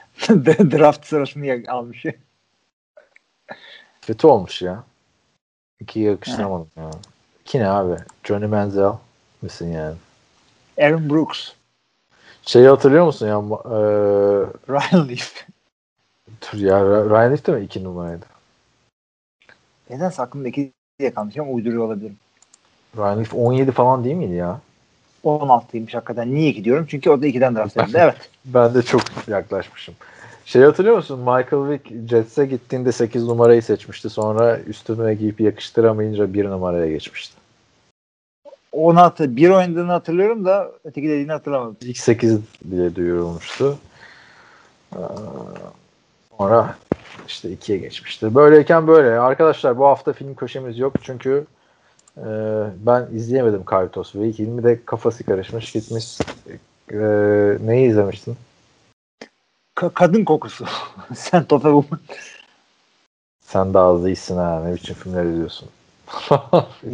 [0.71, 2.05] Draft sırasını almış.
[4.01, 4.83] Kötü olmuş ya.
[5.83, 6.91] 2'yi yakıştıramadım ya.
[7.45, 7.95] 2 ne abi?
[8.23, 8.93] Johnny Manziel
[9.41, 9.95] misin yani?
[10.81, 11.51] Aaron Brooks.
[12.41, 13.35] Şeyi hatırlıyor musun ya?
[13.65, 13.77] E,
[14.69, 15.45] Ryan Leaf.
[16.41, 18.25] dur ya Ryan Leaf de mi 2 numaraydı?
[19.89, 22.17] Nedense aklımda 2 diye kalmış ama uyduruyor olabilirim.
[22.97, 24.61] Ryan Leaf 17 falan değil miydi ya?
[25.23, 26.35] 16'ymış hakikaten.
[26.35, 26.85] Niye gidiyorum?
[26.89, 27.97] Çünkü o da 2'den draft edildi.
[28.01, 28.15] Evet.
[28.45, 29.95] Ben de çok yaklaşmışım.
[30.45, 31.19] Şey hatırlıyor musun?
[31.19, 34.09] Michael Vick Jets'e gittiğinde 8 numarayı seçmişti.
[34.09, 37.35] Sonra üstüne giyip yakıştıramayınca 1 numaraya geçmişti.
[38.71, 41.77] Onu hatır, bir oynadığını hatırlıyorum da öteki dediğini hatırlamadım.
[41.81, 42.39] İlk 8
[42.71, 43.77] diye duyurulmuştu.
[44.95, 44.99] Ee,
[46.37, 46.75] Sonra
[47.27, 48.35] işte 2'ye geçmişti.
[48.35, 49.19] Böyleyken böyle.
[49.19, 51.45] Arkadaşlar bu hafta film köşemiz yok çünkü
[52.17, 52.27] e,
[52.85, 56.17] ben izleyemedim Karitos ve Hilmi de kafası karışmış gitmiş
[56.93, 58.35] Ee, neyi izlemiştin?
[59.75, 60.65] Ka- kadın kokusu.
[61.15, 61.99] Sen Tofe Woman.
[63.41, 64.63] Sen daha az değilsin ha.
[64.65, 65.69] Ne biçim filmler izliyorsun?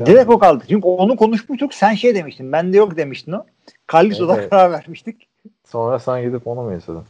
[0.06, 0.64] Direkt o kaldı.
[0.70, 1.74] Çünkü onu konuşmuştuk.
[1.74, 2.52] Sen şey demiştin.
[2.52, 3.46] Bende yok demiştin o.
[3.88, 4.50] Kalliso'da Evet.
[4.50, 5.28] karar vermiştik.
[5.68, 7.04] Sonra sen gidip onu mu izledin?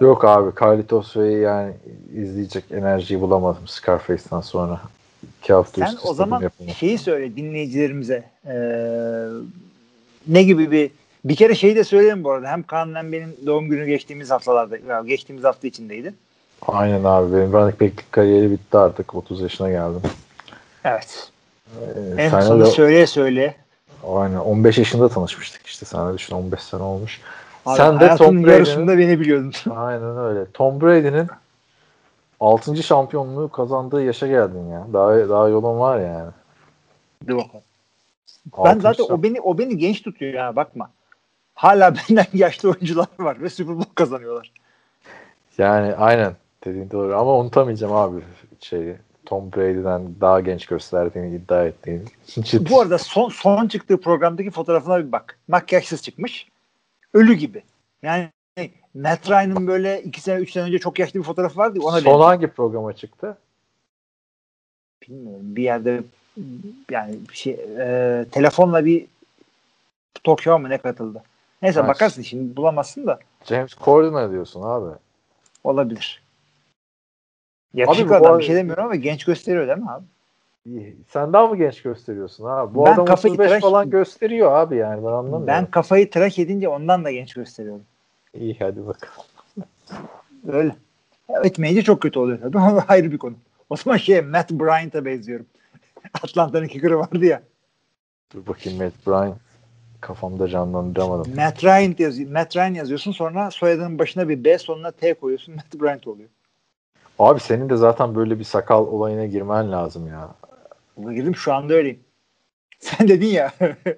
[0.00, 1.72] Yok abi Carlitos ve yani
[2.14, 4.80] izleyecek enerjiyi bulamadım Scarface'den sonra.
[5.42, 6.70] İki hafta Sen o zaman yapımı.
[6.70, 8.24] şeyi söyle dinleyicilerimize.
[8.46, 8.54] Ee,
[10.28, 10.90] ne gibi bir
[11.24, 12.48] bir kere şeyi de söyleyeyim bu arada.
[12.48, 16.14] Hem Kaan'ın hem benim doğum günü geçtiğimiz haftalarda geçtiğimiz hafta içindeydi.
[16.68, 19.14] Aynen abi benim running back'lik kariyeri bitti artık.
[19.14, 20.00] 30 yaşına geldim.
[20.84, 21.28] Evet.
[22.16, 23.54] Ee, En sonunda de- söyleye söyleye.
[24.08, 25.86] Aynen 15 yaşında tanışmıştık işte.
[25.86, 27.20] Sen de düşün 15 sene olmuş.
[27.66, 29.52] Abi, Sen de Tom Brady'nin yarısında beni biliyordun.
[29.76, 30.40] Aynen öyle.
[30.54, 31.26] Tom Brady'nin
[32.44, 32.82] 6.
[32.82, 34.86] şampiyonluğu kazandığı yaşa geldin ya.
[34.92, 36.30] Daha daha yolun var yani.
[37.26, 37.64] Dur bakalım.
[38.64, 40.90] Ben zaten o beni o beni genç tutuyor ya bakma.
[41.54, 44.52] Hala benden yaşlı oyuncular var ve Super Bowl kazanıyorlar.
[45.58, 46.32] Yani aynen
[46.64, 48.20] dediğin doğru ama unutamayacağım abi
[48.60, 48.96] şeyi.
[49.26, 52.02] Tom Brady'den daha genç gösterdiğini iddia ettiğini.
[52.26, 52.70] Ciddi.
[52.70, 55.38] Bu arada son son çıktığı programdaki fotoğrafına bir bak.
[55.48, 56.48] Makyajsız çıkmış.
[57.14, 57.62] Ölü gibi.
[58.02, 58.28] Yani
[58.94, 61.78] Matt Ryan'ın böyle iki sene üç sene önce çok yaşlı bir fotoğrafı vardı.
[61.82, 62.20] Ona Son benziyor.
[62.20, 63.38] hangi programa çıktı?
[65.02, 66.02] bilmiyorum bir yerde
[66.90, 69.06] yani bir şey e, telefonla bir
[70.26, 71.22] show mu ne katıldı.
[71.62, 74.94] Neyse Ha, bakarsın şimdi bulamazsın da James Corden diyorsun abi.
[75.64, 76.22] olabilir.
[77.74, 80.04] Yakışıklı Abi adam bir şey demiyorum ama genç gösteriyor değil mi abi?
[81.08, 82.74] Sen daha mı genç gösteriyorsun abi?
[82.74, 85.46] Bu Ben adam kafayı 35 tıraş- falan gösteriyor abi yani ben anlamıyorum.
[85.46, 87.84] Ben kafayı tıraş edince ondan da genç gösteriyorum.
[88.34, 89.28] İyi hadi bakalım.
[90.48, 90.76] Öyle.
[91.44, 93.34] Etmeyince çok kötü oluyor tabii ama ayrı bir konu.
[93.70, 95.46] O zaman şey Matt Bryant'a benziyorum.
[96.22, 97.42] Atlanta'nın kicker'ı vardı ya.
[98.34, 99.36] Dur bakayım Matt Bryan
[100.00, 101.34] kafamda canlandıramadım.
[101.36, 105.54] Matt Ryan, yazıyor, Matt Ryan yazıyorsun sonra soyadının başına bir B sonuna T koyuyorsun.
[105.56, 106.28] Matt Bryant oluyor.
[107.18, 110.34] Abi senin de zaten böyle bir sakal olayına girmen lazım ya.
[110.98, 112.00] Girdim şu anda öyleyim.
[112.80, 113.50] Sen dedin ya.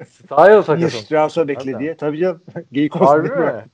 [0.08, 0.88] Style Niye sakatım.
[0.90, 1.96] Strauss'a bekle diye.
[1.96, 2.42] Tabii canım.
[2.72, 3.64] Geyik olsun Harbi mi?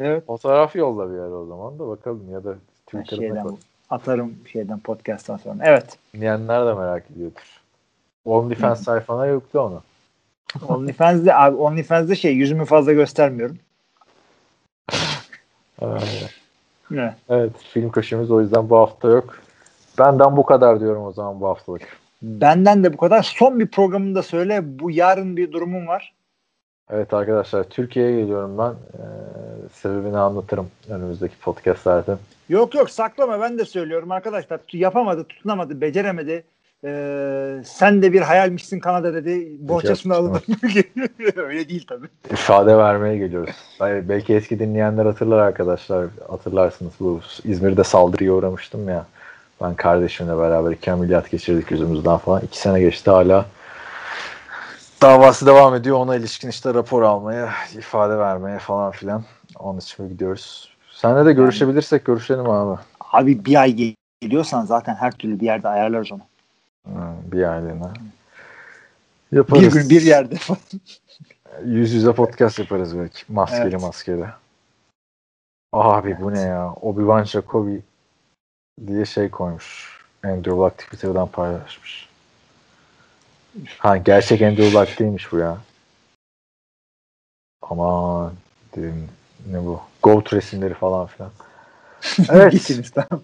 [0.00, 0.26] Evet.
[0.26, 2.54] Fotoğraf yolla bir ara o zaman da bakalım ya da
[3.42, 3.56] koy.
[3.90, 5.62] atarım şeyden podcast'tan sonra.
[5.64, 5.98] Evet.
[6.14, 7.60] Dinleyenler de merak ediyordur.
[8.24, 9.82] OnlyFans sayfana yüklü onu.
[10.68, 13.58] OnlyFans'de abi OnlyFans'de şey yüzümü fazla göstermiyorum.
[15.82, 16.34] Evet.
[16.90, 17.14] Ne?
[17.28, 19.38] evet film köşemiz o yüzden bu hafta yok.
[19.98, 21.98] Benden bu kadar diyorum o zaman bu haftalık.
[22.22, 23.22] Benden de bu kadar.
[23.22, 24.60] Son bir programını da söyle.
[24.64, 26.14] Bu yarın bir durumum var.
[26.90, 28.70] Evet arkadaşlar Türkiye'ye geliyorum ben.
[28.70, 29.04] Ee,
[29.72, 32.16] sebebini anlatırım önümüzdeki podcastlerde.
[32.48, 34.60] Yok yok saklama ben de söylüyorum arkadaşlar.
[34.72, 36.44] Yapamadı, tutunamadı, beceremedi.
[36.84, 39.56] Ee, sen de bir hayalmişsin Kanada dedi.
[39.58, 40.42] Bohçasını alınır.
[41.36, 42.06] Öyle değil tabii.
[42.30, 43.56] İfade vermeye geliyoruz.
[43.78, 46.06] Hayır, belki eski dinleyenler hatırlar arkadaşlar.
[46.28, 49.06] Hatırlarsınız bu İzmir'de saldırıya uğramıştım ya.
[49.62, 52.42] Ben kardeşimle beraber iki ameliyat geçirdik yüzümüzden falan.
[52.44, 53.46] İki sene geçti hala.
[55.02, 55.96] Davası devam ediyor.
[55.96, 59.24] Ona ilişkin işte rapor almaya, ifade vermeye falan filan.
[59.58, 60.76] Onun için gidiyoruz.
[60.92, 62.80] Seninle de görüşebilirsek görüşelim abi.
[63.12, 66.20] Abi bir ay gel- geliyorsan zaten her türlü bir yerde ayarlarız onu.
[66.86, 67.92] Hı, bir aylığına.
[69.32, 69.62] Yaparız.
[69.62, 70.34] Bir gün bir yerde.
[71.64, 73.22] Yüz yüze podcast yaparız belki.
[73.28, 73.82] Maskeli Evet.
[73.82, 74.26] maskeli.
[75.72, 76.74] Abi bu ne ya?
[76.82, 77.80] Obi-Wan Jacobi
[78.86, 79.98] diye şey koymuş.
[80.24, 82.07] Andrew Luck Twitter'dan paylaşmış.
[83.78, 85.58] Ha gerçek Andrew Luck değilmiş bu ya.
[87.62, 88.32] Aman
[88.76, 89.08] dedim
[89.50, 89.80] ne bu?
[90.02, 91.30] Goat resimleri falan filan.
[92.30, 92.52] Evet.
[92.52, 93.22] Gitsiniz tamam.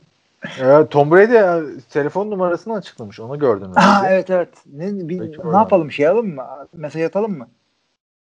[0.59, 3.21] evet Tom Brady ya, telefon numarasını açıklamış.
[3.21, 3.77] Onu gördün mü?
[3.77, 4.49] Aa, evet evet.
[4.73, 5.59] Ne, bir, Peki, ne oradan.
[5.59, 6.45] yapalım şey alalım mı?
[6.73, 7.49] Mesaj atalım mı?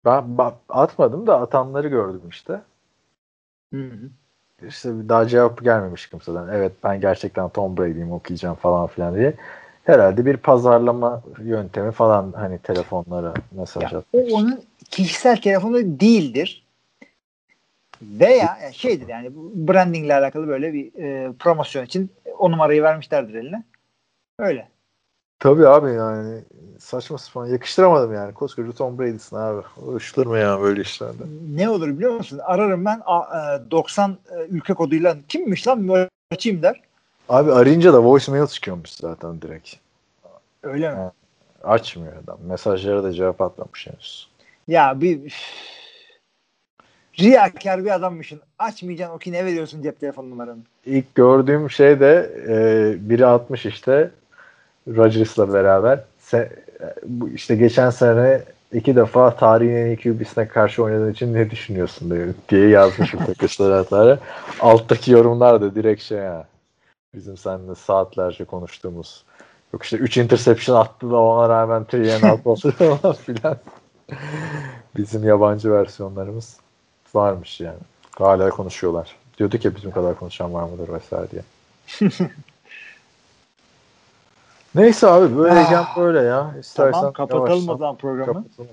[0.05, 2.61] Ben, ba- atmadım da atanları gördüm işte.
[3.73, 4.09] Hı hı.
[4.67, 6.47] İşte daha cevap gelmemiş kimseden.
[6.47, 9.33] Evet ben gerçekten Tom Brady'yim okuyacağım falan filan diye.
[9.89, 14.05] Herhalde bir pazarlama yöntemi falan hani telefonlara mesaj Ya, at.
[14.13, 16.65] o onun kişisel telefonu değildir.
[18.01, 23.33] Veya yani şeydir yani bu brandingle alakalı böyle bir e, promosyon için o numarayı vermişlerdir
[23.33, 23.63] eline.
[24.39, 24.69] Öyle.
[25.39, 26.43] Tabii abi yani
[26.79, 28.33] saçma sapan yakıştıramadım yani.
[28.33, 29.61] Koskoca Tom Brady'sin abi.
[29.81, 31.23] Uğraşılır mı ya böyle işlerde?
[31.55, 32.39] Ne olur biliyor musun?
[32.43, 33.21] Ararım ben a,
[33.55, 36.88] e, 90 e, ülke koduyla kimmiş lan açayım der.
[37.29, 39.75] Abi arayınca da voicemail çıkıyormuş zaten direkt.
[40.63, 40.97] Öyle mi?
[41.01, 41.11] Evet.
[41.63, 42.37] Açmıyor adam.
[42.47, 44.29] Mesajlara da cevap atmamış henüz.
[44.67, 45.35] Ya bir üf.
[47.19, 48.41] riyakar bir adammışsın.
[48.59, 50.59] Açmayacaksın o ki ne veriyorsun cep telefon numaranı.
[50.85, 54.11] İlk gördüğüm şey de e, biri atmış işte
[54.87, 55.99] Rodgers'la beraber.
[56.19, 56.51] Se,
[57.05, 58.41] bu işte geçen sene
[58.73, 64.19] iki defa tarihin en iyi QB'sine karşı oynadığın için ne düşünüyorsun diye, diye yazmışım takışlara.
[64.59, 66.48] Alttaki yorumlar da direkt şey ya.
[67.15, 69.23] Bizim seninle saatlerce konuştuğumuz.
[69.73, 73.57] Yok işte 3 interception attı da ona rağmen 3 and out oldu falan filan.
[74.97, 76.57] Bizim yabancı versiyonlarımız
[77.13, 77.77] varmış yani.
[78.17, 79.15] Hala konuşuyorlar.
[79.37, 81.41] Diyorduk ya bizim kadar konuşan var mıdır vesaire diye.
[84.75, 85.97] Neyse abi böyle Ah.
[85.97, 86.55] böyle ya.
[86.59, 88.33] İstersen Tamam kapatalım yavaştan o zaman programı.
[88.33, 88.69] kapatalım.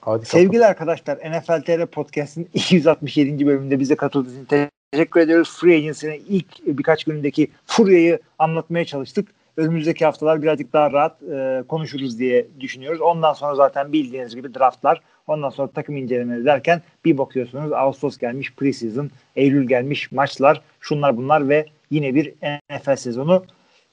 [0.00, 3.46] Hadi Sevgili arkadaşlar NFL TR Podcast'ın 267.
[3.46, 4.46] bölümünde bize katıldığınız için
[4.92, 5.56] teşekkür ediyoruz.
[5.60, 9.28] Free Agency'nin ilk birkaç günündeki furyayı anlatmaya çalıştık.
[9.56, 13.00] Önümüzdeki haftalar birazcık daha rahat e, konuşuruz diye düşünüyoruz.
[13.00, 18.54] Ondan sonra zaten bildiğiniz gibi draftlar, ondan sonra takım incelemeleri derken bir bakıyorsunuz Ağustos gelmiş
[18.54, 22.34] preseason, Eylül gelmiş maçlar, şunlar bunlar ve yine bir
[22.70, 23.44] NFL sezonu.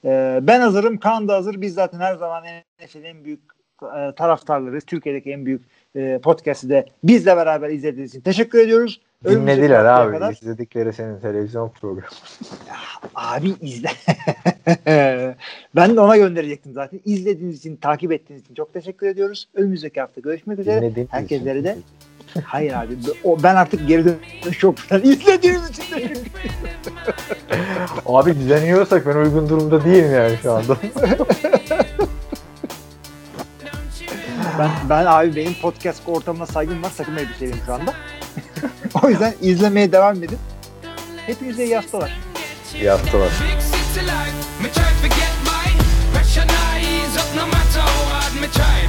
[0.04, 1.60] E, ben hazırım, Kaan da hazır.
[1.60, 2.44] Biz zaten her zaman
[2.84, 3.40] NFL'in en büyük
[3.82, 4.80] e.
[4.86, 5.62] Türkiye'deki en büyük
[5.96, 9.00] e, podcast'i de bizle beraber izlediğiniz için teşekkür ediyoruz.
[9.28, 10.12] Dinlediler abi.
[10.12, 12.06] kadar- İzledikleri senin televizyon programı.
[13.14, 13.88] Abi izle.
[15.76, 17.00] ben de ona gönderecektim zaten.
[17.04, 19.48] İzlediğiniz için, takip ettiğiniz için çok teşekkür ediyoruz.
[19.54, 20.80] Önümüzdeki hafta görüşmek üzere.
[20.80, 21.76] Dinlediğiniz Herkeslere de
[22.44, 22.92] hayır abi
[23.24, 24.74] o, ben artık geri dönüş yok.
[25.02, 26.32] İzlediğiniz için teşekkür ederim.
[28.06, 30.76] Abi dinleniyorsak ben uygun durumda değilim yani şu anda.
[34.58, 36.90] Ben, ben abi benim podcast ortamına saygım var.
[36.90, 37.94] Sakın elbiseliyim şu anda
[39.02, 40.38] o yüzden izlemeye devam edin.
[41.26, 42.18] Hepinize iyi haftalar.
[42.74, 43.30] İyi haftalar.
[48.40, 48.79] Me try